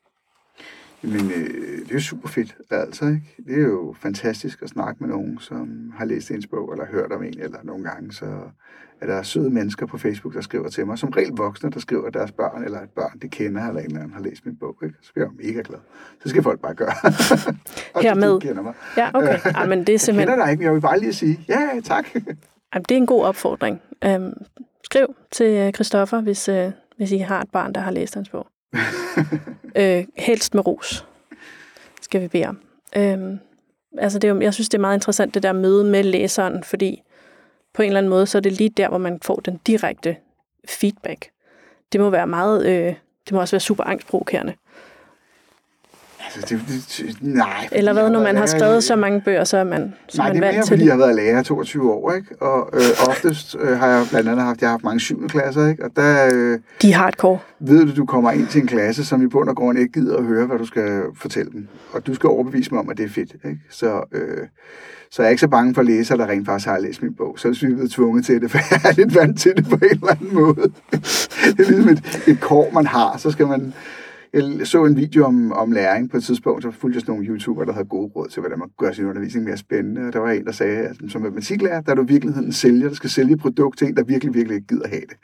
Men 1.03 1.31
øh, 1.31 1.79
det 1.79 1.91
er 1.91 1.95
jo 1.95 2.01
super 2.01 2.29
fedt, 2.29 2.57
altså. 2.71 3.05
Ikke? 3.07 3.35
Det 3.47 3.55
er 3.55 3.63
jo 3.63 3.95
fantastisk 4.01 4.63
at 4.63 4.69
snakke 4.69 4.97
med 5.01 5.09
nogen, 5.09 5.39
som 5.39 5.93
har 5.97 6.05
læst 6.05 6.31
ens 6.31 6.47
bog, 6.47 6.73
eller 6.73 6.87
hørt 6.87 7.13
om 7.13 7.23
en, 7.23 7.41
eller 7.41 7.59
nogle 7.63 7.85
gange, 7.85 8.13
så 8.13 8.27
er 9.01 9.07
der 9.07 9.23
søde 9.23 9.51
mennesker 9.51 9.87
på 9.87 9.99
Facebook, 9.99 10.35
der 10.35 10.41
skriver 10.41 10.69
til 10.69 10.87
mig, 10.87 10.99
som 10.99 11.09
regel 11.09 11.33
voksne, 11.33 11.71
der 11.71 11.81
skriver 11.81 12.07
at 12.07 12.15
deres 12.15 12.33
børn, 12.33 12.65
eller 12.65 12.81
et 12.81 12.91
børn, 12.91 13.19
de 13.23 13.29
kender, 13.29 13.69
eller 13.69 13.81
en 13.81 13.87
eller 13.87 14.01
anden 14.01 14.15
har 14.15 14.21
læst 14.21 14.47
min 14.47 14.57
bog. 14.57 14.77
Ikke? 14.83 14.95
Så 15.03 15.13
bliver 15.13 15.29
jeg 15.29 15.47
mega 15.47 15.63
glad. 15.65 15.79
Så 16.23 16.29
skal 16.29 16.43
folk 16.43 16.61
bare 16.61 16.75
gøre. 16.75 16.93
Hermed. 18.03 18.35
De 18.35 18.41
kender 18.41 18.63
mig. 18.63 18.75
Ja, 18.97 19.11
okay. 19.15 19.39
Ej, 19.55 19.67
men 19.67 19.79
det 19.79 19.89
er 19.89 19.93
Jeg 19.93 20.01
simpelthen, 20.01 20.29
kender 20.29 20.45
dig 20.45 20.51
ikke, 20.51 20.61
men 20.61 20.65
jeg 20.65 20.75
vil 20.75 20.81
bare 20.81 21.01
lige 21.01 21.13
sige, 21.13 21.41
ja, 21.49 21.81
tak. 21.85 22.07
ej, 22.73 22.79
det 22.79 22.91
er 22.91 22.97
en 22.97 23.07
god 23.07 23.25
opfordring. 23.25 23.81
Øhm, 24.05 24.33
skriv 24.85 25.15
til 25.31 25.57
øh, 25.57 25.73
Christoffer, 25.73 26.21
hvis, 26.21 26.49
øh, 26.49 26.71
hvis 26.97 27.13
I 27.13 27.19
har 27.19 27.41
et 27.41 27.51
barn, 27.53 27.73
der 27.73 27.81
har 27.81 27.91
læst 27.91 28.15
hans 28.15 28.29
bog. 28.29 28.47
øh, 29.77 30.05
helst 30.17 30.55
med 30.55 30.67
ros, 30.67 31.07
skal 32.03 32.21
vi 32.21 32.29
bede 32.29 32.47
om. 32.47 32.61
Øhm, 32.97 33.39
altså 33.99 34.19
det 34.19 34.29
er, 34.31 34.35
jo- 34.35 34.41
jeg 34.41 34.55
synes, 34.55 34.69
det 34.69 34.79
er 34.79 34.81
meget 34.81 34.97
interessant, 34.97 35.35
det 35.35 35.43
der 35.43 35.53
møde 35.53 35.85
med 35.85 36.03
læseren, 36.05 36.65
fordi 36.65 37.03
på 37.75 37.83
en 37.83 37.87
eller 37.89 37.99
anden 37.99 38.11
måde, 38.11 38.27
så 38.27 38.39
er 38.39 38.43
det 38.43 38.53
lige 38.53 38.71
der, 38.71 38.89
hvor 38.89 38.99
man 38.99 39.19
får 39.23 39.37
den 39.37 39.61
direkte 39.67 40.17
feedback. 40.69 41.31
Det 41.93 42.01
må 42.01 42.11
være 42.11 42.27
meget, 42.27 42.67
øh, 42.67 42.95
det 43.25 43.33
må 43.33 43.41
også 43.41 43.53
være 43.57 43.61
super 43.61 43.85
angstprovokerende. 43.85 44.55
Altså, 46.37 46.55
det, 46.55 46.85
det, 46.99 47.17
nej. 47.21 47.69
Eller 47.73 47.93
hvad, 47.93 48.11
når 48.11 48.23
man 48.23 48.37
har 48.37 48.47
skrevet 48.47 48.85
så 48.85 48.97
mange 48.97 49.21
bøger, 49.21 49.45
så 49.45 49.57
er 49.57 49.65
man, 49.65 49.95
så 50.09 50.19
Nej, 50.19 50.27
man 50.33 50.37
det 50.43 50.49
er 50.49 50.53
mere, 50.53 50.63
til 50.63 50.69
fordi 50.69 50.81
det. 50.81 50.87
jeg 50.87 50.95
har 50.95 50.99
været 50.99 51.15
lærer 51.17 51.41
i 51.41 51.45
22 51.45 51.93
år, 51.93 52.13
ikke? 52.13 52.43
Og 52.43 52.71
øh, 52.73 53.09
oftest 53.09 53.57
øh, 53.61 53.79
har 53.79 53.87
jeg 53.87 54.07
blandt 54.11 54.29
andet 54.29 54.45
haft, 54.45 54.61
jeg 54.61 54.69
har 54.69 54.73
haft 54.73 54.85
mange 54.85 55.01
syvende 55.01 55.29
klasser, 55.29 55.69
ikke? 55.69 55.85
Og 55.85 55.91
der 55.97 56.27
øh, 56.35 56.59
De 56.83 56.91
er 56.91 56.95
hardcore. 56.97 57.39
ved 57.61 57.87
du, 57.87 57.97
du 57.97 58.07
kommer 58.07 58.31
ind 58.33 58.47
til 58.47 58.61
en 58.61 58.67
klasse, 58.67 59.05
som 59.05 59.23
i 59.23 59.27
bund 59.27 59.49
og 59.49 59.57
grund 59.57 59.79
ikke 59.79 59.93
gider 59.93 60.17
at 60.17 60.25
høre, 60.25 60.47
hvad 60.47 60.59
du 60.59 60.67
skal 60.67 61.03
fortælle 61.17 61.53
dem. 61.53 61.69
Og 61.93 62.07
du 62.07 62.15
skal 62.15 62.29
overbevise 62.29 62.71
mig 62.75 62.81
om, 62.81 62.91
at 62.91 62.97
det 62.99 63.05
er 63.05 63.09
fedt, 63.11 63.33
ikke? 63.45 63.59
Så, 63.71 64.01
øh, 64.13 64.47
så 65.13 65.23
jeg 65.23 65.27
er 65.27 65.31
ikke 65.31 65.41
så 65.41 65.49
bange 65.49 65.75
for 65.75 65.83
læsere, 65.83 66.19
der 66.19 66.27
rent 66.27 66.47
faktisk 66.47 66.69
har 66.69 66.79
læst 66.79 67.03
min 67.03 67.15
bog. 67.15 67.35
Så 67.39 67.49
er 67.49 67.67
vi 67.69 67.75
blevet 67.75 67.91
tvunget 67.91 68.25
til 68.27 68.41
det, 68.41 68.51
for 68.51 68.59
jeg 68.71 68.81
er 68.85 68.93
lidt 68.93 69.15
vant 69.15 69.41
til 69.41 69.53
det 69.57 69.65
på 69.69 69.75
en 69.75 69.91
eller 69.91 70.09
anden 70.11 70.35
måde. 70.35 70.57
det 71.57 71.61
er 71.61 71.71
ligesom 71.71 71.89
et, 71.89 72.23
et 72.27 72.41
kår, 72.41 72.71
man 72.75 72.87
har. 72.87 73.17
Så 73.19 73.31
skal 73.31 73.47
man... 73.47 73.75
Jeg 74.33 74.67
så 74.67 74.85
en 74.85 74.97
video 74.97 75.25
om, 75.25 75.53
om 75.53 75.73
læring 75.73 76.11
på 76.11 76.17
et 76.17 76.25
tidspunkt, 76.25 76.63
så 76.63 76.71
fulgte 76.71 76.97
jeg 76.97 77.01
sådan 77.01 77.15
nogle 77.15 77.29
YouTubere, 77.29 77.67
der 77.67 77.73
havde 77.73 77.87
gode 77.87 78.13
råd 78.17 78.29
til, 78.29 78.41
hvordan 78.41 78.59
man 78.59 78.69
gør 78.79 78.93
sin 78.93 79.07
undervisning 79.07 79.45
mere 79.45 79.57
spændende. 79.57 80.07
Og 80.07 80.13
der 80.13 80.19
var 80.19 80.31
en, 80.31 80.45
der 80.45 80.53
sagde, 80.53 80.79
at 80.79 80.97
som 81.09 81.23
matematiklærer, 81.23 81.81
der 81.81 81.91
er 81.91 81.95
du 81.95 82.03
i 82.03 82.07
virkeligheden 82.07 82.49
en 82.49 82.53
sælger, 82.53 82.89
der 82.89 82.95
skal 82.95 83.11
sælge 83.11 83.33
et 83.33 83.41
produkt 83.41 83.79
til 83.79 83.87
en, 83.87 83.97
der 83.97 84.05
virkelig, 84.05 84.35
virkelig 84.35 84.55
ikke 84.55 84.67
gider 84.67 84.89
have 84.89 85.01
det. 85.01 85.17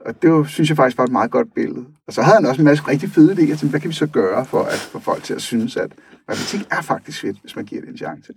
Og 0.00 0.22
det 0.22 0.32
var, 0.32 0.44
synes 0.44 0.68
jeg 0.68 0.76
faktisk 0.76 0.98
var 0.98 1.04
et 1.04 1.12
meget 1.12 1.30
godt 1.30 1.54
billede. 1.54 1.86
Og 2.06 2.12
så 2.12 2.22
havde 2.22 2.36
han 2.36 2.46
også 2.46 2.60
en 2.60 2.64
masse 2.64 2.88
rigtig 2.88 3.08
fede 3.10 3.32
idéer 3.32 3.56
til, 3.56 3.68
hvad 3.68 3.80
kan 3.80 3.88
vi 3.90 3.94
så 3.94 4.06
gøre 4.06 4.44
for 4.44 4.62
at 4.62 4.78
få 4.78 4.98
folk 4.98 5.22
til 5.22 5.34
at 5.34 5.42
synes, 5.42 5.76
at 5.76 5.92
matematik 6.28 6.60
er 6.70 6.82
faktisk 6.82 7.20
fedt, 7.20 7.40
hvis 7.40 7.56
man 7.56 7.64
giver 7.64 7.80
det 7.80 7.90
en 7.90 7.96
chance. 7.96 8.32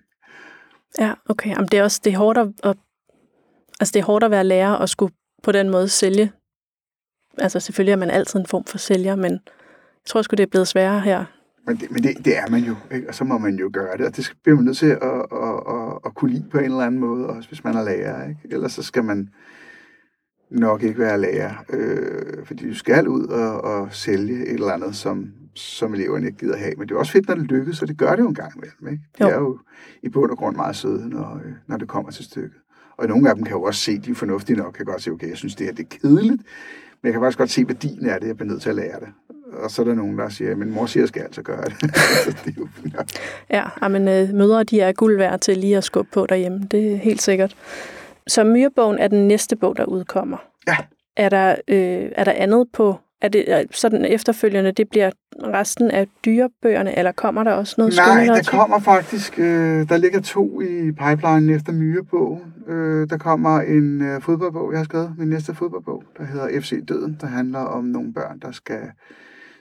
Ja, 1.00 1.13
okay. 1.30 1.50
Jamen, 1.50 1.67
det 1.67 1.80
er 1.80 1.84
også 1.84 2.02
det 2.04 2.13
er 2.13 2.17
hårdt 2.17 2.38
at, 2.38 2.47
at, 2.63 2.78
altså 3.80 3.91
det 3.93 4.00
er 4.00 4.04
hårdt 4.04 4.24
at 4.24 4.32
være 4.32 4.43
lærer 4.43 4.74
og 4.74 4.89
skulle 4.89 5.13
på 5.43 5.52
den 5.52 5.69
måde 5.69 5.89
sælge. 5.89 6.32
Altså 7.38 7.60
selvfølgelig 7.60 7.91
er 7.91 7.97
man 7.97 8.10
altid 8.10 8.39
en 8.39 8.45
form 8.45 8.63
for 8.65 8.78
sælger, 8.78 9.15
men 9.15 9.39
jeg 10.05 10.07
tror 10.09 10.21
sgu, 10.21 10.33
det 10.35 10.43
er 10.43 10.47
blevet 10.47 10.67
sværere 10.67 10.99
her. 11.01 11.25
Men, 11.67 11.77
det, 11.77 11.91
men 11.91 12.03
det, 12.03 12.25
det 12.25 12.37
er 12.37 12.49
man 12.51 12.63
jo, 12.63 12.75
ikke? 12.91 13.07
og 13.09 13.15
så 13.15 13.23
må 13.23 13.37
man 13.37 13.55
jo 13.55 13.69
gøre 13.73 13.97
det. 13.97 14.05
Og 14.05 14.15
det 14.15 14.25
skal- 14.25 14.37
bliver 14.43 14.55
man 14.55 14.65
nødt 14.65 14.77
til 14.77 14.85
at, 14.89 15.01
at, 15.01 15.59
at, 15.69 15.99
at 16.05 16.15
kunne 16.15 16.31
lide 16.31 16.45
på 16.51 16.57
en 16.57 16.63
eller 16.63 16.79
anden 16.79 16.99
måde, 16.99 17.27
også 17.27 17.49
hvis 17.49 17.63
man 17.63 17.75
er 17.75 17.83
lærer. 17.83 18.27
Ikke? 18.29 18.39
Ellers 18.51 18.71
så 18.71 18.83
skal 18.83 19.03
man 19.03 19.29
nok 20.51 20.83
ikke 20.83 20.99
være 20.99 21.21
lærer, 21.21 21.53
øh, 21.69 22.45
fordi 22.45 22.67
du 22.69 22.75
skal 22.75 23.07
ud 23.07 23.27
og, 23.27 23.61
og 23.61 23.87
sælge 23.91 24.45
et 24.45 24.53
eller 24.53 24.71
andet, 24.71 24.95
som, 24.95 25.31
som 25.55 25.93
eleverne 25.93 26.25
ikke 26.25 26.37
gider 26.37 26.57
have. 26.57 26.73
Men 26.77 26.87
det 26.89 26.95
er 26.95 26.99
også 26.99 27.11
fedt, 27.11 27.27
når 27.27 27.35
det 27.35 27.43
lykkes, 27.51 27.81
og 27.81 27.87
det 27.87 27.97
gør 27.97 28.15
det 28.15 28.23
jo 28.23 28.27
en 28.27 28.35
gang 28.35 28.53
imellem. 28.55 28.87
Ikke? 28.87 29.03
De 29.17 29.23
Jo. 29.23 29.29
er 29.29 29.39
jo 29.39 29.59
i 30.03 30.09
bund 30.09 30.31
og 30.31 30.37
grund 30.37 30.55
meget 30.55 30.75
søde, 30.75 31.09
når, 31.09 31.35
øh, 31.45 31.51
når 31.67 31.77
det 31.77 31.87
kommer 31.87 32.11
til 32.11 32.25
stykket. 32.25 32.57
Og 32.97 33.07
nogle 33.07 33.29
af 33.29 33.35
dem 33.35 33.43
kan 33.43 33.53
jo 33.55 33.63
også 33.63 33.81
se, 33.81 33.97
de 33.97 34.11
er 34.11 34.15
fornuftige 34.15 34.57
nok, 34.57 34.73
kan 34.73 34.85
godt 34.85 35.01
se, 35.01 35.11
okay, 35.11 35.29
jeg 35.29 35.37
synes, 35.37 35.55
det 35.55 35.65
her 35.65 35.73
det 35.73 35.83
er 35.83 35.97
kedeligt, 36.01 36.41
men 37.01 37.03
jeg 37.03 37.11
kan 37.13 37.21
faktisk 37.21 37.37
godt 37.37 37.49
se 37.49 37.67
værdien 37.67 38.05
af 38.05 38.19
det, 38.21 38.27
jeg 38.27 38.35
bliver 38.37 38.49
nødt 38.51 38.61
til 38.61 38.69
at 38.69 38.75
lære 38.75 38.99
det. 38.99 39.07
Og 39.51 39.71
så 39.71 39.81
er 39.81 39.85
der 39.85 39.93
nogen, 39.93 40.17
der 40.17 40.29
siger, 40.29 40.55
men 40.55 40.71
mor 40.71 40.85
siger, 40.85 41.03
at 41.03 41.03
jeg 41.03 41.07
skal 41.07 41.21
altså 41.21 41.41
gøre 41.41 41.63
det. 41.63 41.81
Det 42.45 42.47
er 42.47 42.51
jo. 42.57 42.67
Ja, 43.49 43.87
men 43.87 44.07
øh, 44.07 44.33
mødre 44.33 44.63
de 44.63 44.81
er 44.81 44.91
guld 44.91 45.17
værd 45.17 45.39
til 45.39 45.57
lige 45.57 45.77
at 45.77 45.83
skubbe 45.83 46.11
på 46.13 46.25
derhjemme. 46.25 46.67
Det 46.71 46.91
er 46.91 46.97
helt 46.97 47.21
sikkert. 47.21 47.55
Så 48.27 48.43
Myrebogen 48.43 48.99
er 48.99 49.07
den 49.07 49.27
næste 49.27 49.55
bog, 49.55 49.77
der 49.77 49.85
udkommer. 49.85 50.37
Ja. 50.67 50.77
Er 51.17 51.29
der, 51.29 51.55
øh, 51.67 52.09
er 52.15 52.23
der 52.23 52.31
andet 52.31 52.67
på... 52.73 52.95
Er 53.21 53.27
det 53.27 53.51
er 53.51 53.63
sådan 53.71 54.05
efterfølgende, 54.05 54.71
det 54.71 54.89
bliver 54.89 55.11
resten 55.43 55.91
af 55.91 56.07
dyrebøgerne, 56.25 56.97
eller 56.97 57.11
kommer 57.11 57.43
der 57.43 57.51
også 57.51 57.75
noget 57.77 57.93
Nej, 57.95 58.25
der 58.25 58.43
kommer 58.51 58.79
faktisk, 58.79 59.39
øh, 59.39 59.89
der 59.89 59.97
ligger 59.97 60.21
to 60.21 60.61
i 60.61 60.91
pipeline 60.91 61.53
efter 61.53 61.73
Myrebog. 61.73 62.41
Øh, 62.67 63.09
der 63.09 63.17
kommer 63.17 63.61
en 63.61 64.01
øh, 64.01 64.21
fodboldbog, 64.21 64.71
jeg 64.71 64.79
har 64.79 64.85
skrevet, 64.85 65.13
min 65.17 65.29
næste 65.29 65.55
fodboldbog, 65.55 66.03
der 66.17 66.23
hedder 66.23 66.61
FC 66.61 66.85
Døden, 66.87 67.17
der 67.21 67.27
handler 67.27 67.59
om 67.59 67.83
nogle 67.83 68.13
børn, 68.13 68.39
der 68.39 68.51
skal 68.51 68.81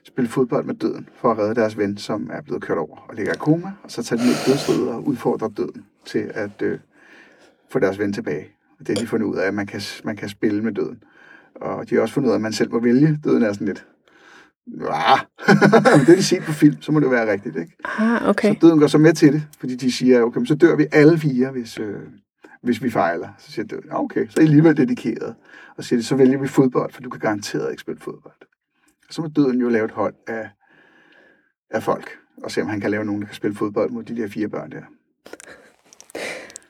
spille 0.04 0.28
fodbold 0.30 0.64
med 0.64 0.74
døden, 0.74 1.08
for 1.14 1.30
at 1.30 1.38
redde 1.38 1.54
deres 1.54 1.78
ven, 1.78 1.96
som 1.96 2.30
er 2.32 2.40
blevet 2.42 2.62
kørt 2.62 2.78
over 2.78 2.96
og 3.08 3.14
ligger 3.14 3.32
i 3.32 3.36
koma, 3.38 3.72
og 3.82 3.90
så 3.90 4.02
tager 4.02 4.20
de 4.22 4.26
ned 4.26 4.34
i 4.34 4.50
dødsriget 4.50 4.88
og 4.88 5.06
udfordrer 5.06 5.48
døden 5.48 5.84
til 6.06 6.30
at 6.34 6.62
øh, 6.62 6.78
få 7.70 7.78
deres 7.78 7.98
ven 7.98 8.12
tilbage. 8.12 8.46
Og 8.80 8.86
det 8.86 8.98
har 8.98 9.04
de 9.04 9.06
fundet 9.08 9.26
ud 9.26 9.36
af, 9.36 9.46
at 9.46 9.54
man 9.54 9.66
kan, 9.66 9.80
man 10.04 10.16
kan 10.16 10.28
spille 10.28 10.62
med 10.62 10.72
døden. 10.72 11.02
Og 11.54 11.90
de 11.90 11.94
har 11.94 12.02
også 12.02 12.14
fundet 12.14 12.28
ud 12.28 12.32
af, 12.32 12.36
at 12.36 12.42
man 12.42 12.52
selv 12.52 12.72
må 12.72 12.80
vælge. 12.80 13.18
Døden 13.24 13.42
er 13.42 13.52
sådan 13.52 13.66
lidt... 13.66 13.86
Det 16.06 16.08
er 16.08 16.16
de 16.16 16.22
set 16.22 16.42
på 16.42 16.52
film, 16.52 16.82
så 16.82 16.92
må 16.92 17.00
det 17.00 17.10
være 17.10 17.32
rigtigt, 17.32 17.56
ikke? 17.56 17.76
Ah, 17.84 18.28
okay. 18.28 18.54
Så 18.54 18.58
døden 18.60 18.78
går 18.78 18.86
så 18.86 18.98
med 18.98 19.12
til 19.12 19.32
det, 19.32 19.42
fordi 19.60 19.76
de 19.76 19.92
siger, 19.92 20.22
okay, 20.22 20.44
så 20.44 20.54
dør 20.54 20.76
vi 20.76 20.86
alle 20.92 21.18
fire, 21.18 21.50
hvis, 21.50 21.78
øh, 21.78 21.96
hvis 22.62 22.82
vi 22.82 22.90
fejler. 22.90 23.28
Så 23.38 23.52
siger 23.52 23.66
døden, 23.66 23.84
"Ah, 23.90 24.00
okay, 24.00 24.26
så 24.28 24.34
er 24.36 24.40
I 24.42 24.44
alligevel 24.46 24.76
dedikeret. 24.76 25.34
Og 25.76 25.84
siger 25.84 26.00
de, 26.00 26.04
så 26.04 26.16
vælger 26.16 26.38
vi 26.38 26.48
fodbold, 26.48 26.92
for 26.92 27.02
du 27.02 27.10
kan 27.10 27.20
garanteret 27.20 27.70
ikke 27.70 27.80
spille 27.80 28.00
fodbold. 28.00 28.34
Så 29.10 29.22
må 29.22 29.28
døden 29.28 29.60
jo 29.60 29.68
lave 29.68 29.84
et 29.84 29.90
hold 29.90 30.14
af, 30.26 30.50
af 31.70 31.82
folk, 31.82 32.10
og 32.42 32.50
se 32.50 32.62
om 32.62 32.68
han 32.68 32.80
kan 32.80 32.90
lave 32.90 33.04
nogen, 33.04 33.20
der 33.20 33.26
kan 33.26 33.36
spille 33.36 33.56
fodbold 33.56 33.90
mod 33.90 34.02
de 34.02 34.16
der 34.16 34.28
fire 34.28 34.48
børn 34.48 34.70
der. 34.70 34.82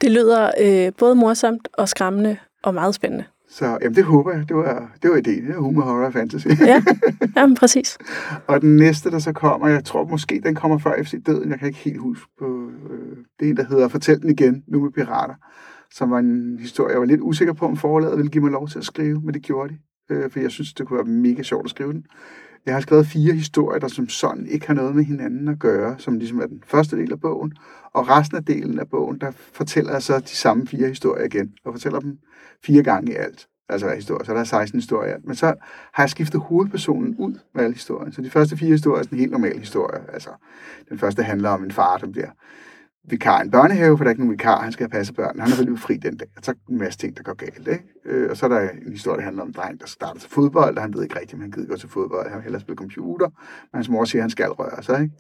Det 0.01 0.11
lyder 0.11 0.51
øh, 0.61 0.93
både 0.99 1.15
morsomt 1.15 1.69
og 1.73 1.89
skræmmende 1.89 2.37
og 2.63 2.75
meget 2.75 2.95
spændende. 2.95 3.25
Så 3.51 3.79
jamen, 3.83 3.95
det 3.95 4.05
håber 4.05 4.33
jeg. 4.33 4.49
Det 4.49 4.57
var, 4.57 4.93
det 5.03 5.11
var 5.11 5.17
ideen. 5.17 5.47
Det 5.47 5.55
er 5.55 5.59
humor, 5.59 5.83
horror 5.83 6.07
og 6.07 6.13
fantasy. 6.13 6.47
Ja, 6.61 6.83
jamen, 7.37 7.57
præcis. 7.57 7.99
Og 8.47 8.61
den 8.61 8.77
næste, 8.77 9.11
der 9.11 9.19
så 9.19 9.33
kommer, 9.33 9.69
jeg 9.69 9.85
tror 9.85 10.05
måske, 10.05 10.41
den 10.45 10.55
kommer 10.55 10.79
før 10.79 11.03
FC 11.03 11.15
Døden. 11.27 11.51
Jeg 11.51 11.59
kan 11.59 11.69
ikke 11.69 11.81
helt 11.81 12.01
huske 12.01 12.27
på. 12.39 12.71
Øh, 12.91 13.17
det 13.41 13.47
er 13.47 13.51
en, 13.51 13.57
der 13.57 13.65
hedder 13.65 13.89
Fortæl 13.89 14.21
den 14.21 14.31
igen, 14.31 14.65
nu 14.69 14.83
med 14.83 14.91
pirater. 14.91 15.35
Som 15.95 16.11
var 16.11 16.19
en 16.19 16.59
historie, 16.61 16.93
jeg 16.93 17.01
var 17.01 17.07
lidt 17.07 17.21
usikker 17.21 17.55
på, 17.55 17.67
om 17.67 17.77
forlaget 17.77 18.17
ville 18.17 18.31
give 18.31 18.45
mig 18.45 18.53
lov 18.53 18.69
til 18.69 18.79
at 18.79 18.85
skrive, 18.85 19.21
men 19.21 19.35
det 19.35 19.43
gjorde 19.43 19.75
de. 19.75 19.79
Øh, 20.11 20.31
for 20.31 20.41
jeg 20.41 20.51
synes, 20.51 20.73
det 20.73 20.87
kunne 20.87 20.97
være 20.97 21.15
mega 21.15 21.43
sjovt 21.43 21.65
at 21.65 21.71
skrive 21.71 21.93
den. 21.93 22.07
Jeg 22.67 22.75
har 22.75 22.81
skrevet 22.81 23.07
fire 23.07 23.35
historier, 23.35 23.79
der 23.79 23.89
som 23.89 24.09
sådan 24.09 24.47
ikke 24.47 24.67
har 24.67 24.75
noget 24.75 24.97
med 24.97 25.05
hinanden 25.05 25.49
at 25.49 25.59
gøre, 25.59 25.95
som 25.99 26.19
ligesom 26.19 26.41
er 26.41 26.47
den 26.47 26.63
første 26.67 26.97
del 26.97 27.13
af 27.13 27.21
bogen. 27.21 27.53
Og 27.93 28.09
resten 28.09 28.37
af 28.37 28.45
delen 28.45 28.79
af 28.79 28.89
bogen, 28.89 29.19
der 29.21 29.31
fortæller 29.31 29.93
jeg 29.93 30.03
så 30.03 30.21
de 30.21 30.29
samme 30.29 30.67
fire 30.67 30.89
historier 30.89 31.25
igen, 31.25 31.53
og 31.65 31.73
fortæller 31.75 32.01
dem 32.01 32.19
fire 32.65 32.83
gange 32.83 33.13
i 33.13 33.15
alt. 33.15 33.47
Altså 33.69 33.87
hver 33.87 33.97
historie, 33.97 34.25
så 34.25 34.35
der 34.35 34.41
er 34.41 34.45
16 34.45 34.79
historier. 34.79 35.17
Men 35.25 35.37
så 35.37 35.55
har 35.95 36.03
jeg 36.03 36.11
skiftet 36.11 36.41
hovedpersonen 36.41 37.17
ud 37.19 37.39
med 37.55 37.65
alle 37.65 37.75
historierne. 37.75 38.13
Så 38.13 38.23
de 38.23 38.31
første 38.31 38.57
fire 38.57 38.71
historier 38.71 38.99
er 38.99 39.03
sådan 39.03 39.17
en 39.17 39.21
helt 39.21 39.33
normal 39.33 39.59
historie. 39.59 40.01
Altså, 40.13 40.31
den 40.89 40.99
første 40.99 41.23
handler 41.23 41.51
om 41.51 41.65
en 41.65 41.71
far, 41.71 41.97
der 41.97 42.07
bliver 42.07 42.31
vikar 43.05 43.41
i 43.41 43.45
en 43.45 43.51
børnehave, 43.51 43.97
for 43.97 44.05
der 44.05 44.09
er 44.09 44.13
ikke 44.13 44.23
nogen 44.23 44.33
vikar, 44.33 44.63
han 44.63 44.73
skal 44.73 44.85
have 44.85 44.91
passe 44.91 45.13
børn. 45.13 45.41
Han 45.41 45.53
er 45.53 45.65
vel 45.65 45.79
fri 45.79 45.97
den 45.97 46.17
dag, 46.17 46.29
og 46.37 46.45
så 46.45 46.51
er 46.51 46.55
en 46.71 46.79
masse 46.79 46.99
ting, 46.99 47.17
der 47.17 47.23
går 47.23 47.35
galt. 47.35 47.69
Ikke? 47.69 47.85
Øh, 48.05 48.31
og 48.31 48.37
så 48.37 48.47
er 48.47 48.49
der 48.49 48.61
en 48.61 48.93
historie, 48.93 49.17
der 49.19 49.25
handler 49.25 49.43
om 49.43 49.49
en 49.49 49.55
dreng, 49.55 49.81
der 49.81 49.87
starter 49.87 50.21
til 50.21 50.31
fodbold, 50.31 50.77
og 50.77 50.83
han 50.83 50.95
ved 50.95 51.03
ikke 51.03 51.15
rigtigt, 51.15 51.35
om 51.35 51.41
han 51.41 51.51
gider 51.51 51.69
gå 51.69 51.77
til 51.77 51.89
fodbold. 51.89 52.29
Han 52.29 52.37
vil 52.37 52.43
hellere 52.43 52.61
spille 52.61 52.77
computer, 52.77 53.27
men 53.73 53.79
hans 53.79 53.89
mor 53.89 54.05
siger, 54.05 54.21
at 54.21 54.23
han 54.23 54.31
skal 54.31 54.49
røre 54.49 54.83
sig. 54.83 55.03
Ikke? 55.03 55.15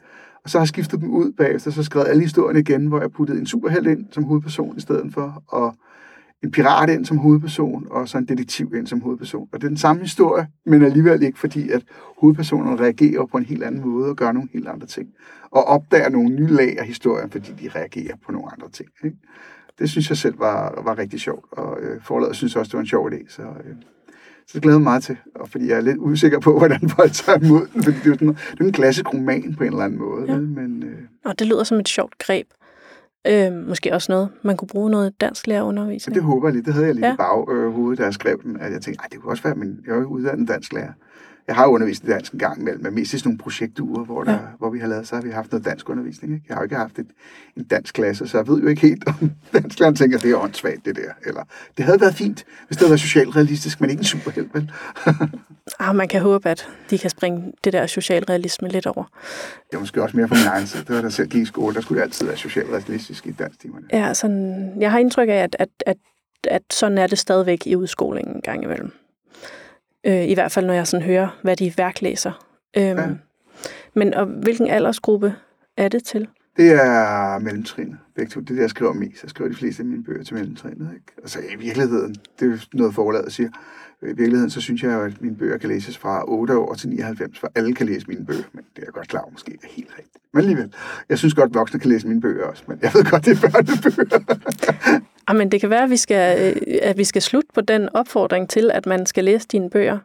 Og 0.44 0.50
så 0.50 0.58
har 0.58 0.62
jeg 0.62 0.68
skiftet 0.68 1.00
dem 1.00 1.10
ud 1.10 1.32
bagefter, 1.32 1.70
så 1.70 1.82
skrev 1.82 2.04
alle 2.08 2.22
historierne 2.22 2.60
igen, 2.60 2.86
hvor 2.86 3.00
jeg 3.00 3.10
puttede 3.10 3.38
en 3.38 3.46
superheld 3.46 3.86
ind 3.86 4.06
som 4.10 4.24
hovedperson 4.24 4.76
i 4.76 4.80
stedet 4.80 5.14
for, 5.14 5.42
og 5.46 5.74
en 6.44 6.50
pirat 6.50 6.90
ind 6.90 7.04
som 7.04 7.18
hovedperson, 7.18 7.86
og 7.90 8.08
så 8.08 8.18
en 8.18 8.28
detektiv 8.28 8.74
ind 8.74 8.86
som 8.86 9.00
hovedperson. 9.00 9.48
Og 9.52 9.60
det 9.60 9.64
er 9.64 9.68
den 9.68 9.76
samme 9.76 10.02
historie, 10.02 10.46
men 10.66 10.84
alligevel 10.84 11.22
ikke, 11.22 11.38
fordi 11.38 11.70
at 11.70 11.82
hovedpersonerne 12.20 12.80
reagerer 12.80 13.26
på 13.26 13.36
en 13.36 13.44
helt 13.44 13.62
anden 13.62 13.80
måde 13.80 14.08
og 14.08 14.16
gør 14.16 14.32
nogle 14.32 14.48
helt 14.52 14.68
andre 14.68 14.86
ting. 14.86 15.08
Og 15.50 15.64
opdager 15.64 16.08
nogle 16.08 16.28
nye 16.28 16.46
lag 16.46 16.78
af 16.78 16.86
historien, 16.86 17.30
fordi 17.30 17.52
de 17.62 17.68
reagerer 17.68 18.16
på 18.26 18.32
nogle 18.32 18.52
andre 18.52 18.70
ting. 18.70 18.88
Ikke? 19.04 19.16
Det 19.78 19.90
synes 19.90 20.08
jeg 20.08 20.16
selv 20.16 20.38
var, 20.38 20.82
var 20.84 20.98
rigtig 20.98 21.20
sjovt, 21.20 21.44
og 21.50 21.80
øh, 21.80 22.02
forladet 22.02 22.36
synes 22.36 22.56
også, 22.56 22.68
det 22.68 22.74
var 22.74 22.80
en 22.80 22.86
sjov 22.86 23.10
idé. 23.12 23.28
Så, 23.28 23.42
øh, 23.42 23.74
så 24.46 24.52
det 24.54 24.62
glæder 24.62 24.78
mig 24.78 24.84
meget 24.84 25.02
til, 25.02 25.16
og 25.34 25.48
fordi 25.48 25.68
jeg 25.68 25.76
er 25.76 25.80
lidt 25.80 25.98
usikker 25.98 26.40
på, 26.40 26.52
hvordan 26.58 26.88
folk 26.88 27.12
tager 27.12 27.38
imod 27.38 27.66
den, 27.74 27.82
fordi 27.82 27.96
det 28.04 28.06
er, 28.06 28.14
sådan, 28.14 28.28
det 28.28 28.60
er 28.60 28.64
en 28.64 28.72
klassisk 28.72 29.14
roman 29.14 29.54
på 29.54 29.64
en 29.64 29.70
eller 29.70 29.84
anden 29.84 29.98
måde. 29.98 30.32
Ja. 30.32 30.38
Men, 30.38 30.82
øh, 30.82 30.98
og 31.24 31.38
det 31.38 31.46
lyder 31.46 31.64
som 31.64 31.78
et 31.78 31.88
sjovt 31.88 32.18
greb. 32.18 32.46
Øh, 33.26 33.52
måske 33.52 33.94
også 33.94 34.12
noget, 34.12 34.28
man 34.42 34.56
kunne 34.56 34.68
bruge 34.68 34.90
noget 34.90 35.20
dansk 35.20 35.46
lærerundervisning. 35.46 36.14
Det 36.14 36.22
håber 36.22 36.48
jeg 36.48 36.54
lidt. 36.54 36.66
Det 36.66 36.74
havde 36.74 36.86
jeg 36.86 36.94
lidt 36.94 37.06
ja. 37.06 37.14
i 37.14 37.16
baghovedet, 37.16 37.98
da 37.98 38.04
jeg 38.04 38.14
skrev 38.14 38.42
den, 38.42 38.56
at 38.60 38.72
jeg 38.72 38.82
tænkte, 38.82 39.04
det 39.12 39.20
kunne 39.20 39.32
også 39.32 39.42
være, 39.42 39.54
men 39.54 39.80
jeg 39.86 39.92
er 39.92 39.98
jo 39.98 40.04
uddannet 40.04 40.48
dansk 40.48 40.72
lærer. 40.72 40.92
Jeg 41.48 41.56
har 41.56 41.66
undervist 41.66 42.04
i 42.04 42.06
dansk 42.06 42.32
en 42.32 42.38
gang 42.38 42.60
imellem, 42.60 42.82
men 42.82 42.94
mest 42.94 43.12
i 43.12 43.18
sådan 43.18 43.28
nogle 43.28 43.38
projektuger, 43.38 44.04
hvor, 44.04 44.24
der, 44.24 44.32
ja. 44.32 44.38
hvor 44.58 44.70
vi 44.70 44.78
har 44.78 44.86
lavet, 44.86 45.08
så 45.08 45.14
har 45.14 45.22
vi 45.22 45.30
haft 45.30 45.52
noget 45.52 45.64
dansk 45.64 45.88
undervisning. 45.88 46.34
Ikke? 46.34 46.44
Jeg 46.48 46.56
har 46.56 46.60
jo 46.60 46.64
ikke 46.64 46.76
haft 46.76 46.98
et, 46.98 47.06
en 47.56 47.64
dansk 47.64 47.94
klasse, 47.94 48.28
så 48.28 48.38
jeg 48.38 48.48
ved 48.48 48.60
jo 48.60 48.68
ikke 48.68 48.82
helt, 48.82 49.04
om 49.06 49.30
dansk 49.52 49.80
lærer 49.80 49.92
tænker, 49.92 50.16
at 50.16 50.22
det 50.22 50.30
er 50.30 50.36
åndssvagt, 50.36 50.84
det 50.84 50.96
der. 50.96 51.12
Eller, 51.26 51.42
det 51.76 51.84
havde 51.84 52.00
været 52.00 52.14
fint, 52.14 52.44
hvis 52.66 52.76
det 52.76 52.78
havde 52.78 52.90
været 52.90 53.00
socialt 53.00 53.36
realistisk, 53.36 53.80
men 53.80 53.90
ikke 53.90 54.00
en 54.00 54.04
superhelt, 54.04 54.54
vel? 54.54 54.70
ah, 55.80 55.96
man 55.96 56.08
kan 56.08 56.20
håbe, 56.20 56.48
at 56.48 56.68
de 56.90 56.98
kan 56.98 57.10
springe 57.10 57.52
det 57.64 57.72
der 57.72 57.86
socialrealisme 57.86 58.68
lidt 58.68 58.86
over. 58.86 59.04
Det 59.52 59.72
var 59.72 59.80
måske 59.80 60.02
også 60.02 60.16
mere 60.16 60.28
fra 60.28 60.34
min 60.34 60.46
egen 60.46 60.66
side. 60.66 60.84
Det 60.84 60.94
var 60.94 61.02
der 61.02 61.08
selv 61.08 61.28
gik 61.28 61.42
i 61.42 61.46
skole, 61.46 61.74
der 61.74 61.80
skulle 61.80 62.00
det 62.00 62.04
altid 62.04 62.26
være 62.26 62.36
socialrealistisk 62.36 63.26
i 63.26 63.34
timerne. 63.60 63.86
Ja, 63.92 64.14
sådan, 64.14 64.76
jeg 64.80 64.90
har 64.90 64.98
indtryk 64.98 65.28
af, 65.28 65.32
at, 65.32 65.56
at, 65.58 65.68
at, 65.86 65.96
at 66.44 66.62
sådan 66.70 66.98
er 66.98 67.06
det 67.06 67.18
stadigvæk 67.18 67.66
i 67.66 67.76
udskolingen 67.76 68.36
en 68.36 68.42
gang 68.42 68.64
imellem. 68.64 68.92
Øh, 70.06 70.24
I 70.28 70.34
hvert 70.34 70.52
fald, 70.52 70.66
når 70.66 70.74
jeg 70.74 70.86
sådan 70.86 71.06
hører, 71.06 71.38
hvad 71.42 71.56
de 71.56 71.72
værk 71.76 72.02
læser. 72.02 72.46
Øhm, 72.76 72.98
ja. 72.98 73.06
Men 73.94 74.14
og 74.14 74.26
hvilken 74.26 74.66
aldersgruppe 74.66 75.34
er 75.76 75.88
det 75.88 76.04
til? 76.04 76.28
Det 76.56 76.72
er 76.72 77.38
mellemtrinet. 77.38 77.98
Begge 78.16 78.30
to. 78.30 78.40
Det 78.40 78.50
er 78.50 78.54
det, 78.54 78.62
jeg 78.62 78.70
skriver 78.70 78.92
mest. 78.92 79.22
Jeg 79.22 79.30
skriver 79.30 79.50
de 79.50 79.56
fleste 79.56 79.82
af 79.82 79.86
mine 79.86 80.04
bøger 80.04 80.24
til 80.24 80.34
mellemtrinet. 80.34 80.90
Ikke? 80.94 81.06
Altså 81.18 81.38
i 81.38 81.56
virkeligheden, 81.58 82.14
det 82.40 82.52
er 82.52 82.66
noget 82.72 82.94
forladet 82.94 83.32
siger. 83.32 83.50
Øh, 84.02 84.10
I 84.10 84.14
virkeligheden, 84.16 84.50
så 84.50 84.60
synes 84.60 84.82
jeg 84.82 84.92
jo, 84.92 85.00
at 85.00 85.22
mine 85.22 85.36
bøger 85.36 85.58
kan 85.58 85.68
læses 85.68 85.98
fra 85.98 86.24
8 86.28 86.56
år 86.58 86.74
til 86.74 86.88
99, 86.88 87.38
for 87.38 87.52
alle 87.54 87.74
kan 87.74 87.86
læse 87.86 88.06
mine 88.08 88.26
bøger, 88.26 88.42
men 88.52 88.64
det 88.76 88.82
er 88.82 88.86
jeg 88.86 88.92
godt 88.92 89.08
klar 89.08 89.20
over, 89.20 89.30
måske 89.30 89.58
er 89.62 89.66
helt 89.70 89.90
rigtigt. 89.98 90.24
Men 90.32 90.40
alligevel, 90.40 90.74
jeg 91.08 91.18
synes 91.18 91.34
godt, 91.34 91.50
at 91.50 91.54
voksne 91.54 91.80
kan 91.80 91.90
læse 91.90 92.08
mine 92.08 92.20
bøger 92.20 92.46
også, 92.46 92.62
men 92.68 92.78
jeg 92.82 92.90
ved 92.94 93.10
godt, 93.10 93.24
det 93.24 93.44
er 93.44 93.50
børnebøger. 93.50 95.00
Ah, 95.26 95.34
Jamen, 95.34 95.52
det 95.52 95.60
kan 95.60 95.70
være, 95.70 95.84
at 95.84 95.90
vi, 95.90 95.96
skal, 95.96 96.54
øh, 96.56 96.78
at 96.82 96.98
vi 96.98 97.04
skal 97.04 97.22
slutte 97.22 97.48
på 97.54 97.60
den 97.60 97.88
opfordring 97.94 98.48
til, 98.48 98.70
at 98.74 98.86
man 98.86 99.06
skal 99.06 99.24
læse 99.24 99.48
dine 99.48 99.70
bøger. 99.70 99.98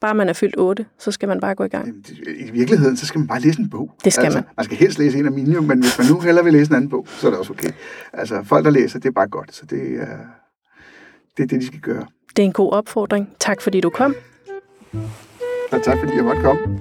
Bare 0.00 0.14
man 0.14 0.28
er 0.28 0.32
fyldt 0.32 0.54
8, 0.58 0.86
så 0.98 1.10
skal 1.10 1.28
man 1.28 1.40
bare 1.40 1.54
gå 1.54 1.64
i 1.64 1.68
gang. 1.68 2.06
I 2.38 2.50
virkeligheden, 2.50 2.96
så 2.96 3.06
skal 3.06 3.18
man 3.18 3.28
bare 3.28 3.40
læse 3.40 3.60
en 3.60 3.70
bog. 3.70 3.90
Det 4.04 4.12
skal 4.12 4.24
altså, 4.24 4.38
man. 4.38 4.48
Man 4.56 4.64
skal 4.64 4.76
helst 4.76 4.98
læse 4.98 5.18
en 5.18 5.26
af 5.26 5.32
mine, 5.32 5.60
men 5.60 5.80
hvis 5.80 5.98
man 5.98 6.06
nu 6.06 6.20
hellere 6.20 6.44
vil 6.44 6.52
læse 6.52 6.70
en 6.70 6.76
anden 6.76 6.90
bog, 6.90 7.06
så 7.08 7.26
er 7.26 7.30
det 7.30 7.38
også 7.38 7.52
okay. 7.52 7.70
Altså, 8.12 8.42
folk, 8.44 8.64
der 8.64 8.70
læser, 8.70 8.98
det 8.98 9.08
er 9.08 9.12
bare 9.12 9.28
godt, 9.28 9.54
så 9.54 9.66
det 9.66 9.94
er 9.94 10.16
det, 11.36 11.42
er 11.42 11.46
det 11.46 11.60
de 11.60 11.66
skal 11.66 11.80
gøre. 11.80 12.06
Det 12.36 12.42
er 12.42 12.46
en 12.46 12.52
god 12.52 12.72
opfordring. 12.72 13.28
Tak, 13.40 13.62
fordi 13.62 13.80
du 13.80 13.90
kom. 13.90 14.14
Og 15.72 15.82
tak, 15.82 15.98
fordi 15.98 16.12
jeg 16.16 16.24
måtte 16.24 16.42
komme. 16.42 16.78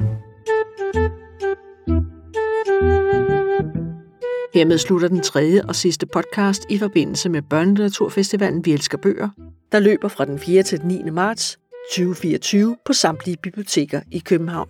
Hermed 4.54 4.78
slutter 4.78 5.08
den 5.08 5.22
tredje 5.22 5.62
og 5.68 5.76
sidste 5.76 6.06
podcast 6.06 6.66
i 6.70 6.78
forbindelse 6.78 7.30
med 7.30 7.42
Børnelitteraturfestivalen 7.42 8.66
Vi 8.66 8.74
Elsker 8.74 8.98
Bøger, 8.98 9.30
der 9.72 9.80
løber 9.80 10.08
fra 10.08 10.26
den 10.26 10.40
4. 10.40 10.64
til 10.64 10.82
den 10.82 10.88
9. 10.88 11.10
marts 11.10 11.60
2024 11.92 12.78
på 12.86 12.94
samtlige 12.94 13.38
biblioteker 13.44 14.02
i 14.12 14.20
København. 14.20 14.70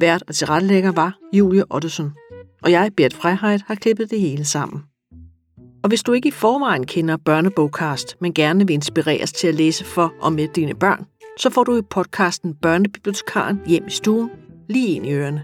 Vært 0.00 0.24
og 0.28 0.34
tilrettelægger 0.34 0.92
var 0.92 1.18
Julie 1.32 1.64
Ottesen, 1.70 2.12
og 2.62 2.70
jeg, 2.70 2.90
Bert 2.96 3.14
Freiheit, 3.14 3.62
har 3.66 3.74
klippet 3.74 4.10
det 4.10 4.20
hele 4.20 4.44
sammen. 4.44 4.82
Og 5.82 5.88
hvis 5.88 6.02
du 6.02 6.12
ikke 6.12 6.28
i 6.28 6.32
forvejen 6.32 6.86
kender 6.86 7.16
Børnebogcast, 7.16 8.16
men 8.20 8.34
gerne 8.34 8.66
vil 8.66 8.74
inspireres 8.74 9.32
til 9.32 9.48
at 9.48 9.54
læse 9.54 9.84
for 9.84 10.14
og 10.20 10.32
med 10.32 10.48
dine 10.48 10.74
børn, 10.74 11.06
så 11.38 11.50
får 11.50 11.64
du 11.64 11.76
i 11.76 11.82
podcasten 11.82 12.54
Børnebibliotekaren 12.54 13.60
hjem 13.66 13.86
i 13.86 13.90
stuen 13.90 14.30
lige 14.68 14.88
ind 14.88 15.06
i 15.06 15.12
ørerne. 15.12 15.42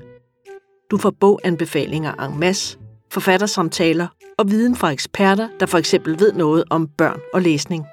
Du 0.90 0.98
får 0.98 1.11
boganbefalinger 1.11 2.14
en 2.14 2.40
masse, 2.40 2.78
forfattersamtaler 3.12 4.07
og 4.38 4.50
viden 4.50 4.76
fra 4.76 4.90
eksperter, 4.90 5.48
der 5.61 5.66
for 5.66 5.78
eksempel 5.78 6.20
ved 6.20 6.33
noget 6.33 6.64
om 6.70 6.88
børn 6.88 7.20
og 7.35 7.42
læsning. 7.42 7.85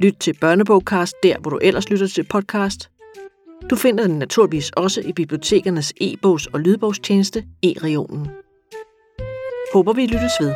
Lyt 0.00 0.14
til 0.20 0.34
Børnebogcast, 0.40 1.14
der 1.22 1.38
hvor 1.38 1.50
du 1.50 1.58
ellers 1.62 1.90
lytter 1.90 2.06
til 2.06 2.24
podcast. 2.24 2.90
Du 3.70 3.76
finder 3.76 4.06
den 4.06 4.18
naturligvis 4.18 4.70
også 4.70 5.00
i 5.00 5.12
bibliotekernes 5.12 5.92
e-bogs- 6.00 6.46
og 6.52 6.60
lydbogstjeneste 6.60 7.44
e-regionen. 7.62 8.28
Håber 9.72 9.92
vi 9.92 10.06
lyttes 10.06 10.32
ved. 10.40 10.54